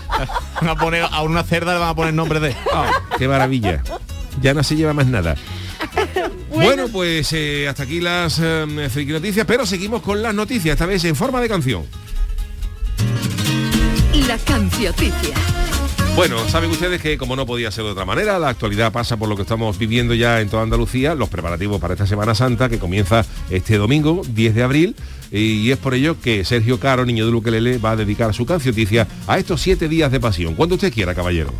Van 0.61 0.69
a 0.69 0.75
poner 0.77 1.03
a 1.11 1.21
una 1.23 1.43
cerda 1.43 1.73
le 1.73 1.79
van 1.79 1.89
a 1.89 1.95
poner 1.95 2.13
nombre 2.13 2.39
de. 2.39 2.55
Ah, 2.73 2.89
qué 3.17 3.27
maravilla. 3.27 3.83
Ya 4.41 4.53
no 4.53 4.63
se 4.63 4.75
lleva 4.77 4.93
más 4.93 5.07
nada. 5.07 5.35
Bueno, 6.55 6.87
pues 6.87 7.33
eh, 7.33 7.67
hasta 7.67 7.83
aquí 7.83 7.99
las 7.99 8.39
eh, 8.41 8.87
friki 8.89 9.11
noticias, 9.11 9.45
pero 9.45 9.65
seguimos 9.65 10.01
con 10.01 10.23
las 10.23 10.33
noticias, 10.33 10.71
esta 10.73 10.85
vez 10.85 11.03
en 11.03 11.13
forma 11.13 11.41
de 11.41 11.49
canción. 11.49 11.83
La 14.25 14.37
cancioticia. 14.37 15.35
Bueno, 16.15 16.47
saben 16.47 16.71
ustedes 16.71 17.01
que 17.01 17.17
como 17.17 17.35
no 17.35 17.45
podía 17.45 17.69
ser 17.71 17.83
de 17.83 17.91
otra 17.91 18.05
manera, 18.05 18.39
la 18.39 18.47
actualidad 18.47 18.93
pasa 18.93 19.17
por 19.17 19.27
lo 19.27 19.35
que 19.35 19.41
estamos 19.41 19.77
viviendo 19.77 20.13
ya 20.13 20.39
en 20.39 20.47
toda 20.47 20.63
Andalucía, 20.63 21.13
los 21.13 21.27
preparativos 21.27 21.81
para 21.81 21.93
esta 21.93 22.07
Semana 22.07 22.33
Santa 22.33 22.69
que 22.69 22.79
comienza 22.79 23.25
este 23.49 23.77
domingo, 23.77 24.21
10 24.29 24.55
de 24.55 24.63
abril, 24.63 24.95
y 25.29 25.69
es 25.71 25.77
por 25.77 25.93
ello 25.93 26.15
que 26.21 26.45
Sergio 26.45 26.79
Caro, 26.79 27.05
niño 27.05 27.25
de 27.25 27.33
Luquelele, 27.33 27.79
va 27.79 27.91
a 27.91 27.95
dedicar 27.97 28.33
su 28.33 28.45
cancioticia 28.45 29.09
a 29.27 29.37
estos 29.37 29.59
siete 29.59 29.89
días 29.89 30.09
de 30.09 30.21
pasión. 30.21 30.55
Cuando 30.55 30.75
usted 30.75 30.93
quiera, 30.93 31.13
caballero. 31.13 31.51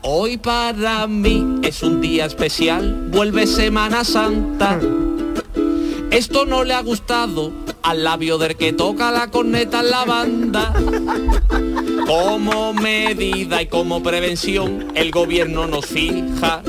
Hoy 0.00 0.38
para 0.38 1.06
mí 1.06 1.60
es 1.62 1.82
un 1.82 2.00
día 2.00 2.24
especial, 2.24 3.08
vuelve 3.10 3.46
Semana 3.46 4.04
Santa. 4.04 4.80
Esto 6.10 6.46
no 6.46 6.64
le 6.64 6.74
ha 6.74 6.80
gustado 6.82 7.52
al 7.82 8.04
labio 8.04 8.38
del 8.38 8.56
que 8.56 8.72
toca 8.72 9.10
la 9.10 9.30
corneta 9.30 9.80
en 9.80 9.90
la 9.90 10.04
banda. 10.04 10.72
Como 12.06 12.72
medida 12.72 13.62
y 13.62 13.66
como 13.66 14.02
prevención, 14.02 14.88
el 14.94 15.10
gobierno 15.10 15.66
nos 15.66 15.86
fija 15.86 16.62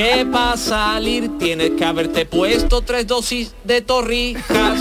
que 0.00 0.26
para 0.26 0.56
salir 0.56 1.38
tienes 1.38 1.72
que 1.72 1.84
haberte 1.84 2.24
puesto 2.24 2.80
tres 2.80 3.06
dosis 3.06 3.54
de 3.64 3.82
torrijas. 3.82 4.80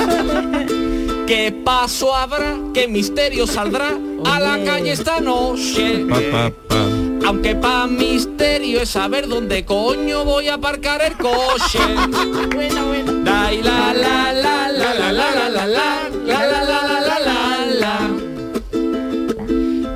¿Qué 1.28 1.52
paso 1.64 2.16
habrá? 2.16 2.58
¿Qué 2.74 2.88
misterio 2.88 3.46
saldrá 3.46 3.98
a 4.26 4.40
la 4.40 4.64
calle 4.64 4.92
esta 4.92 5.20
noche? 5.20 6.06
Pa, 6.10 6.20
pa, 6.32 6.52
pa. 6.68 6.89
Aunque 7.30 7.56
pa' 7.56 7.86
misterio 7.86 8.82
es 8.82 8.90
saber 8.90 9.28
dónde 9.28 9.64
coño 9.64 10.26
voy 10.26 10.48
a 10.48 10.56
aparcar 10.56 11.00
el 11.04 11.16
coche. 11.16 11.78
Bueno, 12.56 12.88
bueno. 12.88 13.14
Dai 13.24 13.62
la 13.62 13.94
la 13.94 14.34
la 14.34 14.72
la 14.72 14.94
la 14.96 15.14
la 15.14 15.30
la 15.32 15.32
la 15.32 15.50
la 15.50 15.68
la 15.68 15.68
la 15.68 15.84
la 16.26 16.64
la 16.66 17.02
la 17.02 17.20
la 17.20 17.66
la 17.82 18.10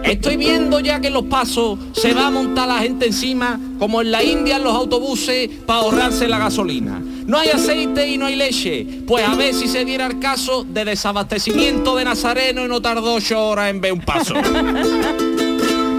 Estoy 0.04 0.38
viendo 0.38 0.80
ya 0.80 1.02
que 1.02 1.08
en 1.08 1.14
los 1.14 1.24
pasos 1.24 1.80
se 1.94 2.14
va 2.14 2.28
a 2.28 2.30
montar 2.30 2.68
la 2.68 2.78
gente 2.78 3.08
encima, 3.08 3.60
como 3.80 4.02
en 4.02 4.12
la 4.12 4.24
India 4.24 4.58
en 4.58 4.64
los 4.64 4.76
autobuses, 4.76 5.50
para 5.66 5.80
ahorrarse 5.80 6.28
la 6.28 6.38
gasolina. 6.38 7.02
No 7.26 7.40
hay 7.40 7.50
aceite 7.50 8.08
y 8.10 8.20
no 8.20 8.28
hay 8.28 8.36
leche, 8.36 8.86
pues 9.08 9.28
a 9.28 9.34
ver 9.34 9.56
si 9.56 9.68
se 9.68 9.86
diera 9.86 10.06
el 10.06 10.20
caso 10.20 10.66
de 10.66 10.86
desabastecimiento 10.86 11.96
de 11.96 12.06
Nazareno 12.06 12.64
y 12.64 12.68
no 12.68 12.80
tardó 12.80 13.16
ocho 13.16 13.44
horas 13.44 13.72
en 13.72 13.82
ver 13.82 13.94
un 13.94 14.02
paso. 14.02 14.36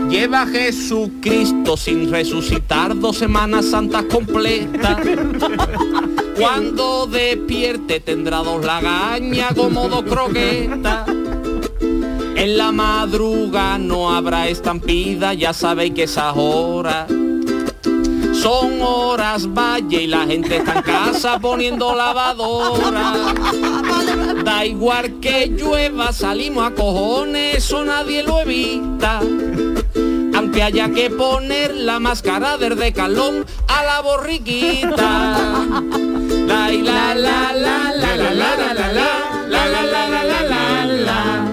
Lleva 0.08 0.46
Jesucristo 0.46 1.76
sin 1.76 2.10
resucitar 2.10 2.98
dos 2.98 3.16
semanas 3.16 3.66
santas 3.66 4.04
completas. 4.04 4.98
Cuando 6.38 7.06
despierte 7.06 8.00
tendrá 8.00 8.38
dos 8.38 8.64
lagañas 8.64 9.54
como 9.54 9.88
dos 9.88 10.04
croquetas. 10.04 11.08
En 12.36 12.58
la 12.58 12.72
madruga 12.72 13.78
no 13.78 14.14
habrá 14.14 14.48
estampida, 14.48 15.34
ya 15.34 15.52
sabéis 15.52 15.94
que 15.94 16.02
esas 16.04 16.34
horas 16.36 17.06
son 18.44 18.82
horas 18.82 19.46
valle 19.46 20.02
y 20.02 20.06
la 20.06 20.26
gente 20.26 20.58
está 20.58 20.74
en 20.74 20.82
casa 20.82 21.38
poniendo 21.38 21.94
lavadora. 21.94 23.14
Da 24.44 24.66
igual 24.66 25.18
que 25.20 25.46
llueva, 25.46 26.12
salimos 26.12 26.66
a 26.66 26.74
cojones, 26.74 27.56
eso 27.56 27.86
nadie 27.86 28.22
lo 28.22 28.40
evita. 28.40 29.22
Aunque 30.54 30.62
haya 30.62 30.88
que 30.90 31.10
poner 31.10 31.74
la 31.74 31.98
máscara 31.98 32.56
del 32.56 32.76
decalón 32.76 33.44
a 33.66 33.82
la 33.82 34.00
borriquita. 34.02 35.36
La 36.46 36.68
la 36.70 37.14
la 37.16 37.52
la 37.52 37.92
la 37.92 38.14
la 38.14 38.14
la 38.14 38.34
la 38.34 38.54
la 38.54 38.72
la 38.72 38.92
la 39.48 39.66
la 39.66 39.82
la 39.82 40.08
la 40.08 40.44
la 40.44 40.86
la 40.86 41.52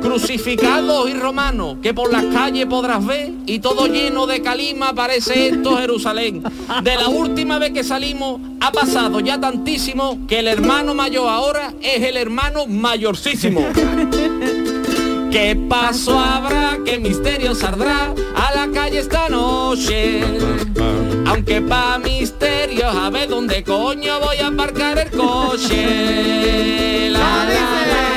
Crucificados 0.00 1.10
y 1.10 1.12
romanos 1.12 1.76
que 1.82 1.92
por 1.92 2.10
las 2.10 2.24
calles 2.24 2.64
podrás 2.64 3.04
ver 3.04 3.32
y 3.44 3.58
todo 3.58 3.88
lleno 3.88 4.26
de 4.26 4.40
calima 4.40 4.94
parece 4.94 5.48
esto 5.48 5.76
Jerusalén. 5.76 6.42
De 6.82 6.96
la 6.96 7.08
última 7.08 7.58
vez 7.58 7.72
que 7.72 7.84
salimos 7.84 8.40
ha 8.62 8.72
pasado 8.72 9.20
ya 9.20 9.38
tantísimo 9.38 10.26
que 10.26 10.38
el 10.38 10.48
hermano 10.48 10.94
mayor 10.94 11.28
ahora 11.28 11.74
es 11.82 12.02
el 12.04 12.16
hermano 12.16 12.66
mayorcísimo. 12.66 13.66
¿Qué 15.34 15.56
paso 15.68 16.16
habrá? 16.16 16.78
¿Qué 16.84 16.96
misterio 16.96 17.56
saldrá 17.56 18.14
a 18.36 18.54
la 18.54 18.70
calle 18.72 19.00
esta 19.00 19.28
noche? 19.28 20.22
Aunque 21.26 21.60
pa' 21.60 21.98
misterios 21.98 22.94
a 22.94 23.10
ver 23.10 23.28
dónde 23.28 23.64
coño 23.64 24.20
voy 24.20 24.36
a 24.36 24.46
aparcar 24.46 24.96
el 24.96 25.10
coche. 25.10 25.80
La, 27.10 27.18
la, 27.18 27.46
la, 27.46 27.86
la, 27.90 28.13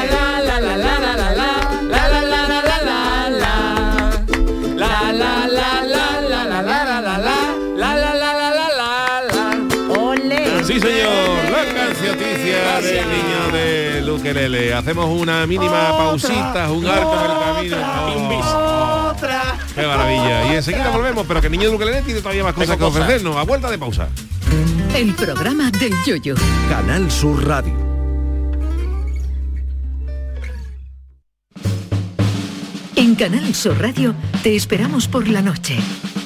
de 14.23 14.33
Luquelele. 14.33 14.73
Hacemos 14.73 15.09
una 15.09 15.45
mínima 15.45 15.97
pausita, 15.97 16.71
un 16.71 16.85
alto 16.85 17.59
en 17.59 17.65
el 17.65 17.71
camino. 17.71 18.39
Oh, 18.43 19.11
Otra. 19.15 19.57
¡Qué 19.75 19.85
maravilla! 19.85 20.51
Y 20.51 20.55
enseguida 20.55 20.89
volvemos, 20.89 21.25
pero 21.27 21.41
que 21.41 21.47
el 21.47 21.51
niño 21.51 21.65
de 21.65 21.71
Luquelele 21.71 22.01
tiene 22.01 22.21
todavía 22.21 22.43
más 22.43 22.53
cosas 22.53 22.77
que 22.77 22.83
ofrecernos. 22.83 23.35
A 23.35 23.43
vuelta 23.43 23.69
de 23.69 23.77
pausa. 23.77 24.09
El 24.95 25.13
programa 25.13 25.69
del 25.71 25.93
yoyo. 26.05 26.35
Canal 26.69 27.09
Sur 27.11 27.45
Radio. 27.47 27.73
En 32.95 33.15
Canal 33.15 33.53
Sur 33.53 33.79
Radio 33.79 34.15
te 34.41 34.55
esperamos 34.55 35.07
por 35.07 35.27
la 35.27 35.41
noche. 35.41 35.77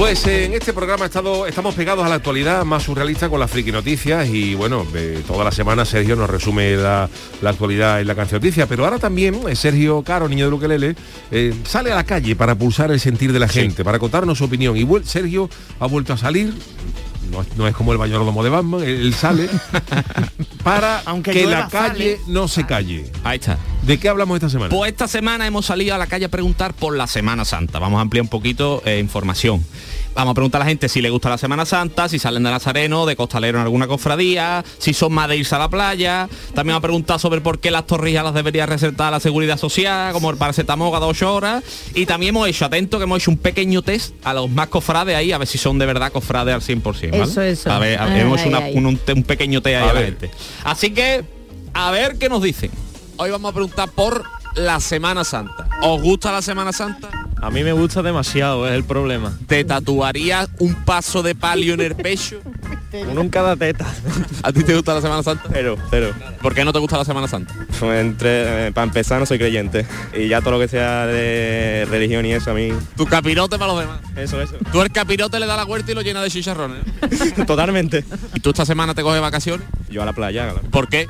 Pues 0.00 0.26
eh, 0.26 0.46
en 0.46 0.54
este 0.54 0.72
programa 0.72 1.04
estado, 1.04 1.46
estamos 1.46 1.74
pegados 1.74 2.06
a 2.06 2.08
la 2.08 2.14
actualidad 2.14 2.64
más 2.64 2.84
surrealista 2.84 3.28
con 3.28 3.38
las 3.38 3.50
friki 3.50 3.70
noticias 3.70 4.26
y 4.30 4.54
bueno, 4.54 4.86
eh, 4.94 5.22
toda 5.26 5.44
la 5.44 5.52
semana 5.52 5.84
Sergio 5.84 6.16
nos 6.16 6.30
resume 6.30 6.74
la, 6.74 7.06
la 7.42 7.50
actualidad 7.50 8.00
en 8.00 8.06
la 8.06 8.14
canción 8.14 8.40
noticia, 8.40 8.66
pero 8.66 8.86
ahora 8.86 8.98
también 8.98 9.38
eh, 9.46 9.54
Sergio 9.54 10.02
Caro, 10.02 10.26
niño 10.26 10.46
de 10.46 10.50
Luquelele, 10.52 10.96
sale 11.64 11.92
a 11.92 11.96
la 11.96 12.04
calle 12.04 12.34
para 12.34 12.54
pulsar 12.54 12.90
el 12.90 12.98
sentir 12.98 13.30
de 13.30 13.40
la 13.40 13.48
gente, 13.48 13.84
para 13.84 13.98
contarnos 13.98 14.38
su 14.38 14.44
opinión. 14.44 14.74
Y 14.74 14.88
Sergio 15.04 15.50
ha 15.78 15.86
vuelto 15.86 16.14
a 16.14 16.16
salir, 16.16 16.54
no, 17.30 17.42
es- 17.42 17.56
no 17.56 17.66
es 17.68 17.74
como 17.74 17.92
el 17.92 17.98
mayordomo 17.98 18.42
de 18.44 18.50
Batman, 18.50 18.82
él, 18.82 18.88
él 19.02 19.14
sale 19.14 19.48
para 20.64 21.00
Aunque 21.06 21.30
que 21.32 21.46
la 21.46 21.68
calle 21.68 22.16
sale. 22.18 22.32
no 22.32 22.48
se 22.48 22.66
calle. 22.66 23.10
Ahí 23.24 23.38
está. 23.38 23.58
¿De 23.82 23.98
qué 23.98 24.08
hablamos 24.08 24.36
esta 24.36 24.50
semana? 24.50 24.70
Pues 24.74 24.90
esta 24.92 25.08
semana 25.08 25.46
hemos 25.46 25.66
salido 25.66 25.94
a 25.94 25.98
la 25.98 26.06
calle 26.06 26.26
a 26.26 26.28
preguntar 26.28 26.74
por 26.74 26.96
la 26.96 27.06
Semana 27.06 27.44
Santa. 27.44 27.78
Vamos 27.78 27.98
a 27.98 28.02
ampliar 28.02 28.22
un 28.22 28.28
poquito 28.28 28.82
eh, 28.84 28.98
información. 28.98 29.64
Vamos 30.14 30.32
a 30.32 30.34
preguntar 30.34 30.60
a 30.60 30.64
la 30.64 30.68
gente 30.68 30.88
si 30.88 31.00
le 31.00 31.08
gusta 31.08 31.30
la 31.30 31.38
Semana 31.38 31.64
Santa, 31.64 32.08
si 32.08 32.18
salen 32.18 32.42
de 32.42 32.50
Nazareno, 32.50 33.06
de 33.06 33.14
costalero 33.16 33.58
en 33.58 33.62
alguna 33.64 33.86
cofradía, 33.86 34.64
si 34.78 34.92
son 34.92 35.12
más 35.12 35.28
de 35.28 35.36
irse 35.36 35.54
a 35.54 35.58
la 35.58 35.70
playa. 35.70 36.28
También 36.48 36.72
vamos 36.74 36.78
a 36.78 36.82
preguntar 36.82 37.20
sobre 37.20 37.40
por 37.40 37.60
qué 37.60 37.70
las 37.70 37.86
torrijas 37.86 38.24
las 38.24 38.34
debería 38.34 38.66
recetar 38.66 39.12
la 39.12 39.20
Seguridad 39.20 39.56
Social, 39.56 40.12
como 40.12 40.28
el 40.30 40.36
paracetamol 40.36 40.92
cada 40.92 41.06
ocho 41.06 41.32
horas. 41.32 41.62
Y 41.94 42.06
también 42.06 42.30
hemos 42.34 42.48
hecho, 42.48 42.64
atento, 42.64 42.98
que 42.98 43.04
hemos 43.04 43.22
hecho 43.22 43.30
un 43.30 43.38
pequeño 43.38 43.82
test 43.82 44.14
a 44.24 44.34
los 44.34 44.50
más 44.50 44.66
cofrades 44.68 45.14
ahí, 45.16 45.30
a 45.32 45.38
ver 45.38 45.46
si 45.46 45.58
son 45.58 45.78
de 45.78 45.86
verdad 45.86 46.10
cofrades 46.12 46.54
al 46.54 46.60
100%. 46.60 47.10
¿vale? 47.12 47.22
Eso, 47.22 47.40
eso. 47.42 47.70
A 47.70 47.78
ver, 47.78 47.98
a 47.98 48.04
ver, 48.06 48.14
Ay, 48.14 48.20
hemos 48.22 48.40
hecho 48.40 48.48
una- 48.48 48.58
ay. 48.58 48.72
un, 48.76 48.86
un 48.86 48.96
te- 48.98 49.12
un 49.12 49.22
pequeño 49.22 49.62
test 49.62 49.76
ahí 49.76 49.82
A 49.82 49.90
a 49.90 49.94
la 49.94 50.00
ver. 50.00 50.04
gente. 50.18 50.30
Así 50.64 50.90
que, 50.90 51.24
a 51.72 51.90
ver 51.92 52.18
qué 52.18 52.28
nos 52.28 52.42
dicen. 52.42 52.70
Hoy 53.16 53.30
vamos 53.30 53.50
a 53.50 53.54
preguntar 53.54 53.88
por 53.90 54.24
la 54.54 54.80
Semana 54.80 55.24
Santa. 55.24 55.68
¿Os 55.82 56.00
gusta 56.00 56.32
la 56.32 56.42
Semana 56.42 56.72
Santa? 56.72 57.08
A 57.42 57.50
mí 57.50 57.64
me 57.64 57.72
gusta 57.72 58.02
demasiado, 58.02 58.68
es 58.68 58.74
el 58.74 58.84
problema. 58.84 59.32
¿Te 59.46 59.64
tatuarías 59.64 60.48
un 60.58 60.74
paso 60.74 61.22
de 61.22 61.34
palio 61.34 61.72
en 61.74 61.80
el 61.80 61.94
pecho? 61.94 62.40
Uno 62.92 63.22
en 63.22 63.30
cada 63.30 63.56
teta. 63.56 63.86
¿A 64.42 64.52
ti 64.52 64.62
te 64.62 64.74
gusta 64.74 64.94
la 64.94 65.00
Semana 65.00 65.22
Santa? 65.22 65.48
Pero, 65.50 65.76
pero. 65.90 66.12
¿Por 66.42 66.54
qué 66.54 66.64
no 66.64 66.72
te 66.72 66.78
gusta 66.80 66.98
la 66.98 67.04
Semana 67.04 67.28
Santa? 67.28 67.54
Entre, 67.80 68.72
para 68.72 68.86
empezar 68.86 69.20
no 69.20 69.26
soy 69.26 69.38
creyente. 69.38 69.86
Y 70.14 70.28
ya 70.28 70.40
todo 70.40 70.52
lo 70.52 70.58
que 70.58 70.68
sea 70.68 71.06
de 71.06 71.86
religión 71.88 72.26
y 72.26 72.32
eso 72.32 72.50
a 72.50 72.54
mí. 72.54 72.72
Tu 72.96 73.06
capirote 73.06 73.58
para 73.58 73.72
los 73.72 73.80
demás. 73.80 74.00
Eso, 74.16 74.40
eso. 74.42 74.56
Tú 74.70 74.82
el 74.82 74.90
capirote 74.90 75.40
le 75.40 75.46
da 75.46 75.56
la 75.56 75.64
vuelta 75.64 75.92
y 75.92 75.94
lo 75.94 76.02
llena 76.02 76.22
de 76.22 76.30
chicharrones. 76.30 76.84
Totalmente. 77.46 78.04
¿Y 78.34 78.40
tú 78.40 78.50
esta 78.50 78.66
semana 78.66 78.94
te 78.94 79.02
coges 79.02 79.20
vacaciones? 79.20 79.66
Yo 79.88 80.02
a 80.02 80.04
la 80.04 80.12
playa, 80.12 80.50
claro. 80.50 80.68
¿Por 80.70 80.88
qué? 80.88 81.08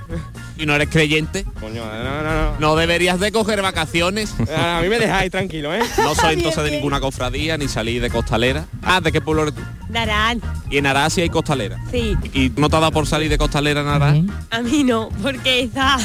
¿Y 0.61 0.67
no 0.67 0.75
eres 0.75 0.89
creyente? 0.91 1.45
Coño, 1.59 1.83
no, 1.87 2.23
no, 2.23 2.23
no. 2.23 2.59
No 2.61 2.77
deberías 2.77 3.19
de 3.19 3.33
coger 3.33 3.63
vacaciones. 3.63 4.35
A 4.57 4.81
mí 4.83 4.89
me 4.89 4.99
dejáis 4.99 5.31
tranquilo, 5.31 5.75
¿eh? 5.75 5.81
No 5.99 6.15
soy 6.15 6.35
entonces 6.35 6.63
de 6.65 6.71
ninguna 6.73 7.01
cofradía 7.01 7.57
ni 7.57 7.67
salí 7.67 7.99
de 7.99 8.11
costalera. 8.11 8.67
Ah, 8.83 9.01
¿de 9.01 9.11
qué 9.11 9.21
pueblo 9.23 9.43
eres 9.45 9.55
tú? 9.55 9.63
Darán, 9.89 10.41
Y 10.71 10.77
en 10.77 10.87
Arás 10.87 11.15
sí 11.15 11.21
hay 11.23 11.31
costalera. 11.31 11.77
sí. 11.91 12.15
¿Y 12.33 12.53
no 12.57 12.69
te 12.69 12.77
ha 12.77 12.81
dado 12.81 12.93
por 12.93 13.07
salir 13.09 13.29
de 13.29 13.39
costalera 13.39 13.81
en 13.81 13.89
Arás? 13.89 14.19
A 14.51 14.61
mí 14.61 14.85
no, 14.85 15.09
porque 15.21 15.63
esa, 15.63 15.97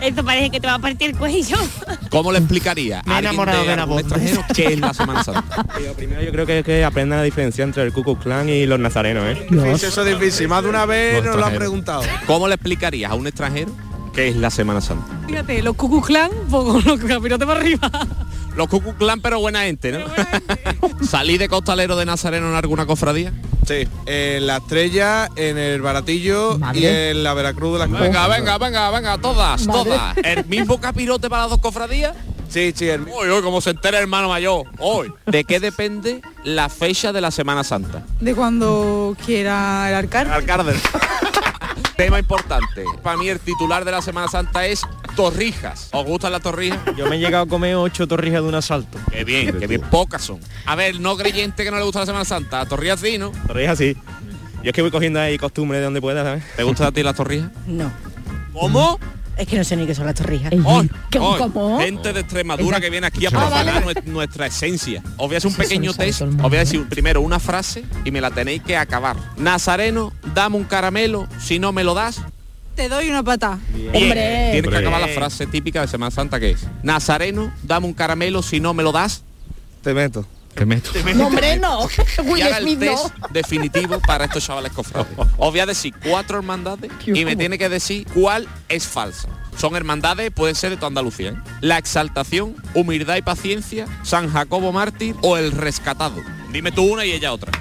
eso 0.00 0.24
parece 0.24 0.50
que 0.50 0.60
te 0.60 0.66
va 0.68 0.74
a 0.74 0.78
partir 0.78 1.10
el 1.10 1.16
cuello. 1.16 1.56
¿Cómo 2.10 2.30
le 2.30 2.38
explicaría 2.38 3.02
Me 3.04 3.12
he 3.14 3.16
a 3.16 3.18
enamorado 3.18 3.62
de 3.64 3.74
la 3.74 3.82
algún 3.82 3.96
voz. 3.96 4.00
extranjero 4.02 4.44
qué 4.54 4.74
es 4.74 4.78
la 4.80 4.94
Semana 4.94 5.24
Santa? 5.24 5.66
Lo 5.84 5.94
primero 5.94 6.22
yo 6.22 6.30
creo 6.30 6.46
que 6.46 6.58
es 6.60 6.64
que 6.64 6.84
aprendan 6.84 7.18
la 7.18 7.24
diferencia 7.24 7.64
entre 7.64 7.82
el 7.82 7.92
Ku 7.92 8.16
Klan 8.16 8.48
y 8.48 8.64
los 8.66 8.78
nazarenos, 8.78 9.24
¿eh? 9.26 9.46
Eso 9.74 10.02
es 10.06 10.18
difícil, 10.18 10.46
más 10.46 10.62
de 10.62 10.68
una 10.68 10.86
vez 10.86 11.24
nos 11.24 11.34
lo 11.36 11.46
han 11.46 11.54
preguntado. 11.56 12.02
¿Cómo 12.26 12.46
le 12.46 12.54
explicarías 12.54 13.10
a 13.10 13.14
un 13.16 13.26
extranjero 13.26 13.72
qué 14.16 14.28
es 14.28 14.36
la 14.36 14.50
Semana 14.50 14.80
Santa? 14.80 15.14
Fíjate, 15.26 15.62
los 15.62 15.76
cucuclán, 15.76 16.30
pues 16.50 16.84
los 16.84 16.98
capirotes 16.98 17.46
para 17.46 17.60
arriba. 17.60 17.90
Los 18.56 18.68
Klan, 18.98 19.20
pero 19.20 19.38
buena 19.38 19.64
gente, 19.64 19.92
¿no? 19.92 20.06
¿Salí 21.06 21.36
de 21.36 21.46
costalero 21.46 21.94
de 21.94 22.06
Nazareno 22.06 22.48
en 22.48 22.54
alguna 22.54 22.86
cofradía? 22.86 23.30
Sí, 23.66 23.86
en 24.06 24.46
la 24.46 24.56
estrella, 24.56 25.28
en 25.36 25.58
el 25.58 25.82
baratillo 25.82 26.58
y 26.72 26.86
en 26.86 27.22
la 27.22 27.34
Veracruz 27.34 27.74
de 27.74 27.78
las 27.80 27.90
Venga, 27.90 28.26
venga, 28.28 28.56
venga, 28.56 28.90
venga, 28.90 29.18
todas, 29.18 29.66
todas. 29.66 30.16
¿El 30.16 30.46
mismo 30.46 30.80
capirote 30.80 31.28
para 31.28 31.42
las 31.42 31.50
dos 31.50 31.60
cofradías? 31.60 32.16
Sí, 32.48 32.72
sí, 32.74 32.88
el 32.88 33.02
Uy, 33.02 33.28
uy, 33.28 33.42
como 33.42 33.60
se 33.60 33.70
entera 33.70 33.98
el 33.98 34.04
hermano 34.04 34.30
mayor. 34.30 34.64
Hoy. 34.78 35.12
¿De 35.26 35.44
qué 35.44 35.60
depende 35.60 36.22
la 36.44 36.70
fecha 36.70 37.12
de 37.12 37.20
la 37.20 37.30
Semana 37.30 37.62
Santa? 37.64 38.04
De 38.20 38.34
cuando 38.34 39.14
quiera 39.26 39.90
el 39.90 39.96
alcalde. 39.96 40.32
Alcalde. 40.32 40.74
Tema 41.96 42.18
importante. 42.18 42.84
Para 43.02 43.16
mí 43.16 43.28
el 43.28 43.40
titular 43.40 43.84
de 43.84 43.90
la 43.90 44.02
Semana 44.02 44.28
Santa 44.28 44.66
es 44.66 44.82
torrijas. 45.16 45.88
¿Os 45.92 46.04
gustan 46.04 46.32
las 46.32 46.42
torrijas? 46.42 46.78
Yo 46.96 47.06
me 47.08 47.16
he 47.16 47.18
llegado 47.18 47.44
a 47.44 47.46
comer 47.46 47.74
ocho 47.76 48.06
torrijas 48.06 48.42
de 48.42 48.48
un 48.48 48.54
asalto. 48.54 48.98
Qué 49.10 49.24
bien, 49.24 49.58
qué 49.58 49.66
bien. 49.66 49.80
Pocas 49.80 50.22
son. 50.22 50.38
A 50.66 50.74
ver, 50.76 51.00
no 51.00 51.16
creyente 51.16 51.64
que 51.64 51.70
no 51.70 51.78
le 51.78 51.84
gusta 51.84 52.00
la 52.00 52.06
Semana 52.06 52.24
Santa. 52.26 52.66
Torrijas 52.66 53.00
sí, 53.00 53.16
¿no? 53.16 53.32
Torrijas 53.46 53.78
sí. 53.78 53.96
Yo 54.62 54.70
es 54.70 54.72
que 54.72 54.82
voy 54.82 54.90
cogiendo 54.90 55.20
ahí 55.20 55.38
costumbre 55.38 55.78
de 55.78 55.84
donde 55.84 56.00
pueda, 56.00 56.22
¿sabes? 56.22 56.44
¿Te 56.56 56.64
gusta 56.64 56.88
a 56.88 56.92
ti 56.92 57.02
las 57.02 57.14
torrijas? 57.14 57.50
No, 57.66 57.90
¿Cómo? 58.52 58.98
Es 59.36 59.46
que 59.46 59.56
no 59.56 59.64
sé 59.64 59.76
ni 59.76 59.86
qué 59.86 59.94
son 59.94 60.06
las 60.06 60.14
torrijas. 60.14 60.52
Hoy, 60.64 60.90
¿Qué- 61.10 61.18
hoy, 61.18 61.38
cómo? 61.38 61.78
gente 61.78 62.12
de 62.12 62.20
Extremadura 62.20 62.80
que 62.80 62.90
viene 62.90 63.06
aquí 63.06 63.26
a 63.26 63.28
Ah, 63.28 63.32
profanar 63.32 63.84
vale. 63.84 64.02
nuestra 64.06 64.46
esencia. 64.46 65.02
Os 65.16 65.26
voy 65.28 65.34
a 65.34 65.38
hacer 65.38 65.50
un 65.50 65.56
pequeño 65.56 65.92
test. 65.94 66.22
Os 66.22 66.36
voy 66.36 66.56
a 66.56 66.60
decir 66.60 66.88
primero 66.88 67.20
una 67.20 67.38
frase 67.38 67.84
y 68.04 68.10
me 68.10 68.20
la 68.20 68.30
tenéis 68.30 68.62
que 68.62 68.76
acabar. 68.76 69.16
Nazareno, 69.36 70.12
dame 70.34 70.56
un 70.56 70.64
caramelo, 70.64 71.26
si 71.40 71.58
no 71.58 71.72
me 71.72 71.84
lo 71.84 71.94
das. 71.94 72.20
Te 72.74 72.88
doy 72.90 73.08
una 73.08 73.22
pata. 73.22 73.58
Bien. 73.74 73.88
Hombre. 73.94 74.48
Tienes 74.52 74.70
que 74.70 74.76
acabar 74.76 75.00
la 75.00 75.08
frase 75.08 75.46
típica 75.46 75.80
de 75.80 75.88
Semana 75.88 76.10
Santa 76.10 76.38
que 76.38 76.50
es 76.50 76.66
Nazareno, 76.82 77.52
dame 77.62 77.86
un 77.86 77.94
caramelo, 77.94 78.42
si 78.42 78.60
no 78.60 78.74
me 78.74 78.82
lo 78.82 78.92
das. 78.92 79.22
Te 79.82 79.94
meto. 79.94 80.26
Te 80.56 80.64
meto. 80.66 80.90
No, 81.14 81.26
hombre, 81.26 81.58
no. 81.58 81.86
Y 82.36 82.40
el 82.40 82.78
test 82.78 83.04
no. 83.20 83.28
definitivo 83.30 84.00
para 84.00 84.24
estos 84.24 84.44
chavales 84.44 84.72
cofrades. 84.72 85.08
Os 85.36 85.50
voy 85.50 85.60
a 85.60 85.66
decir 85.66 85.94
cuatro 86.02 86.38
hermandades 86.38 86.90
y 87.06 87.24
me 87.24 87.36
tiene 87.36 87.58
que 87.58 87.68
decir 87.68 88.06
cuál 88.12 88.48
es 88.68 88.86
falsa. 88.86 89.28
Son 89.58 89.76
hermandades, 89.76 90.30
pueden 90.30 90.54
ser 90.54 90.70
de 90.70 90.76
toda 90.76 90.88
Andalucía. 90.88 91.30
¿eh? 91.30 91.36
La 91.60 91.78
exaltación, 91.78 92.56
humildad 92.74 93.16
y 93.16 93.22
paciencia, 93.22 93.86
San 94.02 94.30
Jacobo 94.30 94.72
mártir 94.72 95.14
o 95.22 95.36
el 95.36 95.52
rescatado. 95.52 96.16
Dime 96.52 96.72
tú 96.72 96.82
una 96.84 97.04
y 97.04 97.12
ella 97.12 97.32
otra. 97.32 97.52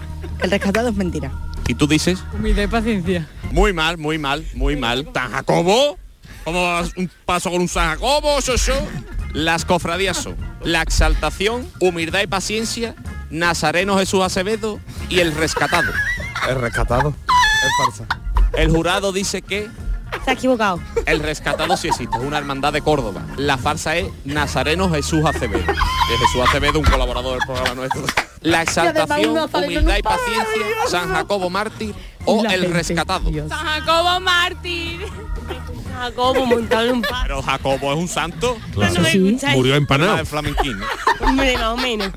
El 0.41 0.51
rescatado 0.51 0.89
es 0.89 0.95
mentira. 0.95 1.31
Y 1.67 1.75
tú 1.75 1.87
dices, 1.87 2.19
Humildad 2.33 2.63
y 2.63 2.67
paciencia. 2.67 3.27
muy 3.51 3.73
mal, 3.73 3.97
muy 3.97 4.17
mal, 4.17 4.45
muy 4.53 4.75
mal. 4.75 5.09
¿San 5.13 5.31
Jacobo? 5.31 5.97
¿Cómo 6.45 6.63
vas 6.63 6.91
un 6.95 7.09
paso 7.25 7.49
con 7.51 7.59
un 7.59 7.67
San 7.67 7.89
Jacobo? 7.89 8.37
Eso, 8.39 8.53
eso. 8.53 8.73
Las 9.33 9.65
cofradías 9.65 10.15
son 10.17 10.37
la 10.61 10.81
exaltación, 10.81 11.69
humildad 11.81 12.21
y 12.21 12.27
paciencia, 12.27 12.95
Nazareno 13.29 13.97
Jesús 13.97 14.23
Acevedo 14.23 14.79
y 15.09 15.19
el 15.19 15.33
rescatado. 15.35 15.91
El 16.47 16.61
rescatado. 16.61 17.09
Es 17.09 17.95
farsa. 17.97 18.21
El 18.53 18.69
jurado 18.71 19.11
dice 19.11 19.41
que 19.41 19.67
Se 20.23 20.29
ha 20.31 20.33
equivocado. 20.33 20.79
el 21.05 21.19
rescatado 21.19 21.75
sí 21.75 21.89
existe, 21.89 22.15
es 22.17 22.23
una 22.23 22.37
hermandad 22.37 22.71
de 22.71 22.81
Córdoba. 22.81 23.25
La 23.37 23.57
farsa 23.57 23.97
es 23.97 24.07
Nazareno 24.23 24.89
Jesús 24.89 25.25
Acevedo. 25.25 25.65
De 25.65 26.17
Jesús 26.19 26.41
Acevedo, 26.47 26.79
un 26.79 26.85
colaborador 26.85 27.37
del 27.39 27.45
programa 27.45 27.73
nuestro. 27.75 28.03
La 28.41 28.61
exaltación, 28.61 29.37
humildad 29.51 29.97
y 29.97 30.03
paciencia, 30.03 30.65
San 30.87 31.09
Jacobo 31.11 31.49
Mártir 31.49 31.93
o 32.25 32.45
el 32.45 32.71
rescatado. 32.71 33.29
San 33.49 33.65
Jacobo 33.65 34.19
mártir. 34.21 35.01
Jacobo 35.95 36.45
montado 36.45 36.85
en 36.85 36.91
un 36.93 37.01
pato. 37.01 37.15
Pero 37.23 37.41
Jacobo 37.41 37.93
es 37.93 37.97
un 37.99 38.07
santo. 38.07 38.57
Claro. 38.73 38.93
¿No 38.95 38.99
me 39.01 39.09
escucháis? 39.09 39.55
Murió 39.55 39.75
empanado. 39.75 40.17
El 40.19 40.25
flamenquín. 40.25 40.77
¿no? 40.79 40.85
Hombre, 41.27 41.53
más 41.57 41.63
o 41.65 41.77
menos. 41.77 42.11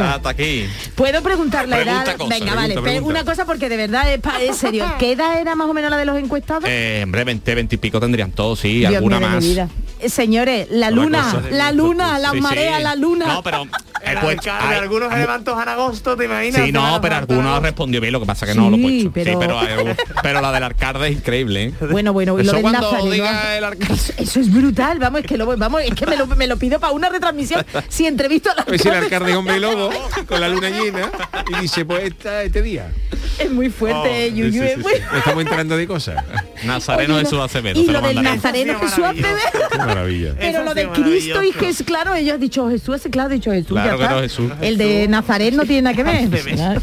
Hasta 0.00 0.30
aquí. 0.30 0.66
¿Puedo 0.94 1.22
preguntar 1.22 1.68
la 1.68 1.76
Pregunta 1.76 2.02
edad? 2.04 2.16
cosa, 2.16 2.28
Venga, 2.34 2.52
pregunta, 2.52 2.54
vale, 2.54 2.80
pregunta. 2.80 3.08
una 3.20 3.24
cosa 3.24 3.44
porque 3.44 3.68
de 3.68 3.76
verdad 3.76 4.10
es, 4.12 4.20
pa- 4.20 4.40
es 4.40 4.56
serio. 4.56 4.90
¿Qué 4.98 5.12
edad 5.12 5.38
era 5.38 5.54
más 5.54 5.68
o 5.68 5.74
menos 5.74 5.90
la 5.90 5.98
de 5.98 6.06
los 6.06 6.16
encuestados? 6.16 6.64
Eh, 6.66 7.02
hombre, 7.04 7.24
20, 7.24 7.54
20 7.54 7.74
y 7.74 7.78
pico 7.78 8.00
tendrían 8.00 8.32
todos, 8.32 8.60
sí, 8.60 8.78
Dios 8.78 8.94
alguna 8.94 9.20
de 9.20 9.26
más. 9.26 9.44
Eh, 9.44 10.08
señores, 10.08 10.68
la 10.70 10.88
Una 10.88 11.02
luna, 11.02 11.42
la 11.50 11.72
luna, 11.72 12.18
la 12.18 12.30
Sí, 12.30 12.36
sí. 12.36 12.40
marea, 12.42 12.80
la 12.80 12.96
luna. 12.96 13.26
No, 13.26 13.42
pero 13.42 13.66
El 14.12 14.18
eh, 14.18 14.20
pues, 14.22 14.38
alcalde, 14.38 14.74
hay- 14.74 14.78
algunos 14.80 15.12
se 15.12 15.18
levantan 15.18 15.62
en 15.62 15.68
agosto, 15.68 16.16
¿te 16.16 16.24
imaginas? 16.24 16.62
Sí, 16.64 16.72
no, 16.72 17.00
pero 17.00 17.16
algunos 17.16 17.62
respondió 17.62 18.00
bien, 18.00 18.12
lo 18.12 18.20
que 18.20 18.26
pasa 18.26 18.46
que 18.46 18.54
no 18.54 18.70
lo 18.70 18.76
he 18.76 18.80
Sí, 18.80 19.08
puesto. 19.10 19.10
pero- 19.12 19.32
Sí, 19.60 19.66
pero, 19.66 19.90
eh, 19.90 19.96
pero 20.22 20.40
la 20.40 20.52
del 20.52 20.62
alcalde 20.64 21.08
es 21.08 21.16
increíble, 21.16 21.64
¿eh? 21.64 21.72
Bueno, 21.90 22.12
bueno, 22.12 22.38
y 22.38 22.42
Eso 22.42 22.50
lo 22.50 22.52
del 22.54 22.62
cuando 22.62 22.80
Nazareno. 22.92 23.10
diga 23.12 23.56
el 23.58 23.64
alcalde. 23.64 23.94
Eso, 23.94 24.12
eso 24.18 24.40
es 24.40 24.52
brutal, 24.52 24.98
vamos, 24.98 25.20
es 25.20 25.26
que 25.26 25.36
lo 25.36 25.46
vamos, 25.56 25.82
es 25.82 25.94
que 25.94 26.06
me 26.06 26.16
lo, 26.16 26.26
me 26.26 26.46
lo 26.46 26.56
pido 26.56 26.78
para 26.80 26.92
una 26.92 27.08
retransmisión. 27.08 27.64
Si 27.88 28.06
entrevisto 28.06 28.50
al 28.50 28.60
A 28.60 28.64
ver 28.64 28.80
si 28.80 28.88
el 28.88 28.94
alcalde, 28.94 29.14
alcalde 29.16 29.30
es 29.32 29.36
hombre 29.38 29.60
lobo 29.60 29.90
con 30.26 30.40
la 30.40 30.48
luna 30.48 30.70
llena 30.70 31.10
y 31.56 31.62
dice, 31.62 31.84
pues 31.84 32.04
esta, 32.04 32.42
este 32.42 32.62
día. 32.62 32.90
es 33.38 33.50
muy 33.50 33.70
fuerte, 33.70 34.28
Sí, 34.30 34.34
Yuyu, 34.36 34.52
sí, 34.52 34.58
es 34.60 34.74
sí, 34.74 34.80
muy- 34.80 34.92
sí. 34.94 35.00
Estamos 35.18 35.42
enterando 35.42 35.76
de 35.76 35.86
cosas. 35.86 36.22
Nazareno 36.64 37.14
Oye, 37.14 37.24
Jesús 37.24 37.38
no, 37.38 37.44
Acevedo. 37.44 37.80
Y 37.80 37.86
te 37.86 37.92
lo 37.92 38.00
del. 38.00 38.22
Nazareno 38.22 38.78
Jesús. 38.78 39.04
Acevedo. 39.04 39.36
Qué 39.70 39.78
maravilla. 39.78 40.34
Pero 40.38 40.62
lo 40.64 40.70
sí, 40.70 40.76
de 40.76 40.88
Cristo 40.90 41.42
y. 41.42 41.52
Jesús, 41.52 41.86
claro, 41.86 42.14
ellos 42.14 42.34
han 42.34 42.40
dicho 42.40 42.68
Jesús, 42.70 43.00
claro, 43.10 43.30
ha 43.30 43.32
dicho 43.34 43.50
Jesús. 43.50 43.68
Claro 43.72 43.98
Jesús. 44.20 44.52
El 44.60 44.78
de 44.78 45.06
Nazaret 45.08 45.54
no 45.54 45.64
tiene 45.64 45.82
nada 45.82 45.96
que 45.96 46.02
ver. 46.02 46.28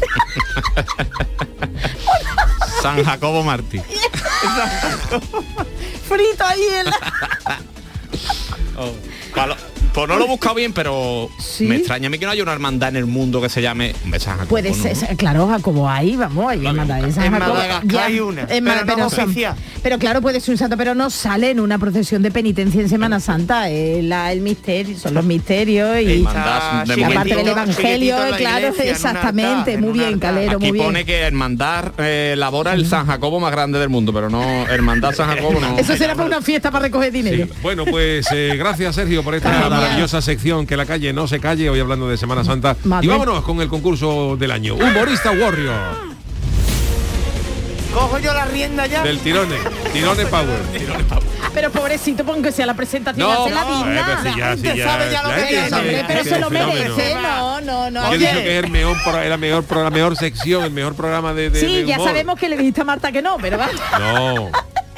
San 2.82 3.04
Jacobo 3.04 3.42
Martí. 3.42 3.80
Frito 6.08 6.44
ahí 6.44 6.62
en 6.80 6.86
la... 6.86 6.96
Oh, 8.76 8.92
palo- 9.34 9.56
Pues 9.92 10.08
no 10.08 10.16
lo 10.16 10.24
he 10.24 10.28
buscado 10.28 10.54
bien, 10.54 10.72
pero 10.72 11.28
¿Sí? 11.38 11.64
me 11.66 11.76
extraña 11.76 12.06
a 12.06 12.10
mí 12.10 12.18
que 12.18 12.24
no 12.26 12.30
haya 12.32 12.42
una 12.42 12.52
hermandad 12.52 12.90
en 12.90 12.96
el 12.96 13.06
mundo 13.06 13.40
que 13.40 13.48
se 13.48 13.60
llame 13.60 13.94
Jacobo, 14.24 14.46
Puede 14.48 14.70
¿no? 14.70 14.76
ser, 14.76 15.16
claro, 15.16 15.48
Jacobo 15.48 15.88
ahí, 15.88 16.16
vamos, 16.16 16.50
ahí 16.50 16.64
en 16.66 16.76
Manda- 16.76 16.98
en 17.00 17.12
San 17.12 17.24
En 17.24 17.32
Jacobo, 17.32 17.54
Madagascar 17.54 17.90
ya- 17.90 18.04
hay 18.04 18.20
una, 18.20 18.42
en 18.42 18.64
pero 18.64 18.96
no 18.96 19.10
son- 19.10 19.34
claro, 19.98 20.20
puede 20.22 20.40
ser 20.40 20.52
un 20.52 20.58
santo, 20.58 20.76
pero 20.76 20.94
no 20.94 21.10
sale 21.10 21.50
en 21.50 21.60
una 21.60 21.78
procesión 21.78 22.22
de 22.22 22.30
penitencia 22.30 22.80
en 22.80 22.88
Semana 22.88 23.20
Santa, 23.20 23.68
eh, 23.70 24.00
la- 24.02 24.32
el 24.32 24.40
misterio, 24.40 24.96
son 24.98 25.14
los 25.14 25.24
misterios 25.24 25.98
y, 26.00 26.18
Hermandad 26.24 26.84
de 26.86 27.00
y 27.00 27.02
aparte 27.02 27.18
momento. 27.18 27.36
del 27.36 27.48
Evangelio, 27.48 28.18
la 28.30 28.36
claro, 28.36 28.68
iglesia, 28.68 28.90
exactamente, 28.92 29.72
altar, 29.72 29.78
muy 29.80 29.92
bien, 29.92 30.14
altar. 30.14 30.34
Calero, 30.34 30.56
Aquí 30.58 30.66
muy 30.66 30.72
bien. 30.72 30.84
pone 30.86 31.04
que 31.04 31.16
Hermandad 31.20 31.92
eh, 31.98 32.30
elabora 32.34 32.74
el 32.74 32.86
San 32.86 33.06
Jacobo 33.06 33.40
más 33.40 33.50
grande 33.52 33.78
del 33.78 33.88
mundo, 33.88 34.12
pero 34.12 34.30
no 34.30 34.66
Hermandad 34.68 35.12
San 35.14 35.28
Jacobo 35.34 35.58
no. 35.60 35.78
Eso 35.78 35.96
será 35.96 36.14
para 36.14 36.26
una 36.26 36.40
fiesta 36.42 36.70
para 36.70 36.84
recoger 36.84 37.12
dinero. 37.12 37.46
Sí. 37.46 37.52
Bueno, 37.62 37.84
pues 37.84 38.26
eh, 38.32 38.54
gracias 38.56 38.94
Sergio 38.94 39.22
por 39.22 39.34
esta. 39.34 39.50
Maravillosa 39.80 40.22
sección 40.22 40.66
que 40.66 40.76
la 40.76 40.86
calle 40.86 41.12
no 41.12 41.26
se 41.26 41.40
calle, 41.40 41.68
hoy 41.70 41.80
hablando 41.80 42.08
de 42.08 42.16
Semana 42.16 42.44
Santa. 42.44 42.76
Madre. 42.84 43.06
Y 43.06 43.08
vámonos 43.08 43.42
con 43.42 43.60
el 43.60 43.68
concurso 43.68 44.36
del 44.36 44.50
año. 44.50 44.74
Humorista 44.74 45.30
Warrior. 45.32 46.10
Cojo 47.92 48.18
yo 48.20 48.32
la 48.32 48.44
rienda 48.44 48.86
ya. 48.86 49.02
Del 49.02 49.18
Tirone. 49.18 49.56
Tirone 49.92 50.24
Power. 50.26 50.60
Pero 51.52 51.70
pobrecito, 51.72 52.24
porque 52.24 52.52
sea 52.52 52.64
la 52.66 52.74
presentación 52.74 53.28
No, 53.28 53.44
hace 53.44 53.52
la 53.54 53.64
no, 53.64 53.84
vida. 53.84 54.00
eh, 54.00 54.04
pero 54.06 54.22
si 54.32 54.38
ya, 54.38 54.56
si 54.56 54.78
ya, 54.78 54.88
sabe 54.88 55.10
ya 55.10 55.22
lo 55.22 55.28
que 55.30 55.74
Hombre, 55.74 56.04
pero 56.06 56.22
se 56.24 56.34
es 56.34 56.40
lo 56.40 56.50
merece, 56.50 57.14
no, 57.20 57.60
no, 57.60 57.90
no. 57.90 58.00
Yo 58.02 58.06
he 58.06 58.16
Oye. 58.16 58.26
dicho 58.28 58.40
que 58.42 58.58
es 58.58 58.64
el 58.64 58.70
mejor, 58.70 58.96
la 59.28 59.36
mejor, 59.36 59.64
la 59.76 59.90
mejor 59.90 60.16
sección, 60.16 60.62
el 60.62 60.70
mejor 60.70 60.94
programa 60.94 61.34
de, 61.34 61.50
de 61.50 61.58
Sí, 61.58 61.66
de 61.78 61.86
ya 61.86 61.98
sabemos 61.98 62.38
que 62.38 62.48
le 62.48 62.56
dijiste 62.56 62.82
a 62.82 62.84
Marta 62.84 63.10
que 63.10 63.22
no, 63.22 63.36
pero 63.38 63.58
va. 63.58 63.68
No, 63.98 64.50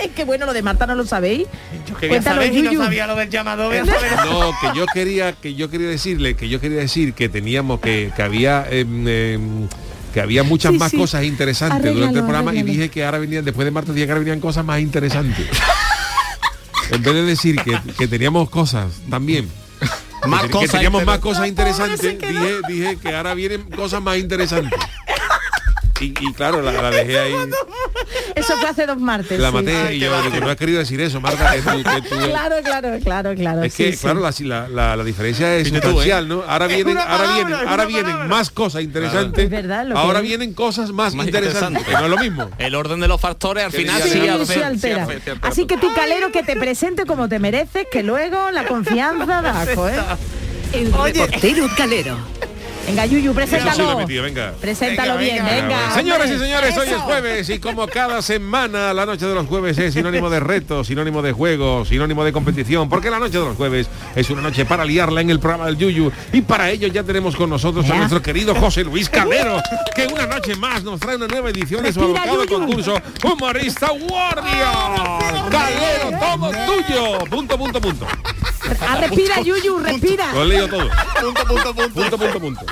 Es 0.02 0.10
que 0.10 0.24
bueno, 0.24 0.46
lo 0.46 0.52
de 0.52 0.62
Marta 0.62 0.86
no 0.86 0.94
lo 0.94 1.04
sabéis. 1.06 1.46
Yo 1.88 1.94
quería 1.96 2.16
Cuéntalo, 2.16 2.42
saber 2.42 2.56
y 2.58 2.62
no 2.62 2.82
sabía 2.84 3.06
lo 3.06 3.14
del 3.16 3.30
llamador. 3.30 3.74
saber. 3.86 4.12
no, 4.26 4.50
que 4.60 4.78
yo 4.78 4.86
quería, 4.92 5.32
que 5.32 5.54
yo 5.54 5.70
quería 5.70 5.88
decirle, 5.88 6.34
que 6.34 6.48
yo 6.48 6.60
quería 6.60 6.78
decir 6.78 7.14
que 7.14 7.28
teníamos 7.28 7.80
que, 7.80 8.12
que 8.16 8.22
había 8.22 8.66
em, 8.70 9.06
em, 9.06 9.68
que 10.12 10.20
había 10.20 10.42
muchas 10.42 10.72
Sí, 10.72 10.78
más 10.78 10.90
sí. 10.90 10.96
cosas 10.98 11.24
interesantes 11.24 11.94
durante 11.94 12.18
el 12.18 12.24
programa 12.24 12.54
y 12.54 12.62
dije 12.62 12.88
que 12.90 13.04
ahora 13.04 13.18
venían, 13.18 13.44
después 13.44 13.64
de 13.64 13.70
Marta 13.70 13.92
dije 13.92 14.06
que 14.06 14.12
ahora 14.12 14.20
venían 14.20 14.40
cosas 14.40 14.64
más 14.64 14.80
interesantes. 14.80 15.46
en 16.90 17.02
vez 17.02 17.14
de 17.14 17.22
decir 17.24 17.56
que, 17.62 17.78
que 17.96 18.08
teníamos 18.08 18.50
cosas 18.50 18.92
también. 19.08 19.48
Más 20.26 20.42
que, 20.42 20.46
que 20.48 20.52
cosas 20.52 20.70
teníamos 20.72 21.04
más 21.04 21.16
interesantes. 21.16 21.22
cosas 21.22 21.48
interesantes, 21.48 22.28
dije, 22.28 22.60
dije 22.68 22.96
que 22.98 23.14
ahora 23.14 23.34
vienen 23.34 23.62
cosas 23.70 24.02
más 24.02 24.18
interesantes. 24.18 24.78
Y, 26.02 26.14
y 26.20 26.32
claro, 26.32 26.60
la, 26.62 26.72
la 26.72 26.90
dejé 26.90 27.18
ahí, 27.18 27.34
Eso 28.34 28.56
fue 28.58 28.68
hace 28.68 28.86
dos 28.86 28.98
martes. 28.98 29.38
la 29.38 29.48
sí. 29.48 29.54
maté 29.54 29.94
y 29.94 30.00
yo 30.00 30.22
digo, 30.22 30.40
no 30.40 30.50
has 30.50 30.56
querido 30.56 30.78
decir 30.80 31.00
eso, 31.00 31.20
Marta, 31.20 31.52
que 31.52 31.60
tú, 31.62 31.82
que 31.82 32.08
tú- 32.08 32.16
Claro, 32.28 32.56
claro, 32.64 32.88
claro, 33.02 33.34
claro. 33.34 33.62
es 33.62 33.72
sí, 33.74 33.84
que, 33.84 33.92
sí. 33.92 33.98
claro, 34.00 34.20
la, 34.20 34.32
la, 34.40 34.68
la- 34.68 34.96
la 34.96 35.04
diferencia 35.04 35.56
es 35.56 35.68
sustancial, 35.68 36.28
¿no? 36.28 36.42
Ahora 36.46 36.66
vienen, 36.66 36.88
una 36.96 37.02
ahora 37.02 37.18
palabra, 37.24 37.44
vienen, 37.46 37.68
ahora 37.68 37.84
vienen 37.84 38.04
palabra. 38.12 38.28
más 38.28 38.50
cosas 38.50 38.82
interesantes. 38.82 39.44
Es 39.44 39.50
verdad, 39.50 39.86
ahora 39.94 40.18
es. 40.20 40.24
vienen 40.26 40.54
cosas 40.54 40.90
más, 40.90 41.14
Más 41.14 41.26
interesantes. 41.26 41.84
Que 41.84 41.92
no 41.92 42.04
es 42.04 42.10
lo 42.10 42.18
mismo. 42.18 42.50
El 42.58 42.74
orden 42.74 43.00
de 43.00 43.08
los 43.08 43.20
factores 43.20 43.64
al 43.64 43.72
final 43.72 44.02
sí. 44.02 44.10
Sí, 44.10 44.20
sí, 44.20 44.28
altera. 44.28 45.06
sí, 45.06 45.12
altera 45.12 45.38
Así 45.42 45.66
que 45.66 45.76
tú, 45.76 45.92
Calero, 45.94 46.32
que 46.32 46.42
te 46.42 46.56
presente 46.56 47.06
como 47.06 47.28
te 47.28 47.38
mereces, 47.38 47.86
que 47.90 48.02
luego 48.02 48.50
la 48.50 48.64
confianza 48.66 49.42
da 49.42 49.62
asco, 49.62 49.88
¿eh? 49.88 49.94
El 50.72 50.92
reportero 50.92 51.68
Calero. 51.76 52.16
Venga, 52.86 53.06
Yuyu, 53.06 53.32
preséntalo. 53.32 53.98
metido, 53.98 54.22
venga. 54.24 54.52
Preséntalo 54.60 55.16
Venga, 55.16 55.32
bien, 55.34 55.44
venga. 55.44 55.62
venga. 55.78 55.94
Señoras 55.94 56.30
y 56.30 56.38
señores, 56.38 56.76
hoy 56.76 56.88
es 56.88 56.96
jueves 56.96 57.48
y 57.48 57.58
como 57.58 57.86
cada 57.86 58.20
semana 58.22 58.92
la 58.92 59.06
noche 59.06 59.24
de 59.26 59.34
los 59.34 59.46
jueves 59.46 59.78
es 59.78 59.94
sinónimo 59.94 60.28
de 60.28 60.40
reto, 60.40 60.82
sinónimo 60.84 61.22
de 61.22 61.32
juego, 61.32 61.84
sinónimo 61.84 62.24
de 62.24 62.32
competición, 62.32 62.88
porque 62.88 63.08
la 63.08 63.18
noche 63.18 63.38
de 63.38 63.44
los 63.44 63.56
jueves 63.56 63.88
es 64.16 64.28
una 64.30 64.42
noche 64.42 64.64
para 64.64 64.84
liarla 64.84 65.20
en 65.20 65.30
el 65.30 65.38
programa 65.38 65.66
del 65.66 65.76
Yuyu 65.78 66.10
y 66.32 66.40
para 66.42 66.70
ello 66.70 66.88
ya 66.88 67.02
tenemos 67.04 67.36
con 67.36 67.48
nosotros 67.50 67.88
a 67.88 67.94
nuestro 67.94 68.20
querido 68.20 68.54
José 68.54 68.84
Luis 68.84 69.08
Calero, 69.08 69.62
que 69.94 70.06
una 70.08 70.26
noche 70.26 70.56
más 70.56 70.82
nos 70.82 70.98
trae 71.00 71.16
una 71.16 71.28
nueva 71.28 71.50
edición 71.50 71.82
de 71.84 71.92
su 71.92 72.02
abocado 72.02 72.46
concurso 72.46 73.00
Humorista 73.22 73.92
Warrior. 73.92 75.50
Calero, 75.50 76.18
todo 76.18 76.50
tuyo. 76.66 77.18
Punto, 77.30 77.56
punto, 77.58 77.80
punto. 77.80 78.06
Ah, 78.80 78.96
respira, 79.00 79.40
Yuyu, 79.40 79.78
respira. 79.80 80.32
Lo 80.32 80.42
he 80.42 80.46
leído 80.46 80.68
todo. 80.68 80.88
Punto, 81.20 81.44
punto, 81.46 81.74
punto. 81.74 81.92
Punto, 81.94 82.18
punto, 82.18 82.40
punto. 82.40 82.66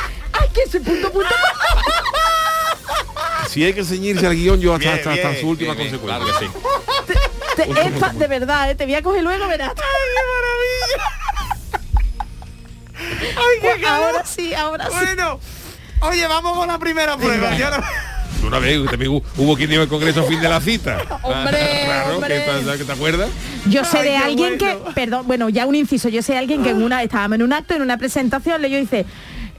Ay, 0.51 0.55
que 0.55 0.62
ese 0.68 0.80
punto, 0.80 1.11
punto. 1.12 1.28
Si 3.48 3.64
hay 3.64 3.72
que 3.72 3.84
ceñirse 3.84 4.26
al 4.26 4.34
guion, 4.34 4.61
yo 4.61 4.72
hasta, 4.74 4.84
Bien, 4.84 4.98
hasta, 4.98 5.11
hasta 5.12 5.28
bien, 5.30 5.40
su 5.40 5.48
última 5.48 5.74
bien, 5.74 5.90
consecuencia. 5.90 6.24
Claro 6.26 6.38
que 6.38 6.46
sí. 6.46 6.53
Te- 7.57 7.80
es 7.88 7.92
pa- 7.98 8.12
de 8.12 8.26
verdad, 8.26 8.70
¿eh? 8.70 8.74
te 8.74 8.84
voy 8.84 8.94
a 8.94 9.03
coger 9.03 9.22
luego, 9.22 9.48
verás. 9.48 9.72
Pues 13.61 13.84
ahora 13.86 14.24
sí, 14.24 14.55
ahora 14.55 14.86
sí. 14.86 14.92
Bueno, 14.92 15.40
oye, 16.03 16.26
vamos 16.26 16.57
con 16.57 16.68
la 16.68 16.78
primera 16.78 17.16
prueba. 17.16 17.51
No- 17.51 18.46
Una 18.46 18.59
vez 18.59 18.78
también 18.88 19.11
hu- 19.12 19.22
hubo 19.36 19.57
quien 19.57 19.72
iba 19.72 19.82
al 19.82 19.88
Congreso 19.88 20.20
a 20.20 20.24
fin 20.24 20.40
de 20.40 20.48
la 20.48 20.61
cita. 20.61 20.98
Hombre, 21.22 21.59
claro, 21.84 22.14
hombre. 22.16 22.44
que 22.46 22.62
te, 22.72 22.78
que 22.78 22.84
te 22.84 22.92
acuerdas? 22.92 23.28
Yo 23.66 23.84
sé 23.84 23.98
Ay, 23.98 24.05
de 24.05 24.11
qué 24.11 24.16
alguien 24.16 24.59
bueno. 24.59 24.84
que, 24.84 24.92
perdón, 24.92 25.26
bueno, 25.26 25.48
ya 25.48 25.66
un 25.66 25.74
inciso, 25.74 26.09
yo 26.09 26.22
sé 26.22 26.32
de 26.32 26.38
alguien 26.38 26.62
que 26.62 26.70
en 26.70 26.82
una, 26.82 27.03
estábamos 27.03 27.36
en 27.36 27.42
un 27.42 27.53
acto, 27.53 27.74
en 27.74 27.82
una 27.82 27.96
presentación, 27.98 28.62
le 28.62 28.70
yo 28.70 28.78
dice, 28.78 29.05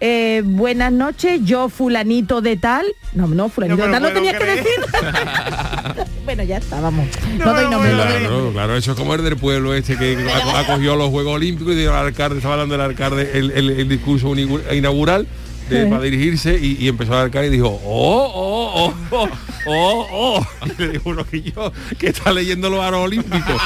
eh, 0.01 0.41
buenas 0.43 0.91
noches, 0.91 1.39
yo 1.45 1.69
fulanito 1.69 2.41
de 2.41 2.57
tal. 2.57 2.85
No, 3.13 3.27
no, 3.27 3.47
fulanito 3.49 3.77
No 3.77 3.85
de 3.85 3.91
tal 3.93 4.01
lo 4.03 4.09
no 4.09 4.13
tenías 4.15 4.33
que 4.33 4.39
puedo 4.39 4.55
decir. 4.55 6.05
bueno, 6.25 6.43
ya 6.43 6.57
está, 6.57 6.81
vamos. 6.81 7.07
No, 7.37 7.45
No 7.45 7.53
doy 7.53 7.63
nombre, 7.69 7.91
no 7.91 7.97
puedo 7.97 7.97
doy 7.97 8.05
creer. 8.07 8.21
nombre. 8.23 8.27
Claro, 8.27 8.51
claro, 8.53 8.75
eso 8.77 8.91
es 8.91 8.97
como 8.97 9.13
el 9.15 9.23
del 9.23 9.37
pueblo 9.37 9.73
este 9.73 9.97
que 9.97 10.17
aco- 10.33 10.57
acogió 10.57 10.95
los 10.95 11.09
Juegos 11.09 11.35
Olímpicos 11.35 11.73
y 11.73 11.77
dio 11.77 11.95
al 11.95 12.07
alcalde, 12.07 12.37
estaba 12.37 12.55
hablando 12.55 12.75
el 12.75 12.81
alcalde 12.81 13.31
el, 13.33 13.51
el- 13.51 13.69
el 13.71 13.89
discurso 13.89 14.33
inaugural 14.35 15.27
de- 15.69 15.85
para 15.85 16.01
dirigirse 16.01 16.57
y, 16.61 16.77
y 16.79 16.87
empezó 16.87 17.13
a 17.13 17.21
alcalde 17.21 17.47
y 17.47 17.51
dijo, 17.51 17.67
oh, 17.85 18.31
oh, 18.33 18.93
oh, 19.11 19.17
oh, 19.17 19.29
oh, 19.67 20.07
oh. 20.11 20.47
Y 20.77 20.81
le 20.81 20.89
dijo 20.89 21.09
uno 21.09 21.23
que 21.25 21.41
yo, 21.41 21.71
que 21.97 22.07
está 22.07 22.31
leyendo 22.33 22.69
los 22.69 22.79
aros 22.81 23.05
olímpicos. 23.05 23.61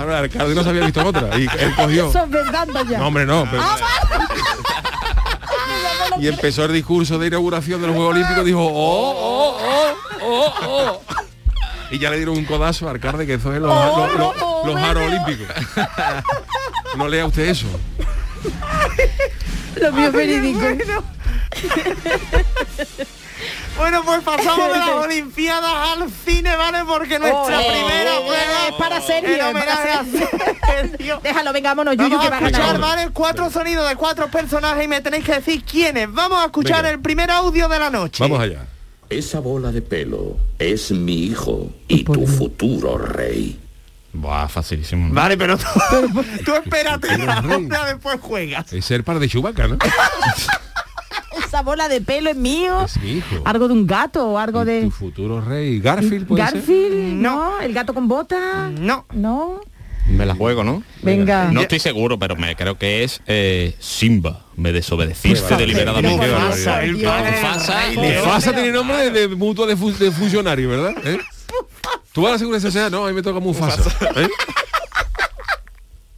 Ahora 0.00 0.18
el 0.18 0.24
alcalde 0.24 0.54
no 0.54 0.62
se 0.62 0.68
había 0.70 0.84
visto 0.84 1.04
otra 1.04 1.36
y 1.38 1.46
él 1.58 1.74
cogió. 1.76 2.08
Eso 2.10 2.24
es 2.24 2.30
verdad, 2.30 2.66
ya. 2.88 2.98
No, 2.98 3.08
hombre, 3.08 3.26
no. 3.26 3.46
pero- 3.50 3.62
y 6.20 6.28
empezó 6.28 6.64
el 6.64 6.72
discurso 6.72 7.18
de 7.18 7.26
inauguración 7.28 7.80
de 7.80 7.86
los 7.88 7.96
Juegos 7.96 8.14
Olímpicos, 8.14 8.44
dijo, 8.44 8.64
oh, 8.66 8.72
oh, 8.72 9.58
oh, 10.22 10.22
oh, 10.22 10.54
oh. 10.66 11.00
Y 11.90 11.98
ya 11.98 12.10
le 12.10 12.16
dieron 12.18 12.36
un 12.38 12.44
codazo 12.44 12.88
al 12.88 12.94
alcalde 12.96 13.26
que 13.26 13.34
eso 13.34 13.52
es 13.52 13.60
los, 13.60 13.70
Oh, 13.72 14.06
los, 14.06 14.16
los- 14.18 14.34
oh, 14.40 14.62
los 14.66 14.76
aros 14.76 15.02
olímpicos. 15.02 15.46
No 16.96 17.08
lea 17.08 17.26
usted 17.26 17.48
eso. 17.48 17.66
Lo 19.80 19.92
mío 19.92 20.12
verídico. 20.12 20.60
Bueno, 23.80 24.02
pues 24.04 24.22
pasamos 24.22 24.68
de 24.72 24.78
las 24.78 24.88
Olimpiadas 25.04 25.72
al 25.98 26.10
cine, 26.10 26.54
¿vale? 26.56 26.80
Porque 26.86 27.18
nuestra 27.18 27.40
Oh, 27.40 27.46
primera 27.66 28.18
oh, 28.18 28.26
prueba 28.26 28.68
es 28.68 28.74
para 28.78 29.00
Sergio, 29.00 29.46
es 29.46 29.52
para 29.52 30.04
Sergio. 30.04 31.20
Déjalo, 31.22 31.52
venga, 31.52 31.70
vámonos, 31.70 31.96
Yuyu, 31.96 32.10
Vamos 32.10 32.24
que 32.24 32.30
va 32.30 32.36
a 32.36 32.40
ganar. 32.40 32.60
escuchar, 32.60 32.80
¿vale? 32.80 33.10
Cuatro 33.12 33.50
sonidos 33.50 33.88
de 33.88 33.96
cuatro 33.96 34.28
personajes 34.30 34.84
y 34.84 34.88
me 34.88 35.00
tenéis 35.00 35.24
que 35.24 35.32
decir 35.32 35.64
quiénes. 35.64 36.12
Vamos 36.12 36.40
a 36.42 36.46
escuchar 36.46 36.78
Venga. 36.82 36.90
el 36.90 37.00
primer 37.00 37.30
audio 37.30 37.68
de 37.68 37.78
la 37.78 37.90
noche. 37.90 38.22
Vamos 38.22 38.40
allá. 38.40 38.66
Esa 39.08 39.40
bola 39.40 39.72
de 39.72 39.82
pelo 39.82 40.36
es 40.58 40.90
mi 40.92 41.24
hijo 41.24 41.70
y 41.88 42.04
tu 42.04 42.26
futuro 42.26 42.96
rey. 42.98 43.58
Buah, 44.12 44.48
facilísimo. 44.48 45.12
Vale, 45.14 45.36
pero 45.36 45.56
tú, 45.56 45.64
tú 46.44 46.54
espérate, 46.54 47.08
ahora 47.12 47.86
después 47.86 48.20
juegas. 48.20 48.72
Es 48.72 48.90
el 48.90 49.04
par 49.04 49.18
de 49.20 49.28
Chubaca, 49.28 49.68
¿no? 49.68 49.78
Esa 51.50 51.62
bola 51.62 51.88
de 51.88 52.00
pelo 52.00 52.30
es 52.30 52.36
mío. 52.36 52.84
Es 52.84 52.96
mi 53.00 53.14
hijo. 53.14 53.42
Algo 53.44 53.66
de 53.66 53.74
un 53.74 53.84
gato 53.84 54.24
o 54.28 54.38
algo 54.38 54.64
de... 54.64 54.82
Tu 54.82 54.90
futuro 54.92 55.40
rey. 55.40 55.80
Garfield 55.80 56.28
puede 56.28 56.44
ser. 56.46 56.54
Garfield, 56.54 57.14
no. 57.14 57.60
El 57.60 57.74
gato 57.74 57.92
con 57.92 58.06
botas. 58.06 58.70
No. 58.70 59.04
No. 59.12 59.60
Me 60.06 60.26
la 60.26 60.36
juego, 60.36 60.62
¿no? 60.62 60.84
Venga. 61.02 61.50
No 61.50 61.60
estoy 61.60 61.80
seguro, 61.80 62.20
pero 62.20 62.36
me 62.36 62.54
creo 62.54 62.78
que 62.78 63.02
es 63.02 63.20
eh, 63.26 63.74
Simba. 63.80 64.44
Me 64.54 64.70
desobedeciste 64.70 65.48
Qué 65.48 65.56
deliberadamente. 65.56 66.28
barbaridad. 66.30 66.84
el 66.84 66.96
Mufasa, 66.98 67.22
Mufasa. 67.34 67.80
Mufasa 67.96 68.52
tiene 68.52 68.70
nombre 68.70 69.10
de, 69.10 69.26
de 69.26 69.34
mutuo 69.34 69.66
de, 69.66 69.76
fu- 69.76 69.92
de 69.92 70.12
funcionario, 70.12 70.68
¿verdad? 70.68 70.92
¿Eh? 71.04 71.18
¿Tú 72.12 72.22
vas 72.22 72.30
a 72.30 72.32
la 72.34 72.38
seguridad 72.38 72.62
social? 72.62 72.92
No, 72.92 73.04
a 73.06 73.08
mí 73.08 73.14
me 73.14 73.22
toca 73.22 73.40
Mufasa. 73.40 73.90
¿Eh? 74.20 74.28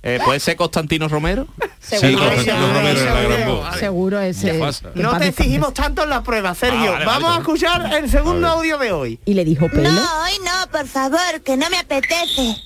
Eh, 0.04 0.18
¿Puede 0.24 0.40
ser 0.40 0.56
Constantino 0.56 1.06
Romero? 1.08 1.46
Sí, 1.80 1.96
Seguro. 1.96 2.24
Constantino 2.26 2.72
Romero 2.74 3.00
era 3.00 3.14
la 3.14 3.20
gran 3.22 3.48
voz. 3.48 3.76
Seguro 3.76 4.20
ese. 4.20 4.52
No 4.96 5.16
te 5.18 5.28
exigimos 5.28 5.72
tanto 5.74 6.02
en 6.02 6.10
la 6.10 6.22
prueba, 6.22 6.54
Sergio. 6.54 6.90
Ah, 6.90 6.92
vale, 6.94 7.04
Vamos 7.06 7.22
vale. 7.22 7.36
a 7.36 7.38
escuchar 7.38 7.94
el 7.94 8.10
segundo 8.10 8.48
audio 8.48 8.78
de 8.78 8.90
hoy. 8.92 9.20
Y 9.24 9.34
le 9.34 9.44
dijo 9.44 9.68
pelo. 9.68 9.90
No, 9.92 10.00
hoy 10.24 10.32
no, 10.44 10.70
por 10.72 10.86
favor, 10.88 11.40
que 11.44 11.56
no 11.56 11.70
me 11.70 11.78
apetece. 11.78 12.56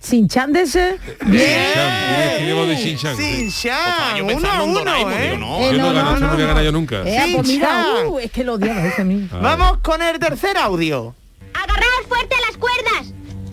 Sin 0.00 0.28
chan 0.28 0.52
de 0.52 0.62
ese. 0.62 0.96
Shin-chan, 1.20 1.30
tiene- 1.30 2.36
tiene 2.38 2.52
voz 2.54 2.68
de 2.68 2.76
Shin-chan, 2.76 3.16
sí. 3.18 3.50
Sin 3.50 3.70
Chan, 3.70 4.16
yo 4.16 4.24
uno 4.24 4.50
a 4.50 4.62
uno, 4.62 4.78
Doraemon, 4.80 5.12
¿eh? 5.12 5.22
digo, 5.24 5.36
no. 5.36 5.60
Eh, 5.60 5.72
no, 5.74 5.92
no, 5.92 6.02
no, 6.02 6.10
eso 6.12 6.20
no 6.20 6.26
no, 6.28 6.34
voy 6.34 6.42
a 6.42 6.46
ganar 6.46 6.64
yo 6.64 6.72
nunca. 6.72 7.02
Eh, 7.04 7.32
pues 7.34 7.46
mira, 7.46 7.68
Shin-chan. 7.84 8.06
uh, 8.08 8.18
es 8.18 8.30
que 8.32 8.42
lo 8.44 8.54
odiaba 8.54 8.86
ese 8.86 9.02
a 9.02 9.04
mí. 9.04 9.28
Vamos 9.30 9.78
con 9.82 10.00
el 10.02 10.18
tercer 10.18 10.56
audio. 10.56 11.14
Agarraos 11.52 12.06
fuerte 12.08 12.34
las 12.48 12.56
cuerdas. 12.56 13.12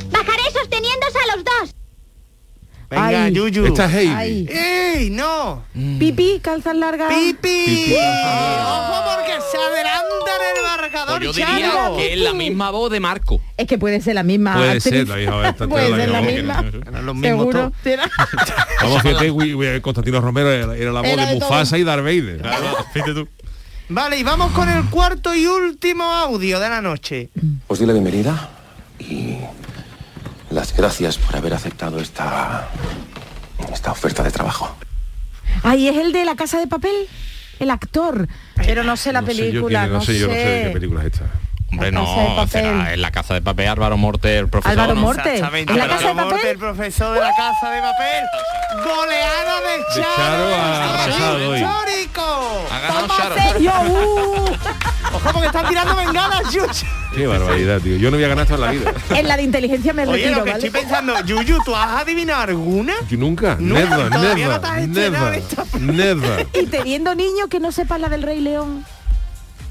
Bajaré 0.10 0.44
sosteniéndose 0.54 1.18
a 1.32 1.36
los 1.36 1.44
dos. 1.44 1.76
Venga, 2.90 3.24
Ay. 3.26 3.34
Yuyu. 3.34 3.66
Esta 3.66 3.86
es 3.86 3.94
Heidi. 3.96 4.14
Ay. 4.16 4.50
¡Ey, 4.50 5.10
no! 5.10 5.64
Pipi, 6.00 6.40
calzas 6.42 6.76
largas. 6.76 7.10
¡Pipi! 7.14 7.64
Pipi. 7.66 7.94
¡Ojo 7.94 9.04
porque 9.16 9.34
se 9.52 9.58
adelanta 9.58 10.32
en 10.38 10.58
el 10.58 10.64
marcador, 10.64 11.22
Pues 11.24 11.36
yo 11.38 11.46
diría 11.46 11.72
Charo! 11.72 11.98
que 11.98 12.14
es 12.14 12.20
la 12.20 12.34
misma 12.34 12.72
voz 12.72 12.90
de 12.92 13.00
Marco. 13.02 13.42
Es 13.58 13.68
que 13.68 13.78
puede 13.78 14.00
ser 14.02 14.16
la 14.16 14.24
misma. 14.24 14.56
Puede 14.56 14.72
actriz. 14.72 14.84
ser 14.94 15.08
la 15.08 15.16
misma, 15.18 15.50
esta- 15.50 15.68
Puede 15.68 15.96
ser 15.96 16.10
la 16.10 16.22
misma. 16.22 16.62
misma. 16.62 16.82
Eran 16.88 17.06
los 17.06 17.16
mismos 17.16 17.40
Seguro. 17.40 17.72
todos. 17.84 18.00
Vamos, 18.84 19.02
fíjate, 19.02 19.32
Wi- 19.32 19.54
Wi- 19.56 19.82
Constantino 19.82 20.22
Romero 20.22 20.50
era, 20.52 20.76
era 20.76 20.92
la 20.94 21.02
voz 21.02 21.10
Era 21.10 21.26
de 21.26 21.34
de 21.34 21.40
todo. 21.40 21.50
Mufasa 21.50 21.78
y 21.78 21.84
Darth 21.84 22.04
Vader. 22.04 22.42
Fíjate 22.94 23.14
tú. 23.14 23.28
Vale, 23.90 24.18
y 24.18 24.24
vamos 24.24 24.52
con 24.54 24.68
el 24.70 24.86
cuarto 24.86 25.34
y 25.36 25.46
último 25.48 26.04
audio 26.06 26.60
de 26.60 26.70
la 26.70 26.82
noche. 26.82 27.30
Os 27.68 27.78
doy 27.80 27.88
la 27.88 27.94
bienvenida 27.94 28.50
y 29.00 29.36
las 30.50 30.76
gracias 30.76 31.18
por 31.18 31.36
haber 31.36 31.54
aceptado 31.54 32.00
esta, 32.00 32.68
esta 33.74 33.92
oferta 33.92 34.24
de 34.24 34.32
trabajo. 34.32 34.76
Ay, 35.64 35.88
es 35.88 35.98
el 35.98 36.12
de 36.14 36.26
la 36.26 36.36
casa 36.36 36.60
de 36.60 36.68
papel. 36.68 36.94
El 37.60 37.72
actor. 37.72 38.28
Pero 38.56 38.84
no 38.84 38.96
sé 38.98 39.12
la 39.12 39.22
No 39.22 39.28
sé 39.28 39.36
yo 39.36 39.44
película. 39.46 39.86
es, 39.86 39.92
no 39.92 40.02
sé 40.02 40.20
yo, 40.20 40.28
no 40.28 40.34
sé 40.34 40.40
de 40.40 40.64
qué 40.68 40.70
película 40.74 41.02
es 41.02 41.08
esta. 41.14 41.26
Hombre, 41.70 41.92
La 41.92 42.00
Casa 42.00 42.16
de 42.22 42.30
no, 42.30 42.36
Papel. 42.36 42.50
será 42.62 42.94
en 42.94 43.02
la 43.02 43.12
casa 43.12 43.34
de 43.34 43.42
papel 43.42 43.68
Álvaro 43.68 43.98
Morte, 43.98 44.38
el 44.38 44.48
profesor. 44.48 44.72
Álvaro 44.80 44.96
¿no? 44.96 45.02
Morte. 45.02 45.34
Exactamente. 45.34 45.74
¿En 45.74 45.80
la 45.80 45.88
casa 45.90 46.08
de 46.10 46.16
papel? 46.16 46.46
El 46.48 46.58
profesor 46.60 47.14
de 47.16 47.20
la 47.20 47.36
casa 47.36 47.72
de 47.72 47.82
papel. 47.82 48.24
Goleada 48.86 49.62
de 49.62 49.78
De 49.78 49.84
Charo. 49.96 50.16
Charo 50.16 50.56
ha 50.56 50.94
arrasado 51.04 51.50
hoy. 51.50 51.60
histórico. 51.60 52.68
Ha 52.72 52.80
ganado 52.80 53.02
Toma, 53.02 53.18
Charo. 53.18 53.36
Sergio, 53.36 53.72
uh. 53.82 54.48
Ojo 55.18 55.32
porque 55.34 55.48
están 55.48 55.68
tirando 55.68 55.96
bengalas, 55.96 56.54
Yuyu. 56.54 56.68
Qué 57.16 57.26
barbaridad, 57.26 57.82
tío. 57.82 57.98
Yo 57.98 58.12
no 58.12 58.18
voy 58.18 58.24
a 58.26 58.28
ganar 58.28 58.44
esto 58.44 58.54
en 58.56 58.62
la 58.62 58.72
vida. 58.72 58.94
En 59.10 59.28
la 59.28 59.36
de 59.36 59.44
inteligencia 59.44 59.92
me 59.94 60.04
Oye, 60.04 60.12
retiro, 60.12 60.38
lo 60.38 60.44
que 60.44 60.52
¿vale? 60.52 60.66
estoy 60.68 60.82
pensando, 60.82 61.20
Yuyu, 61.26 61.58
¿tú 61.66 61.76
has 61.76 62.02
adivinado 62.02 62.42
alguna? 62.42 62.94
Yo 63.10 63.18
nunca. 63.18 63.58
Nunca, 63.60 63.82
Never, 63.98 64.10
todavía 64.12 64.48
no 64.48 64.88
never, 64.88 65.42
never, 65.82 65.82
never. 65.82 66.48
Y 66.54 66.68
teniendo 66.68 67.16
niños 67.16 67.48
que 67.50 67.60
no 67.60 67.72
sepan 67.72 68.02
la 68.02 68.10
del 68.10 68.22
Rey 68.22 68.42
León. 68.42 68.86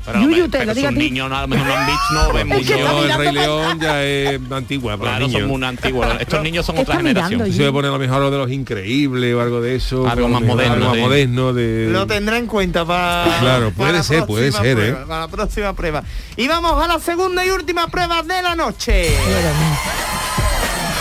Pero, 0.07 0.21
Yuyu, 0.21 0.45
te 0.49 0.59
pero 0.59 0.65
lo 0.67 0.75
digo 0.75 0.87
a 0.87 0.91
son 0.91 0.99
ti. 1.01 1.05
niños, 1.11 1.29
no, 1.31 1.37
a 1.37 1.41
lo 1.43 1.49
mejor 1.49 1.67
no 1.67 1.75
han 1.75 1.87
visto, 1.87 2.13
no 2.13 2.33
ven 2.33 2.49
mucho. 2.49 2.75
el 3.03 3.19
Rey 3.19 3.33
León 3.33 3.81
ya 3.81 4.03
es 4.05 4.41
antigua 4.53 4.97
para 4.97 5.11
Claro, 5.11 5.27
niños. 5.27 5.41
son 5.43 5.51
muy 5.51 5.65
antiguos. 5.65 6.07
Estos 6.21 6.43
niños 6.43 6.65
son 6.67 6.77
¿Qué 6.77 6.83
otra 6.83 6.97
generación. 6.97 7.53
Se 7.53 7.67
a 7.67 7.73
poner 7.73 7.91
a 7.91 7.95
lo 7.95 7.99
mejor 7.99 8.17
algo 8.19 8.31
de 8.31 8.39
los 8.39 8.51
increíbles 8.53 9.35
o 9.35 9.41
algo 9.41 9.61
de 9.61 9.75
eso. 9.77 10.09
Algo 10.09 10.29
más 10.29 10.41
Algo 10.43 10.55
moderno, 10.55 10.87
más 10.87 10.95
sí. 10.95 11.01
moderno 11.01 11.53
de... 11.53 11.89
Lo 11.91 12.07
tendré 12.07 12.39
en 12.39 12.47
cuenta 12.47 12.85
para. 12.85 13.39
Claro, 13.41 13.71
puede 13.73 13.91
para 13.91 14.03
ser, 14.05 14.27
puede 14.27 14.53
ser, 14.53 14.79
¿eh? 14.79 14.93
Para 14.93 15.21
la 15.21 15.29
próxima 15.29 15.73
prueba. 15.73 16.03
Y 16.37 16.47
vamos 16.47 16.83
a 16.83 16.87
la 16.87 17.01
segunda 17.01 17.45
y 17.45 17.51
última 17.51 17.89
prueba 17.89 18.23
de 18.23 18.43
la 18.43 18.55
noche. 18.55 19.09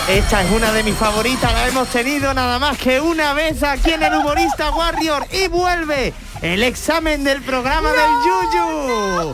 Esta 0.09 0.43
es 0.43 0.51
una 0.51 0.71
de 0.71 0.83
mis 0.83 0.93
favoritas, 0.95 1.51
la 1.51 1.67
hemos 1.67 1.87
tenido 1.87 2.31
nada 2.33 2.59
más 2.59 2.77
que 2.77 2.99
una 3.01 3.33
vez 3.33 3.63
aquí 3.63 3.89
en 3.91 4.03
el 4.03 4.13
Humorista 4.13 4.69
Warrior 4.69 5.25
y 5.31 5.47
vuelve 5.47 6.13
el 6.41 6.63
examen 6.63 7.23
del 7.23 7.41
programa 7.41 7.89
del 7.91 8.11
Yuyu. 8.25 9.33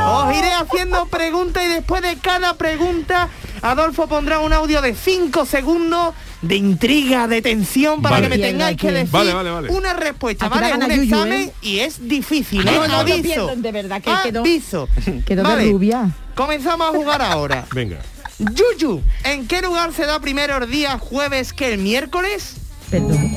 Os 0.00 0.36
iré 0.36 0.52
haciendo 0.52 1.06
preguntas 1.06 1.62
y 1.64 1.68
después 1.68 2.02
de 2.02 2.16
cada 2.16 2.54
pregunta 2.54 3.28
Adolfo 3.62 4.06
pondrá 4.06 4.38
un 4.40 4.52
audio 4.52 4.80
de 4.80 4.94
5 4.94 5.44
segundos 5.46 6.14
de 6.42 6.56
intriga, 6.56 7.26
de 7.26 7.42
tensión 7.42 8.00
para 8.02 8.16
Vale. 8.16 8.28
que 8.28 8.36
me 8.36 8.42
tengáis 8.46 8.76
que 8.76 8.92
decir 8.92 9.10
Vale, 9.10 9.32
vale, 9.34 9.50
vale. 9.50 9.68
una 9.70 9.94
respuesta, 9.94 10.48
¿vale? 10.48 10.72
Un 10.74 10.88
Yuyu, 10.90 11.02
examen 11.02 11.40
¿eh? 11.40 11.52
y 11.62 11.78
es 11.80 12.08
difícil, 12.08 12.66
¿eh? 12.66 12.78
Aviso. 12.92 13.50
de 13.56 13.72
verdad, 13.72 14.00
que 14.02 14.12
quedó- 14.22 14.40
Aviso. 14.40 14.88
Quedó 15.26 15.42
de 15.56 15.70
rubia. 15.70 16.10
Comenzamos 16.34 16.88
a 16.88 16.90
jugar 16.96 17.22
ahora. 17.22 17.66
Venga. 17.74 17.98
Yuyu, 18.38 19.02
¿en 19.24 19.48
qué 19.48 19.62
lugar 19.62 19.92
se 19.94 20.04
da 20.04 20.20
primero 20.20 20.58
el 20.58 20.70
día 20.70 20.98
jueves 20.98 21.52
que 21.54 21.72
el 21.72 21.78
miércoles? 21.78 22.54
Perdón. 22.90 23.32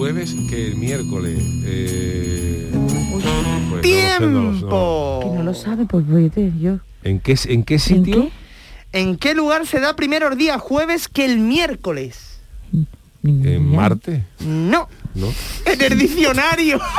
Jueves 0.00 0.34
que 0.48 0.68
el 0.68 0.76
miércoles. 0.76 1.38
Eh, 1.66 2.70
pues 3.70 3.82
¡Tiempo! 3.82 5.20
Que 5.22 5.28
no 5.36 5.42
lo 5.42 5.52
sabe, 5.52 5.84
pues 5.84 6.06
vete, 6.08 6.50
yo. 6.58 6.78
¿En 7.04 7.20
qué, 7.20 7.36
en 7.44 7.64
qué 7.64 7.74
¿En 7.74 7.80
sitio? 7.80 8.22
qué? 8.92 8.98
¿En 8.98 9.18
qué 9.18 9.34
lugar 9.34 9.66
se 9.66 9.78
da 9.78 9.94
primero 9.96 10.28
el 10.32 10.38
día 10.38 10.58
jueves 10.58 11.06
que 11.06 11.26
el 11.26 11.38
miércoles? 11.38 12.40
En 13.22 13.66
Marte. 13.76 14.24
No, 14.38 14.88
¿No? 15.14 15.28
en 15.66 15.82
el 15.82 15.98
diccionario. 15.98 16.80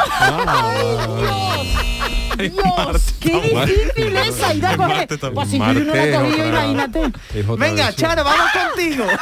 Dios, 2.38 3.14
qué 3.20 3.42
difícil 3.42 4.16
es 4.16 4.44
Aida 4.44 4.78
coger. 4.78 5.08
Pues 5.34 5.50
si 5.50 5.58
yo 5.58 5.74
no 5.74 5.74
la 5.74 5.74
Marte, 5.74 6.18
otra- 6.18 6.48
imagínate. 6.48 7.12
Venga. 7.58 7.94
Charo, 7.96 8.24
vamos 8.24 8.46
contigo. 8.52 9.06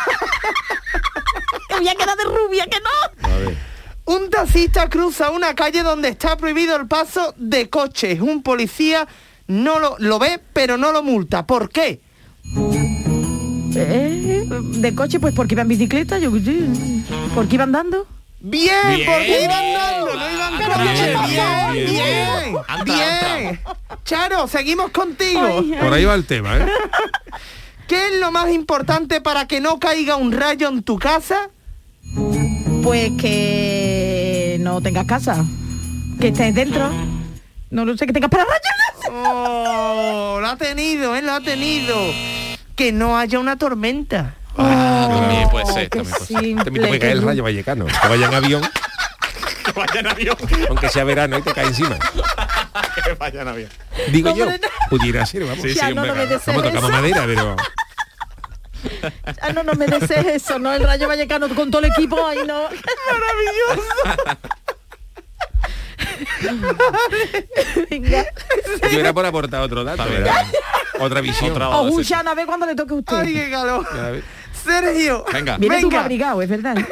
Que 1.79 1.85
voy 1.85 1.87
a 1.89 1.95
quedar 1.95 2.17
de 2.17 2.23
rubia, 2.25 2.65
que 2.67 2.77
no. 2.79 3.29
A 3.29 3.37
ver. 3.37 3.57
Un 4.05 4.29
taxista 4.29 4.89
cruza 4.89 5.29
una 5.31 5.53
calle 5.55 5.83
donde 5.83 6.09
está 6.09 6.35
prohibido 6.35 6.75
el 6.75 6.87
paso 6.87 7.33
de 7.37 7.69
coches. 7.69 8.19
Un 8.21 8.41
policía 8.43 9.07
no 9.47 9.79
lo, 9.79 9.95
lo 9.99 10.19
ve, 10.19 10.39
pero 10.53 10.77
no 10.77 10.91
lo 10.91 11.03
multa. 11.03 11.45
¿Por 11.45 11.69
qué? 11.69 12.01
Eh, 13.75 14.45
de 14.49 14.95
coche, 14.95 15.19
pues 15.19 15.33
porque 15.35 15.53
iba 15.53 15.61
en 15.61 15.67
bicicleta, 15.67 16.17
yo 16.17 16.31
sé. 16.31 16.59
Porque 17.35 17.55
iba 17.55 17.63
andando. 17.63 18.07
Bien, 18.41 18.73
Bien, 18.95 19.05
porque 19.05 19.43
iban 19.43 19.61
bien. 19.61 19.73
dando, 19.73 20.15
no 20.15 20.31
iban 20.31 20.53
Pero 20.57 20.73
con 20.73 20.83
¿qué 20.83 20.93
coche. 20.93 21.13
pasa 21.13 21.71
Bien, 21.71 21.85
bien, 21.91 22.57
Han 22.67 22.83
bien. 22.85 23.59
Charo, 24.05 24.47
seguimos 24.47 24.91
contigo. 24.91 25.63
Por 25.79 25.93
ahí 25.93 26.05
va 26.05 26.15
el 26.15 26.25
tema, 26.25 26.57
¿eh? 26.57 26.65
¿Qué 27.87 28.07
es 28.07 28.19
lo 28.19 28.31
más 28.31 28.49
importante 28.51 29.19
para 29.21 29.45
que 29.47 29.59
no 29.61 29.79
caiga 29.79 30.15
un 30.15 30.31
rayo 30.31 30.67
en 30.69 30.83
tu 30.83 30.97
casa? 30.97 31.49
Pues 32.83 33.11
que 33.17 34.57
no 34.59 34.81
tengas 34.81 35.05
casa. 35.05 35.45
Que 36.19 36.29
estés 36.29 36.53
dentro. 36.53 36.89
No 37.69 37.85
lo 37.85 37.95
sé, 37.97 38.07
que 38.07 38.13
tengas 38.13 38.29
para 38.29 38.45
rayos. 38.45 38.59
Oh, 39.11 40.39
lo 40.41 40.47
ha 40.47 40.55
tenido, 40.57 41.15
¿eh? 41.15 41.21
Lo 41.21 41.33
ha 41.33 41.41
tenido. 41.41 41.95
Que 42.75 42.91
no 42.91 43.17
haya 43.17 43.39
una 43.39 43.57
tormenta. 43.57 44.35
Ah, 44.57 45.07
también 45.09 45.49
puede 45.49 45.65
ser. 45.67 45.89
También 45.89 46.15
puede 46.15 46.25
ser. 46.25 46.37
También 46.37 46.63
te 46.63 46.71
puede 46.71 46.99
caer 46.99 47.13
el 47.13 47.21
rayo 47.21 47.43
vallecano. 47.43 47.85
Que 47.85 48.07
vaya 48.07 48.27
en 48.27 48.33
avión. 48.33 48.61
vaya 49.75 49.99
en 49.99 50.07
avión. 50.07 50.37
Aunque 50.69 50.89
sea 50.89 51.03
verano 51.03 51.37
y 51.37 51.41
te 51.41 51.53
cae 51.53 51.67
encima. 51.67 51.97
que 53.05 53.13
vaya 53.13 53.41
en 53.41 53.47
avión. 53.47 53.69
Digo 54.11 54.35
yo, 54.35 54.45
no. 54.45 54.57
pudiera 54.89 55.25
ser, 55.25 55.43
vamos. 55.45 55.61
Sí, 55.61 55.69
sí, 55.69 55.75
Ya, 55.75 55.91
no, 55.91 56.05
no 56.05 56.15
me 56.15 56.25
desees 56.25 56.45
Vamos, 56.47 56.63
tocamos 56.63 56.89
eso. 56.89 57.01
madera, 57.01 57.23
pero... 57.25 57.55
Ah, 59.41 59.51
no, 59.53 59.63
no 59.63 59.73
me 59.73 59.87
desees 59.87 60.25
eso, 60.25 60.59
¿no? 60.59 60.73
El 60.73 60.83
Rayo 60.83 61.07
Vallecano 61.07 61.47
con 61.55 61.69
todo 61.71 61.81
el 61.83 61.91
equipo 61.91 62.25
ahí, 62.25 62.39
no. 62.47 62.63
Maravilloso. 63.11 64.39
Venga. 67.89 68.25
Yo 68.91 68.99
era 68.99 69.13
por 69.13 69.25
aportar 69.25 69.61
otro 69.61 69.83
dato, 69.83 70.03
¿verdad? 70.05 70.45
Otra 70.99 71.21
visión. 71.21 71.51
Otra 71.51 71.69
O 71.69 71.83
un 71.83 72.01
Shana, 72.01 72.31
a 72.31 72.35
ver 72.35 72.45
cuándo 72.45 72.65
le 72.65 72.75
toque 72.75 72.93
a 72.93 72.97
usted. 72.97 73.17
Ay, 73.17 73.33
qué 73.33 73.49
calor. 73.51 73.87
Sergio. 74.63 75.25
Venga. 75.31 75.57
Viene 75.57 75.77
Venga. 75.77 76.01
abrigado, 76.01 76.41
es 76.41 76.49
verdad. 76.49 76.77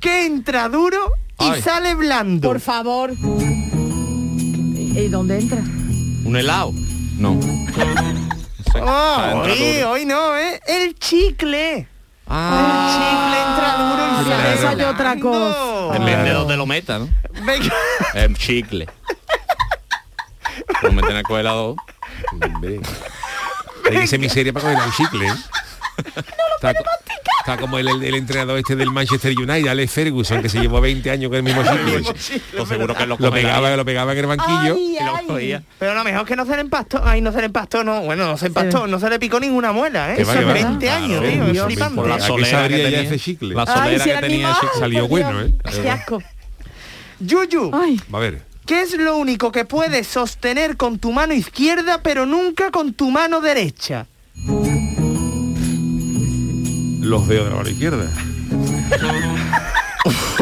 Que 0.00 0.26
entra 0.26 0.68
duro 0.68 1.12
y 1.40 1.44
Ay. 1.50 1.60
sale 1.60 1.96
blando. 1.96 2.46
Por 2.48 2.60
favor. 2.60 3.10
¿Y 3.10 5.08
dónde 5.08 5.40
entra? 5.40 5.58
¿Un 6.24 6.36
helado? 6.36 6.72
No. 7.18 7.36
No 8.68 8.72
sé. 8.72 8.80
Oh, 8.82 9.42
hoy, 9.42 9.82
hoy 9.82 10.04
no, 10.06 10.36
¿eh? 10.36 10.60
El 10.66 10.98
chicle. 10.98 11.88
Ah, 12.26 12.58
El 12.58 12.92
chicle 12.92 13.40
entra 13.42 13.76
duro 13.78 14.20
y 14.20 14.24
Claro. 14.24 14.42
sale 14.42 14.54
Eso 14.54 14.68
hay 14.68 14.82
otra 14.82 15.18
cosa. 15.20 15.92
Depende 15.98 16.22
de 16.28 16.32
donde 16.34 16.56
lo 16.56 16.66
meta, 16.66 16.98
¿no? 16.98 17.08
Venga. 17.44 17.72
El 18.14 18.36
chicle. 18.36 18.88
Lo 20.82 20.92
meten 20.92 21.10
en 21.12 21.16
el 21.18 21.22
congelador. 21.22 21.76
Hombre. 22.32 22.80
Hay 23.90 23.96
que 24.00 24.06
ser 24.06 24.18
miseria 24.20 24.52
para 24.52 24.74
coger 24.74 24.86
un 24.88 24.92
chicle. 24.92 25.26
¿eh? 25.28 25.34
Co- 26.14 26.20
está 26.56 26.74
como 27.56 27.78
el, 27.78 27.88
el- 27.88 28.04
el 28.04 28.14
entrenador 28.14 28.58
este 28.58 28.76
del 28.76 28.90
Manchester 28.90 29.32
United, 29.36 29.68
Alex 29.68 29.92
Ferguson, 29.92 30.42
que 30.42 30.48
se 30.48 30.60
llevó 30.60 30.80
20 30.80 31.10
años 31.10 31.28
con 31.30 31.36
el 31.36 31.42
mismo 31.42 31.62
chicle. 31.62 32.40
Pues 32.56 32.68
seguro 32.68 32.94
que 32.94 33.06
lo, 33.06 33.16
Lo 33.18 33.30
pegaba, 33.30 33.74
lo 33.76 33.84
pegaba 33.84 34.12
en 34.12 34.18
el 34.18 34.26
banquillo. 34.26 34.74
Ay, 34.76 34.96
y 35.00 35.04
lo 35.04 35.16
ay. 35.16 35.26
cogía. 35.26 35.62
Pero 35.78 35.94
lo 35.94 36.04
mejor 36.04 36.26
que 36.26 36.36
no 36.36 36.44
se 36.44 36.54
le 36.56 36.60
empastó. 36.60 37.00
Ay, 37.04 37.20
no 37.20 37.32
se 37.32 37.38
le 37.38 37.46
empastó, 37.46 37.82
no. 37.84 38.02
Bueno, 38.02 38.26
no 38.26 38.36
se 38.36 38.46
empastó, 38.48 38.86
no 38.86 39.00
se 39.00 39.08
le 39.08 39.18
picó 39.18 39.40
ninguna 39.40 39.72
muela, 39.72 40.14
¿eh? 40.14 40.22
Eso 40.22 40.32
que 40.32 40.44
va. 40.44 40.52
20 40.52 40.90
años, 40.90 41.20
Claro, 41.20 41.28
tío. 41.34 41.44
Es 41.46 41.52
Dios, 41.52 41.66
flipante. 41.66 41.94
Por 41.96 42.08
la 42.08 42.14
¿A 42.14 42.18
qué 42.18 42.24
solera 42.24 42.68
que 42.68 42.78
ya 42.78 42.84
tenía. 42.84 43.00
ese 43.02 43.18
chicle? 43.18 43.54
La 43.54 43.64
Ay, 43.66 43.74
solera 43.78 44.04
si 44.04 44.10
que 44.10 44.16
tenía 44.18 44.46
animal, 44.48 44.56
ese- 44.70 44.78
Salió 44.80 45.08
bueno. 45.08 45.40
¿eh? 45.42 45.54
Qué 45.82 45.90
asco. 45.90 46.22
Yuyu, 47.20 47.70
Ay, 47.74 48.00
A 48.12 48.18
ver. 48.18 48.42
¿qué 48.66 48.82
es 48.82 48.94
lo 48.96 49.16
único 49.16 49.50
que 49.50 49.64
puedes 49.64 50.06
sostener 50.06 50.76
con 50.76 50.98
tu 50.98 51.10
mano 51.12 51.34
izquierda 51.34 52.00
pero 52.02 52.26
nunca 52.26 52.70
con 52.70 52.92
tu 52.92 53.10
mano 53.10 53.40
derecha? 53.40 54.06
Los 57.08 57.26
dedos 57.26 57.44
de 57.44 57.50
la 57.50 57.56
mano 57.56 57.70
izquierda. 57.70 58.10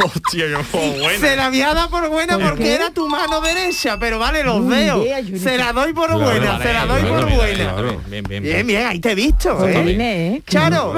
Hostia, 0.04 0.46
yo 0.48 0.62
fue 0.64 0.98
bueno. 1.00 1.20
Se 1.20 1.36
la 1.36 1.46
había 1.46 1.72
dado 1.74 1.88
por 1.90 2.08
buena 2.08 2.34
¿Por 2.38 2.50
porque 2.50 2.64
qué? 2.64 2.74
era 2.74 2.90
tu 2.90 3.08
mano 3.08 3.40
derecha, 3.40 3.98
pero 3.98 4.18
vale 4.18 4.42
los 4.44 4.60
Ni 4.62 4.74
dedos. 4.76 5.06
se 5.40 5.56
la 5.56 5.72
doy 5.72 5.92
por 5.92 6.08
Claro, 6.08 6.24
buena, 6.24 6.52
Vale, 6.52 6.64
se 6.64 6.72
la 6.72 6.86
doy 6.86 7.02
por 7.02 7.30
buena. 7.34 7.72
vale, 7.72 7.98
Bien, 8.08 8.24
bien, 8.28 8.42
Bien, 8.42 8.66
bien, 8.66 8.86
ahí 8.86 8.98
te 9.00 9.12
he 9.12 9.14
visto, 9.14 9.66
¿eh? 9.66 9.82
Vine, 9.82 10.34
¿eh? 10.36 10.42
Charo. 10.48 10.92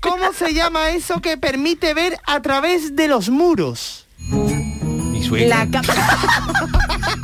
¿Cómo 0.00 0.32
se 0.32 0.54
llama 0.54 0.90
eso 0.90 1.20
que 1.20 1.36
permite 1.36 1.94
ver 1.94 2.16
a 2.24 2.40
través 2.40 2.96
de 2.96 3.08
los 3.08 3.28
muros? 3.28 4.06
Mi 5.32 5.40
suegra. 5.40 5.64
la 5.64 5.70
capa. 5.70 5.94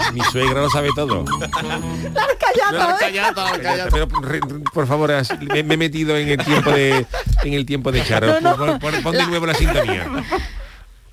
Mi 0.12 0.20
suegra 0.32 0.60
lo 0.62 0.70
sabe 0.70 0.88
todo. 0.94 1.24
Callado, 1.24 2.90
¿eh? 2.90 2.96
Callata, 2.98 3.44
callata. 3.62 3.88
Pero 3.90 4.08
re- 4.22 4.40
por 4.72 4.86
favor, 4.86 5.10
me, 5.52 5.62
me 5.62 5.74
he 5.74 5.76
metido 5.76 6.16
en 6.16 6.28
el 6.28 6.38
tiempo 6.44 6.70
de 6.70 7.06
en 7.44 7.52
el 7.52 7.66
tiempo 7.66 7.92
de 7.92 8.02
Charo. 8.04 8.40
No, 8.40 8.56
no. 8.56 8.78
Pon, 8.78 8.92
pon- 9.02 9.12
de 9.12 9.26
nuevo 9.26 9.46
la 9.46 9.54
sintonía. 9.54 10.06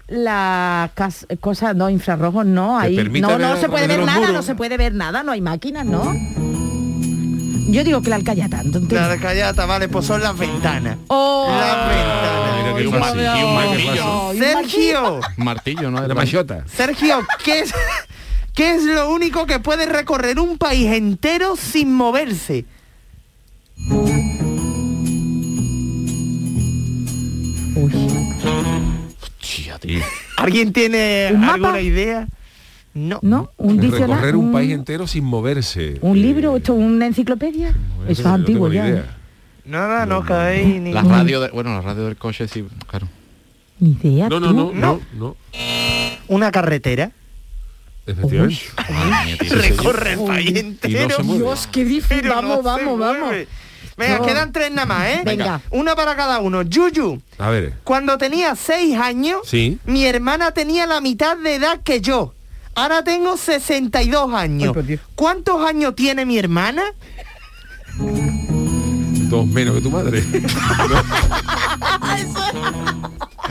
La 0.08 0.92
cas- 0.94 1.26
cosa, 1.42 1.74
no, 1.74 1.90
infrarrojos 1.90 2.46
no, 2.46 2.78
ahí. 2.80 2.96
No, 3.20 3.38
no 3.40 3.58
se 3.58 3.68
puede 3.70 3.88
ver 3.88 4.00
nada, 4.04 4.20
muros. 4.20 4.34
no 4.34 4.42
se 4.44 4.56
puede 4.56 4.78
ver 4.78 4.94
nada, 4.94 5.24
no 5.24 5.32
hay 5.32 5.42
máquinas, 5.42 5.86
¿no? 5.86 6.14
Yo 7.76 7.84
digo 7.84 8.02
que 8.02 8.10
la 8.10 8.16
alcayata, 8.16 8.62
entonces. 8.62 8.94
La 8.94 9.18
callata, 9.18 9.66
vale, 9.66 9.90
pues 9.90 10.06
son 10.06 10.24
las 10.24 10.38
ventanas. 10.38 10.98
Oh, 11.08 11.54
Las 11.60 11.90
ventanas. 11.90 12.82
Y 12.82 12.86
un 12.86 12.94
y 12.94 13.44
un 13.44 13.54
martillo. 13.54 14.34
Sergio, 14.40 15.20
Martillo, 15.36 15.92
¿no? 15.92 16.08
La 16.08 16.16
machota. 16.16 16.64
Sergio, 16.74 17.20
¿qué 17.44 17.60
es, 17.60 17.74
¿qué 18.54 18.76
es 18.76 18.84
lo 18.84 19.10
único 19.10 19.46
que 19.46 19.60
puede 19.60 19.88
recorrer 19.88 20.40
un 20.40 20.58
país 20.58 20.90
entero 20.90 21.58
sin 21.58 21.94
moverse? 21.94 22.64
Hostia, 29.22 29.78
tío. 29.80 30.02
¿Alguien 30.38 30.72
tiene 30.72 31.28
alguna 31.28 31.82
idea? 31.82 32.26
No. 32.96 33.20
¿No? 33.22 33.52
Un 33.58 33.78
diccionario. 33.80 34.16
Recorrer 34.16 34.36
un 34.38 34.46
un- 34.46 34.52
país 34.54 34.72
entero 34.72 35.06
sin 35.06 35.26
moverse. 35.26 35.98
¿Un 36.02 36.18
Eh, 36.18 36.22
libro? 36.22 36.56
¿Esto 36.58 36.74
una 36.74 37.06
enciclopedia? 37.06 37.72
no 37.72 38.04
Eso 38.10 38.22
es 38.22 38.26
antiguo 38.26 38.72
ya. 38.72 38.88
idea. 38.88 39.18
Nada, 39.66 40.06
no 40.06 40.24
caéis 40.24 40.82
ni... 40.82 40.94
La 40.94 41.02
radio, 41.04 41.42
de, 41.42 41.50
bueno, 41.50 41.74
la 41.74 41.82
radio 41.82 42.06
del 42.06 42.16
coche 42.18 42.48
sí, 42.48 42.66
claro. 42.88 43.08
Ni 43.80 43.98
idea. 44.02 44.30
No, 44.30 44.40
no, 44.40 44.54
no, 44.54 44.72
no, 44.74 45.02
no. 45.14 45.36
Una 46.30 46.52
carretera. 46.52 47.12
Efectivamente. 48.06 48.62
Recorre 49.50 50.14
el 50.14 50.20
país 50.20 50.54
no 50.54 50.60
entero. 50.60 51.18
Dios, 51.24 51.68
qué 51.72 51.84
difícil. 51.84 52.22
pero 52.22 52.36
Vamos, 52.36 52.58
no 52.58 52.64
vamos, 52.64 53.00
vamos. 53.00 53.36
Venga, 53.98 54.20
No. 54.20 54.26
quedan 54.26 54.52
tres 54.54 54.72
nada 54.72 54.86
más, 54.86 55.08
¿eh? 55.08 55.22
Venga. 55.26 55.62
Una 55.72 55.96
para 55.96 56.16
cada 56.16 56.40
uno. 56.40 56.62
Yuyu, 56.62 57.20
A 57.40 57.50
ver. 57.50 57.74
cuando 57.84 58.18
tenía 58.20 58.54
seis 58.56 58.96
años, 58.98 59.40
Sí. 59.46 59.80
mi 59.86 60.06
hermana 60.06 60.52
tenía 60.52 60.86
la 60.86 61.02
mitad 61.02 61.36
de 61.38 61.56
edad 61.56 61.82
que 61.82 62.00
yo. 62.02 62.35
Ahora 62.76 63.04
tengo 63.04 63.38
62 63.38 64.34
años. 64.34 64.76
Ay. 64.78 65.00
¿Cuántos 65.16 65.66
años 65.66 65.96
tiene 65.96 66.26
mi 66.26 66.38
hermana? 66.38 66.84
Dos 69.30 69.48
menos 69.48 69.76
que 69.76 69.82
tu 69.82 69.90
madre. 69.90 70.24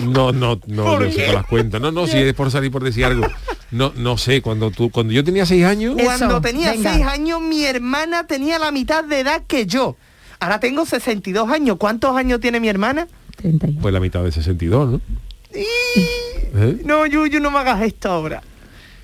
No, 0.02 0.32
no, 0.32 0.60
no, 0.66 0.84
¿Por 0.84 1.04
yo 1.06 1.12
sé 1.12 1.26
con 1.26 1.34
las 1.34 1.46
cuentas. 1.46 1.80
No, 1.80 1.90
no, 1.92 2.06
si 2.06 2.18
es 2.18 2.34
por 2.34 2.50
salir 2.50 2.70
por 2.70 2.84
decir 2.84 3.04
algo. 3.04 3.26
No, 3.70 3.92
no 3.96 4.18
sé, 4.18 4.42
cuando 4.42 4.70
tú, 4.70 4.90
cuando 4.90 5.12
yo 5.12 5.24
tenía 5.24 5.46
seis 5.46 5.64
años, 5.64 5.96
Eso, 5.96 6.04
Cuando 6.04 6.40
tenía 6.40 6.72
venga. 6.72 6.92
6 6.94 7.06
años, 7.06 7.40
mi 7.40 7.64
hermana 7.64 8.26
tenía 8.26 8.58
la 8.58 8.70
mitad 8.70 9.02
de 9.04 9.20
edad 9.20 9.42
que 9.46 9.66
yo. 9.66 9.96
Ahora 10.38 10.60
tengo 10.60 10.84
62 10.84 11.48
años. 11.50 11.76
¿Cuántos 11.78 12.16
años 12.16 12.40
tiene 12.40 12.60
mi 12.60 12.68
hermana? 12.68 13.08
31. 13.36 13.80
pues 13.80 13.92
la 13.94 14.00
mitad 14.00 14.22
de 14.22 14.30
62, 14.32 14.90
¿no? 14.92 15.00
¿Eh? 15.52 16.80
No, 16.84 17.06
Yuyu, 17.06 17.40
no 17.40 17.50
me 17.50 17.58
hagas 17.58 17.82
esto 17.82 18.10
ahora. 18.10 18.42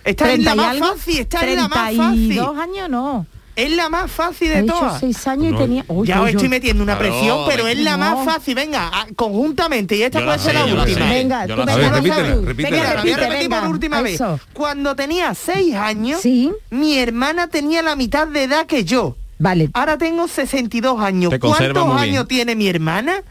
Esta 0.05 0.25
es 0.33 0.43
30 0.43 0.55
la 0.55 0.55
y 0.55 0.57
más 0.57 0.71
algo. 0.77 0.87
fácil, 0.97 1.19
esta 1.21 1.41
es 1.47 1.57
la 1.57 1.69
más 1.69 1.79
fácil. 1.97 1.97
32 2.29 2.59
años 2.59 2.89
no. 2.91 3.27
Es 3.57 3.71
la 3.73 3.89
más 3.91 4.11
fácil 4.11 4.49
de 4.49 4.57
Ha 4.57 4.63
dicho 4.63 4.75
todas. 4.75 5.01
6 5.01 5.27
años 5.29 5.53
No. 5.53 5.59
y 5.59 5.61
tenía... 5.63 5.85
Uy, 5.89 6.07
ya 6.07 6.21
os 6.21 6.25
uy, 6.27 6.31
estoy 6.31 6.49
metiendo 6.49 6.83
una 6.83 6.97
Claro, 6.97 7.13
presión, 7.13 7.39
pero 7.47 7.69
es 7.69 7.79
la 7.79 7.97
no. 7.97 7.99
más 7.99 8.25
fácil. 8.25 8.55
Venga, 8.55 8.89
a- 8.89 9.07
conjuntamente. 9.15 9.97
Y 9.97 10.03
esta 10.03 10.21
Yo 10.21 10.25
puede 10.25 10.39
la 10.39 10.43
ser 10.43 10.53
sé, 10.57 10.59
la 10.75 10.83
última. 10.83 11.07
Venga, 11.11 11.47
tú 11.47 11.57
la 11.57 11.65
venga, 11.77 11.91
repítela, 11.91 12.35
repítela. 12.43 12.93
Repite, 12.95 13.17
repetir 13.17 13.39
venga. 13.49 13.61
por 13.61 13.69
última 13.71 14.01
vez. 14.01 14.15
Eso. 14.15 14.41
Cuando 14.55 14.97
tenía 14.97 15.35
6 15.35 15.75
años, 15.75 16.21
Sí. 16.23 16.51
mi 16.71 16.97
hermana 16.99 17.49
tenía 17.49 17.83
la 17.83 17.97
mitad 17.97 18.27
de 18.29 18.45
edad 18.45 18.65
que 18.67 18.85
yo. 18.85 19.17
Vale, 19.39 19.69
Ahora 19.75 19.99
tengo 19.99 20.27
62 20.29 21.01
años. 21.01 21.31
Te 21.31 21.39
¿Cuántos 21.41 22.01
años 22.01 22.27
tiene 22.29 22.55
mi 22.55 22.69
hermana? 22.69 23.23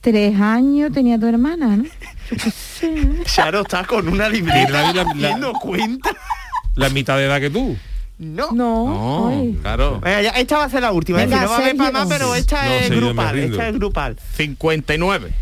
tres 0.00 0.40
años 0.40 0.92
tenía 0.92 1.18
tu 1.18 1.26
hermana, 1.26 1.76
¿no? 1.76 1.84
Charo 3.24 3.62
está 3.62 3.84
con 3.84 4.08
una 4.08 4.28
libreta 4.28 4.88
haciendo 4.90 5.52
cuenta. 5.54 6.10
La 6.74 6.88
mitad 6.90 7.16
de 7.16 7.24
edad 7.26 7.40
que 7.40 7.50
tú. 7.50 7.76
No. 8.18 8.50
No. 8.52 8.86
No, 8.86 9.28
ay. 9.28 9.58
claro. 9.60 10.00
Venga, 10.00 10.22
ya, 10.22 10.30
esta 10.30 10.58
va 10.58 10.64
a 10.64 10.70
ser 10.70 10.82
la 10.82 10.92
última. 10.92 11.18
Venga, 11.18 11.42
no 11.42 11.50
va 11.50 11.56
a 11.56 11.58
haber 11.58 11.76
para 11.76 11.90
más, 11.92 12.08
pero 12.08 12.34
esta 12.34 12.64
No 12.64 12.72
es 12.72 12.90
grupal. 12.90 13.38
Esta 13.38 13.68
es 13.68 13.74
grupal. 13.74 14.16
59. 14.36 15.32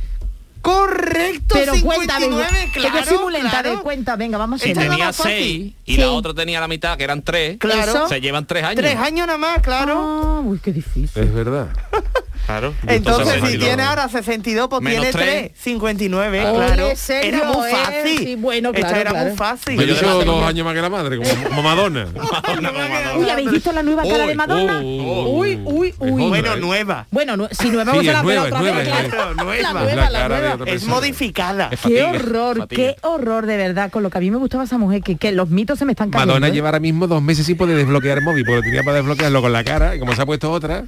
Correcto, 0.64 1.56
Pero 1.56 1.74
59, 1.74 1.84
cuéntame, 1.84 2.26
claro, 2.72 2.94
que 2.94 3.00
yo 3.00 3.04
soy 3.04 3.18
muy 3.22 3.32
lenta 3.34 3.50
claro. 3.50 3.76
de 3.76 3.82
cuenta. 3.82 4.16
Venga, 4.16 4.38
vamos 4.38 4.62
a 4.62 4.64
tenía 4.64 4.88
más 4.96 5.16
fácil. 5.16 5.34
6 5.34 5.74
y 5.84 5.94
Sí. 5.94 6.00
la 6.00 6.10
otra 6.12 6.32
tenía 6.32 6.58
la 6.58 6.68
mitad, 6.68 6.96
que 6.96 7.04
eran 7.04 7.20
3. 7.20 7.58
Claro. 7.58 7.92
Eso. 7.92 8.08
Se 8.08 8.22
llevan 8.22 8.46
3 8.46 8.64
años. 8.64 8.76
Tres 8.76 8.96
años 8.96 9.26
nada 9.26 9.38
más, 9.38 9.58
claro. 9.60 9.98
Ah, 9.98 10.40
uy, 10.42 10.58
qué 10.60 10.72
difícil. 10.72 11.22
Es 11.22 11.34
verdad. 11.34 11.68
Claro. 12.46 12.74
Entonces, 12.86 13.34
si 13.34 13.40
62. 13.40 13.66
tiene 13.66 13.82
ahora 13.82 14.08
62, 14.08 14.68
pues 14.68 14.82
Menos 14.82 15.00
tiene 15.00 15.12
tres. 15.12 15.52
3, 15.52 15.60
59, 15.62 16.46
Ole, 16.46 16.66
claro. 16.66 16.88
Era 17.22 17.44
muy 17.44 17.68
eh, 17.68 17.72
fácil. 17.72 18.18
sí, 18.18 18.36
bueno, 18.36 18.68
Esta 18.74 18.80
claro, 18.80 18.96
era 19.00 19.10
claro. 19.10 19.28
muy 19.28 19.36
fácil. 19.36 19.76
La 20.04 20.24
dos 20.24 20.44
años 20.44 20.64
más 20.64 20.74
que 20.74 20.80
la 20.82 20.90
madre, 20.90 21.18
como, 21.48 21.62
Madonna. 21.62 22.06
Uy, 23.16 23.30
¿habéis 23.30 23.50
visto 23.50 23.72
la 23.72 23.82
nueva 23.82 24.02
cara 24.02 24.26
de 24.26 24.34
Madonna? 24.34 24.80
uy, 24.82 25.58
Uy, 25.64 25.94
uy. 25.98 26.28
Bueno, 26.28 26.54
¿eh? 26.54 26.60
nueva. 26.60 27.06
Bueno, 27.10 27.48
si 27.50 27.68
nueva 27.70 27.84
vamos 27.92 28.06
a 28.06 28.10
es 28.10 28.14
la 28.14 28.22
nueva, 28.22 28.42
otra 28.42 28.58
nueva, 28.58 28.76
vez, 28.78 28.88
es 28.88 28.94
claro. 29.14 29.34
nueva. 29.34 29.62
La 29.62 29.72
Nueva. 29.72 30.10
La 30.10 30.28
nueva. 30.28 30.64
Es 30.70 30.84
modificada. 30.86 31.68
Es 31.72 31.80
Qué 31.80 32.02
horror, 32.02 32.58
fatiga. 32.58 32.82
qué 32.92 32.96
horror 33.02 33.46
de 33.46 33.56
verdad, 33.56 33.90
con 33.90 34.02
lo 34.02 34.10
que 34.10 34.18
a 34.18 34.20
mí 34.20 34.30
me 34.30 34.36
gustaba 34.36 34.64
esa 34.64 34.78
mujer, 34.78 35.02
que, 35.02 35.16
que 35.16 35.32
los 35.32 35.48
mitos 35.48 35.78
se 35.78 35.84
me 35.84 35.92
están 35.92 36.10
cayendo. 36.10 36.32
Madonna 36.34 36.48
¿eh? 36.48 36.52
lleva 36.52 36.68
ahora 36.68 36.80
mismo 36.80 37.06
dos 37.06 37.22
meses 37.22 37.46
sin 37.46 37.56
poder 37.56 37.76
desbloquear 37.76 38.18
el 38.18 38.24
móvil, 38.24 38.44
porque 38.44 38.62
tenía 38.62 38.82
para 38.82 38.96
desbloquearlo 38.98 39.40
con 39.40 39.52
la 39.52 39.64
cara, 39.64 39.96
y 39.96 39.98
como 39.98 40.14
se 40.14 40.22
ha 40.22 40.26
puesto 40.26 40.50
otra, 40.52 40.84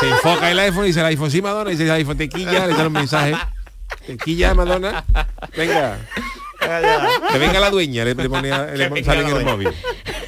se 0.00 0.08
enfoca 0.08 0.50
el 0.50 0.58
iPhone 0.60 0.84
y 0.84 0.88
dice 0.88 1.00
el 1.00 1.06
iPhone 1.06 1.30
sí 1.30 1.42
Madonna, 1.42 1.70
y 1.70 1.74
dice 1.74 1.84
el 1.84 1.90
iPhone 1.92 2.16
tequilla, 2.18 2.66
le 2.66 2.74
da 2.74 2.86
un 2.86 2.92
mensaje. 2.92 3.34
Tequilla 4.06 4.54
Madonna. 4.54 5.04
Venga. 5.56 5.98
Que 7.32 7.38
venga 7.38 7.60
la 7.60 7.70
dueña, 7.70 8.04
le, 8.04 8.14
le 8.14 8.28
venga 8.88 9.04
sale 9.04 9.28
en 9.28 9.36
el 9.36 9.44
móvil. 9.44 9.68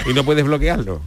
Y 0.06 0.14
no 0.14 0.24
puedes 0.24 0.44
bloquearlo. 0.44 1.02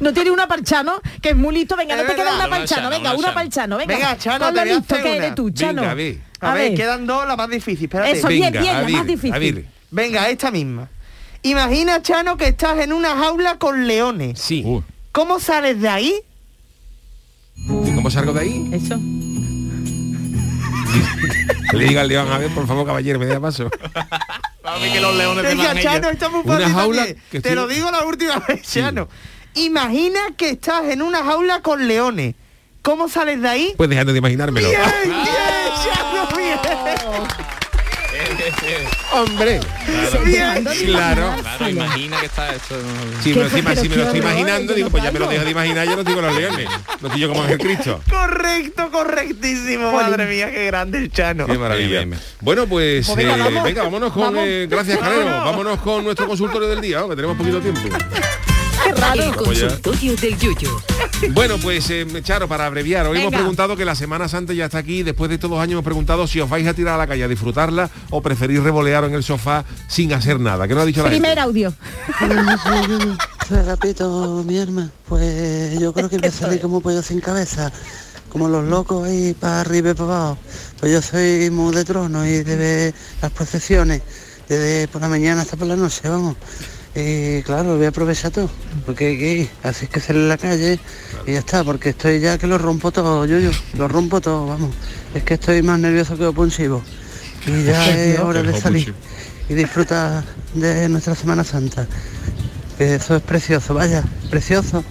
No 0.00 0.12
tiene 0.14 0.30
una 0.30 0.46
parchano, 0.46 1.00
que 1.20 1.30
es 1.30 1.36
muy 1.36 1.54
listo. 1.54 1.76
Venga, 1.76 1.94
Es 1.94 2.02
no 2.02 2.08
te 2.08 2.14
queda 2.14 2.34
una 2.36 2.48
parchano. 2.48 2.66
Chano, 2.66 2.90
Venga, 2.90 3.10
una 3.10 3.18
una 3.18 3.22
Chano. 3.28 3.34
parchano. 3.34 3.76
Venga, 3.76 3.94
Venga, 3.96 4.18
Chano, 4.18 4.44
Con 4.46 4.54
te 4.54 4.60
lo 4.60 4.62
voy 4.62 4.70
a 4.70 4.74
listo 4.78 4.94
hacer 4.94 5.04
que 5.04 5.10
una. 5.16 5.24
eres 5.24 5.34
tú, 5.34 5.50
Chano. 5.50 5.82
Venga, 5.82 5.90
a 5.90 5.94
ver. 5.94 6.18
A, 6.40 6.52
A 6.52 6.74
quedan 6.74 7.06
dos, 7.06 7.26
la 7.26 7.36
más 7.36 7.48
difícil. 7.50 7.84
Espérate. 7.84 8.12
Eso, 8.12 8.28
Venga, 8.28 8.50
bien, 8.50 8.76
a 8.76 8.82
la 8.82 8.88
más 8.88 9.06
difícil. 9.06 9.34
a. 9.34 9.70
Venga, 9.90 10.28
esta 10.30 10.50
misma. 10.50 10.88
Imagina, 11.42 12.00
Chano, 12.02 12.36
que 12.36 12.46
estás 12.48 12.78
en 12.78 12.92
una 12.92 13.16
jaula 13.16 13.58
con 13.58 13.86
leones. 13.86 14.38
Sí. 14.40 14.64
¿Cómo 15.12 15.40
sales 15.40 15.80
de 15.80 15.88
ahí? 15.88 16.14
¿Y 17.68 17.94
cómo 17.94 18.10
salgo 18.10 18.32
de 18.32 18.40
ahí? 18.40 18.68
Eso. 18.72 18.98
Le 21.72 21.84
diga 21.84 22.00
al 22.00 22.08
león, 22.08 22.30
a 22.32 22.38
ver, 22.38 22.50
por 22.50 22.66
favor, 22.66 22.84
caballero, 22.86 23.18
me 23.18 23.26
da 23.26 23.38
paso. 23.40 23.70
que 24.92 25.00
los 25.00 25.16
leones 25.16 25.42
Venga, 25.44 25.80
Chano, 25.80 26.10
está 26.10 26.28
muy 26.28 26.40
Una 26.44 26.58
fácil 26.58 26.74
jaula 26.74 27.06
que 27.06 27.14
Te 27.30 27.36
estoy- 27.38 27.54
lo 27.54 27.68
digo 27.68 27.90
la 27.90 28.04
última 28.04 28.38
vez, 28.40 28.62
Chano. 28.62 29.08
Imagina 29.54 30.20
que 30.36 30.50
estás 30.50 30.84
en 30.84 31.02
una 31.02 31.22
jaula 31.24 31.60
con 31.62 31.86
leones. 31.86 32.34
¿Cómo 32.82 33.08
sales 33.08 33.42
de 33.42 33.48
ahí? 33.48 33.74
Pues 33.76 33.90
dejando 33.90 34.12
de 34.12 34.18
imaginármelo. 34.18 34.68
Bien, 34.68 34.80
bien, 35.04 35.24
Chano, 35.84 36.28
bien. 36.36 36.58
Hombre. 39.12 39.60
Bien. 40.24 40.64
Claro. 40.86 41.34
Claro, 41.40 41.68
imagina 41.68 42.20
que 42.20 42.26
está 42.26 42.54
esto. 42.54 42.76
Si, 43.22 43.32
¿Qué 43.32 43.62
me, 43.62 43.76
si 43.76 43.88
lo 43.88 44.02
estoy 44.04 44.18
imaginando, 44.20 44.72
digo, 44.74 44.86
no 44.86 44.90
pues 44.90 45.02
ya 45.02 45.10
me 45.12 45.18
lo 45.18 45.26
dejo 45.28 45.44
de 45.44 45.50
imaginar, 45.50 45.86
yo 45.86 45.96
no 45.96 46.04
digo 46.04 46.20
los 46.20 46.34
leones. 46.36 46.68
No 47.00 47.08
estoy 47.08 47.20
yo 47.20 47.28
como 47.28 47.42
Ángel 47.42 47.58
Cristo. 47.58 48.00
Correcto, 48.08 48.90
correctísimo. 48.90 49.92
Madre 49.92 50.26
mía, 50.26 50.50
qué 50.50 50.66
grande 50.66 50.98
el 50.98 51.10
Chano. 51.12 51.46
Qué 51.46 51.58
maravilla. 51.58 52.06
Bueno, 52.40 52.66
pues 52.66 53.06
Pues 53.06 53.16
venga, 53.16 53.34
eh, 53.36 53.38
vamos. 53.38 53.64
venga, 53.64 53.82
vámonos 53.82 54.12
con... 54.12 54.22
Vamos. 54.22 54.42
eh, 54.46 54.66
gracias, 54.70 54.98
Calero. 54.98 55.24
Vámonos. 55.24 55.44
Vámonos 55.44 55.80
con 55.80 56.04
nuestro 56.04 56.26
consultorio 56.26 56.68
del 56.68 56.80
día, 56.80 57.00
¿no? 57.00 57.08
que 57.08 57.16
tenemos 57.16 57.36
poquito 57.36 57.60
tiempo. 57.60 57.80
Consultorio 59.36 60.16
del. 60.16 60.36
Bueno, 61.32 61.58
pues 61.58 61.88
eh, 61.90 62.06
Charo, 62.22 62.48
para 62.48 62.66
abreviar, 62.66 63.06
hoy 63.06 63.18
hemos 63.18 63.32
preguntado 63.32 63.76
que 63.76 63.84
la 63.84 63.94
Semana 63.94 64.28
Santa 64.28 64.52
ya 64.52 64.66
está 64.66 64.78
aquí. 64.78 65.02
Después 65.02 65.28
de 65.28 65.36
estos 65.36 65.50
dos 65.50 65.60
años 65.60 65.72
hemos 65.72 65.84
preguntado 65.84 66.26
si 66.26 66.40
os 66.40 66.48
vais 66.48 66.66
a 66.66 66.74
tirar 66.74 66.94
a 66.94 66.98
la 66.98 67.06
calle 67.06 67.24
a 67.24 67.28
disfrutarla 67.28 67.90
o 68.10 68.22
preferís 68.22 68.62
revolear 68.62 69.04
en 69.04 69.14
el 69.14 69.22
sofá 69.22 69.64
sin 69.88 70.12
hacer 70.12 70.40
nada. 70.40 70.66
¿Qué 70.66 70.74
nos 70.74 70.82
ha 70.82 70.86
dicho 70.86 71.02
la 71.02 71.10
gente? 71.10 71.20
Primer 71.20 71.38
audio. 71.38 71.74
Soy 73.48 73.62
Rapito, 73.62 74.44
mi 74.46 74.58
hermano. 74.58 74.90
Pues 75.08 75.78
yo 75.78 75.92
creo 75.92 76.08
que 76.08 76.18
voy 76.18 76.28
a 76.28 76.32
salir 76.32 76.60
como 76.60 76.80
pollo 76.80 77.02
sin 77.02 77.20
cabeza, 77.20 77.72
como 78.28 78.48
los 78.48 78.64
locos 78.64 79.06
ahí 79.06 79.34
para 79.34 79.60
arriba 79.60 79.90
y 79.90 79.94
para 79.94 80.04
abajo. 80.04 80.38
Pues 80.78 80.92
yo 80.92 81.02
soy 81.02 81.50
muy 81.50 81.74
de 81.74 81.84
trono 81.84 82.26
y 82.26 82.42
de 82.42 82.56
ver 82.56 82.94
las 83.20 83.30
procesiones, 83.32 84.02
desde 84.48 84.88
por 84.88 85.00
la 85.00 85.08
mañana 85.08 85.42
hasta 85.42 85.56
por 85.56 85.66
la 85.66 85.76
noche, 85.76 86.08
vamos. 86.08 86.36
Y 86.94 87.42
claro, 87.42 87.76
voy 87.76 87.86
a 87.86 87.90
aprovechar 87.90 88.32
todo, 88.32 88.50
porque 88.84 89.12
ir, 89.12 89.48
así 89.62 89.84
es 89.84 89.90
que 89.90 90.00
salir 90.00 90.24
a 90.24 90.26
la 90.26 90.36
calle 90.36 90.80
y 91.24 91.32
ya 91.32 91.38
está, 91.38 91.62
porque 91.62 91.90
estoy 91.90 92.18
ya 92.18 92.36
que 92.36 92.48
lo 92.48 92.58
rompo 92.58 92.90
todo, 92.90 93.24
yo, 93.26 93.38
yo, 93.38 93.50
lo 93.78 93.86
rompo 93.86 94.20
todo, 94.20 94.46
vamos. 94.46 94.74
Es 95.14 95.22
que 95.22 95.34
estoy 95.34 95.62
más 95.62 95.78
nervioso 95.78 96.16
que 96.16 96.26
un 96.26 96.50
chivo. 96.50 96.82
Y 97.46 97.64
ya 97.64 97.88
es 97.96 98.18
hora 98.18 98.42
de 98.42 98.60
salir 98.60 98.92
y 99.48 99.54
disfrutar 99.54 100.24
de 100.54 100.88
nuestra 100.88 101.14
Semana 101.14 101.44
Santa. 101.44 101.86
Que 102.76 102.96
eso 102.96 103.16
es 103.16 103.22
precioso, 103.22 103.74
vaya, 103.74 104.02
precioso. 104.28 104.82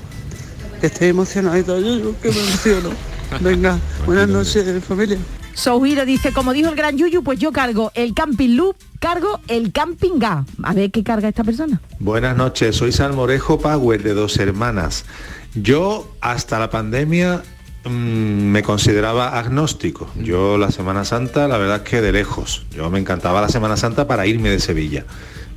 Que 0.80 0.88
estoy 0.88 1.10
emocionado 1.10 1.58
y 1.58 1.64
todo, 1.64 1.82
yo, 1.82 1.98
yo, 1.98 2.22
que 2.22 2.32
me 2.32 2.40
emociono. 2.40 2.90
Venga, 3.42 3.78
buenas 4.06 4.30
noches, 4.30 4.84
familia. 4.86 5.18
Souhiro 5.60 6.06
dice, 6.06 6.32
como 6.32 6.54
dijo 6.54 6.70
el 6.70 6.76
gran 6.76 6.98
Yuyu, 6.98 7.22
pues 7.22 7.38
yo 7.38 7.52
cargo 7.52 7.92
el 7.94 8.14
camping 8.14 8.56
loop, 8.56 8.78
cargo 9.00 9.42
el 9.50 9.74
camping 9.74 10.18
gas. 10.18 10.46
A 10.64 10.74
ver 10.74 10.90
qué 10.90 11.04
carga 11.04 11.28
esta 11.28 11.44
persona. 11.44 11.82
Buenas 12.00 12.38
noches, 12.38 12.78
soy 12.78 12.94
Salmorejo 12.94 13.60
Power 13.60 14.02
de 14.02 14.14
Dos 14.14 14.38
Hermanas. 14.38 15.04
Yo 15.56 16.16
hasta 16.22 16.60
la 16.60 16.70
pandemia 16.70 17.44
mm, 17.84 17.90
me 17.90 18.64
consideraba 18.64 19.38
agnóstico. 19.38 20.10
Yo 20.16 20.58
la 20.58 20.72
Semana 20.72 21.04
Santa, 21.04 21.50
la 21.50 21.58
verdad 21.58 21.82
es 21.84 21.90
que 21.90 22.02
de 22.02 22.14
lejos. 22.14 22.66
Yo 22.72 22.90
me 22.90 23.00
encantaba 23.00 23.42
la 23.42 23.50
Semana 23.50 23.76
Santa 23.76 24.08
para 24.08 24.26
irme 24.28 24.50
de 24.50 24.62
Sevilla. 24.62 25.04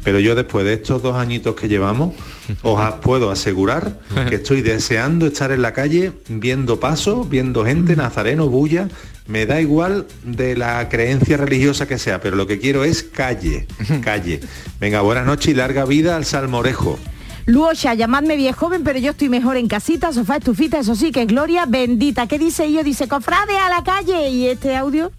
Pero 0.02 0.18
yo 0.18 0.34
después 0.34 0.64
de 0.64 0.72
estos 0.72 1.00
dos 1.00 1.14
añitos 1.14 1.54
que 1.54 1.68
llevamos, 1.68 2.14
os 2.62 2.94
puedo 2.94 3.30
asegurar 3.30 4.00
que 4.28 4.34
estoy 4.34 4.62
deseando 4.62 5.26
estar 5.26 5.52
en 5.52 5.62
la 5.62 5.72
calle 5.72 6.12
viendo 6.28 6.80
pasos, 6.80 7.28
viendo 7.28 7.64
gente, 7.64 7.94
nazareno, 7.94 8.48
bulla. 8.48 8.88
Me 9.26 9.46
da 9.46 9.60
igual 9.60 10.06
de 10.24 10.56
la 10.56 10.88
creencia 10.88 11.36
religiosa 11.36 11.86
que 11.86 11.98
sea, 11.98 12.20
pero 12.20 12.36
lo 12.36 12.46
que 12.46 12.58
quiero 12.58 12.84
es 12.84 13.02
calle, 13.02 13.66
calle. 14.02 14.40
Venga, 14.80 15.00
buenas 15.00 15.26
noches 15.26 15.48
y 15.48 15.54
larga 15.54 15.84
vida 15.84 16.16
al 16.16 16.24
salmorejo. 16.24 16.98
Luosha, 17.46 17.94
llamadme 17.94 18.36
bien 18.36 18.54
joven, 18.54 18.84
pero 18.84 18.98
yo 18.98 19.12
estoy 19.12 19.28
mejor 19.28 19.56
en 19.56 19.66
casita, 19.66 20.12
sofá, 20.12 20.36
estufita, 20.36 20.78
eso 20.78 20.94
sí, 20.94 21.10
que 21.10 21.22
es 21.22 21.26
gloria 21.26 21.66
bendita. 21.66 22.26
¿Qué 22.26 22.38
dice 22.38 22.64
ello? 22.64 22.84
Dice, 22.84 23.08
cofrade 23.08 23.56
a 23.58 23.68
la 23.68 23.82
calle. 23.82 24.28
¿Y 24.28 24.48
este 24.48 24.76
audio? 24.76 25.10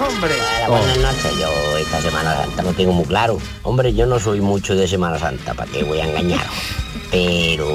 Hombre. 0.00 0.34
Hola, 0.66 0.78
buenas 0.78 0.98
noches. 0.98 1.38
Yo 1.38 1.78
esta 1.78 2.00
Semana 2.00 2.34
Santa 2.34 2.62
no 2.62 2.72
tengo 2.72 2.92
muy 2.92 3.04
claro. 3.04 3.38
Hombre, 3.62 3.94
yo 3.94 4.06
no 4.06 4.18
soy 4.18 4.40
mucho 4.40 4.74
de 4.74 4.88
Semana 4.88 5.18
Santa, 5.18 5.54
¿para 5.54 5.70
qué 5.70 5.84
voy 5.84 6.00
a 6.00 6.08
engañar? 6.08 6.46
Pero 7.10 7.68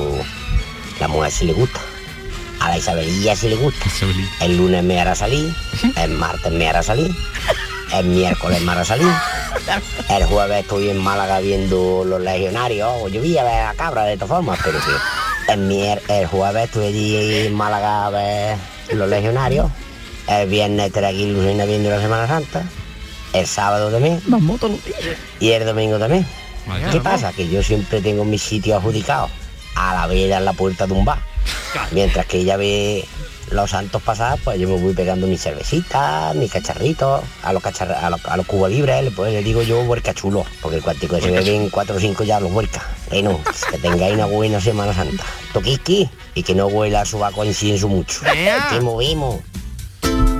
la 0.99 1.07
mujer 1.07 1.31
sí 1.31 1.45
le 1.45 1.53
gusta. 1.53 1.79
A 2.63 2.69
la 2.69 2.77
Isabelilla 2.77 3.35
sí 3.35 3.49
le 3.49 3.55
gusta. 3.57 3.85
El 4.39 4.57
lunes 4.57 4.83
me 4.83 4.99
hará 4.99 5.15
salir, 5.15 5.53
el 5.97 6.11
martes 6.11 6.51
me 6.51 6.67
hará 6.67 6.81
salir, 6.81 7.13
el 7.93 8.05
miércoles 8.05 8.61
me 8.61 8.71
hará 8.71 8.85
salir. 8.85 9.07
El 10.09 10.23
jueves 10.25 10.61
estoy 10.63 10.89
en 10.89 10.97
Málaga 10.97 11.39
viendo 11.39 12.03
los 12.05 12.19
legionarios. 12.19 12.89
O 13.01 13.07
yo 13.07 13.21
vi 13.21 13.37
a 13.37 13.43
ver 13.43 13.61
a 13.65 13.73
cabra 13.75 14.03
de 14.03 14.15
todas 14.17 14.29
formas, 14.29 14.59
pero 14.63 14.79
que 14.79 15.53
el, 15.53 15.59
mier- 15.69 16.01
el 16.09 16.25
jueves 16.27 16.65
estuve 16.65 16.87
allí 16.87 17.45
en 17.47 17.53
Málaga 17.53 18.07
a 18.07 18.09
ver 18.09 18.57
los 18.93 19.07
legionarios. 19.09 19.69
El 20.27 20.49
viernes 20.49 20.87
estaré 20.87 21.07
aquí 21.07 21.23
en 21.23 21.33
Lucena 21.33 21.65
viendo 21.65 21.89
la 21.91 22.01
Semana 22.01 22.27
Santa. 22.27 22.63
El 23.33 23.45
sábado 23.47 23.91
también. 23.91 24.21
Vamos 24.27 24.59
todos 24.59 24.73
los 24.73 24.85
días. 24.85 25.17
Y 25.39 25.51
el 25.51 25.65
domingo 25.65 25.97
también. 25.99 26.25
Vaya, 26.65 26.89
¿Qué 26.89 26.97
vamos. 26.99 27.13
pasa? 27.21 27.31
Que 27.33 27.47
yo 27.47 27.61
siempre 27.63 28.01
tengo 28.01 28.25
mi 28.25 28.37
sitio 28.39 28.77
adjudicado 28.77 29.29
a 29.75 29.93
la 29.93 30.07
vera 30.07 30.37
en 30.37 30.45
la 30.45 30.53
puerta 30.53 30.87
de 30.87 30.93
un 30.93 31.05
bar. 31.05 31.19
Mientras 31.91 32.25
que 32.25 32.37
ella 32.39 32.57
ve 32.57 33.05
los 33.51 33.69
santos 33.71 34.01
pasar, 34.01 34.39
pues 34.43 34.59
yo 34.59 34.67
me 34.67 34.79
voy 34.79 34.93
pegando 34.93 35.27
mis 35.27 35.41
cervecitas, 35.41 36.33
mis 36.35 36.51
cacharritos, 36.51 37.21
a 37.43 37.53
los 37.53 37.61
cacharr- 37.61 37.95
a 38.01 38.09
los, 38.09 38.25
a 38.25 38.37
los 38.37 38.45
cubos 38.45 38.69
libres, 38.71 39.11
pues 39.15 39.31
le 39.33 39.43
digo 39.43 39.61
yo 39.61 39.81
huerca 39.81 40.13
chulo, 40.13 40.45
porque 40.61 40.77
el 40.77 40.83
cuartico 40.83 41.19
se 41.19 41.29
beben 41.43 41.69
cuatro 41.69 41.95
o 41.95 41.99
cinco 41.99 42.23
ya 42.23 42.39
los 42.39 42.51
huercas. 42.51 42.83
Bueno, 43.09 43.39
que 43.71 43.77
tengáis 43.77 44.15
una 44.15 44.25
buena 44.25 44.59
Semana 44.61 44.93
Santa. 44.93 45.23
Toquiski 45.51 46.09
y 46.35 46.41
que 46.43 46.55
no 46.55 46.67
huela 46.67 47.01
a 47.01 47.05
sobaco 47.05 47.43
incienso 47.45 47.87
mucho. 47.87 48.21
Movimos. 48.81 49.41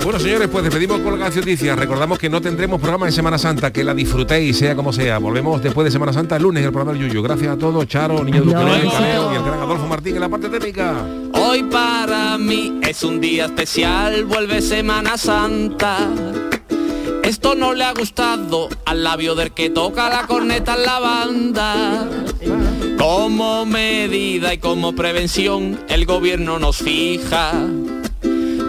Bueno, 0.04 0.20
señores, 0.20 0.48
pues 0.48 0.62
despedimos 0.62 1.00
con 1.00 1.18
la 1.18 1.30
noticias. 1.30 1.78
Recordamos 1.78 2.18
que 2.18 2.28
no 2.28 2.38
tendremos 2.38 2.78
programa 2.78 3.06
en 3.06 3.12
Semana 3.12 3.38
Santa, 3.38 3.72
que 3.72 3.82
la 3.82 3.94
disfrutéis, 3.94 4.58
sea 4.58 4.76
como 4.76 4.92
sea. 4.92 5.16
Volvemos 5.16 5.62
después 5.62 5.86
de 5.86 5.90
Semana 5.90 6.12
Santa 6.12 6.36
el 6.36 6.42
lunes 6.42 6.62
el 6.62 6.70
programa 6.70 6.92
del 6.92 7.08
Yuyu. 7.08 7.22
Gracias 7.22 7.50
a 7.50 7.56
todos, 7.56 7.86
Charo, 7.86 8.22
Niño 8.22 8.42
de 8.42 8.54
Adiós. 8.54 8.82
Duque, 8.82 8.94
Caleo 8.96 9.32
y 9.32 9.36
el 9.36 9.42
gran 9.42 9.60
Adolfo 9.60 9.86
Martín 9.86 10.16
en 10.16 10.20
la 10.20 10.28
parte 10.28 10.50
técnica. 10.50 11.06
Hoy 11.32 11.62
para 11.62 12.36
mí 12.36 12.80
es 12.82 13.02
un 13.02 13.18
día 13.18 13.46
especial, 13.46 14.26
vuelve 14.26 14.60
Semana 14.60 15.16
Santa. 15.16 16.10
Esto 17.22 17.54
no 17.54 17.72
le 17.72 17.84
ha 17.84 17.94
gustado 17.94 18.68
al 18.84 19.04
labio 19.04 19.34
del 19.34 19.52
que 19.52 19.70
toca 19.70 20.10
la 20.10 20.26
corneta 20.26 20.74
en 20.74 20.82
la 20.82 20.98
banda. 20.98 22.08
Como 22.98 23.64
medida 23.64 24.52
y 24.52 24.58
como 24.58 24.94
prevención, 24.94 25.80
el 25.88 26.04
gobierno 26.04 26.58
nos 26.58 26.76
fija 26.76 27.54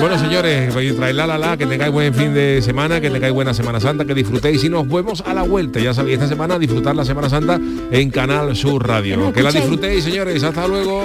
Bueno, 0.00 0.18
señores, 0.18 0.74
a 0.74 0.96
traer 0.96 1.14
la 1.14 1.26
la 1.26 1.38
la, 1.38 1.56
que 1.56 1.66
tengáis 1.66 1.92
buen 1.92 2.12
fin 2.14 2.34
de 2.34 2.60
semana, 2.62 3.00
que 3.00 3.10
tengáis 3.10 3.32
buena 3.32 3.54
Semana 3.54 3.80
Santa, 3.80 4.04
que 4.04 4.14
disfrutéis 4.14 4.62
y 4.64 4.68
nos 4.68 4.88
vemos 4.88 5.22
a 5.26 5.34
la 5.34 5.42
vuelta. 5.42 5.80
Ya 5.80 5.94
sabéis, 5.94 6.14
esta 6.14 6.28
semana 6.28 6.58
disfrutar 6.58 6.94
la 6.94 7.04
Semana 7.04 7.28
Santa 7.28 7.58
en 7.90 8.10
Canal 8.10 8.54
Sur 8.56 8.86
Radio. 8.86 9.32
Que 9.32 9.42
la 9.42 9.52
disfrutéis, 9.52 10.04
señores. 10.04 10.42
Hasta 10.42 10.66
luego. 10.66 11.04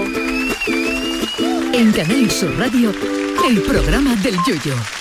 En 1.74 1.92
Canal 1.92 2.32
Sur 2.32 2.58
Radio, 2.58 2.92
el 3.48 3.62
programa 3.62 4.16
del 4.18 4.36
Yoyo. 4.48 4.99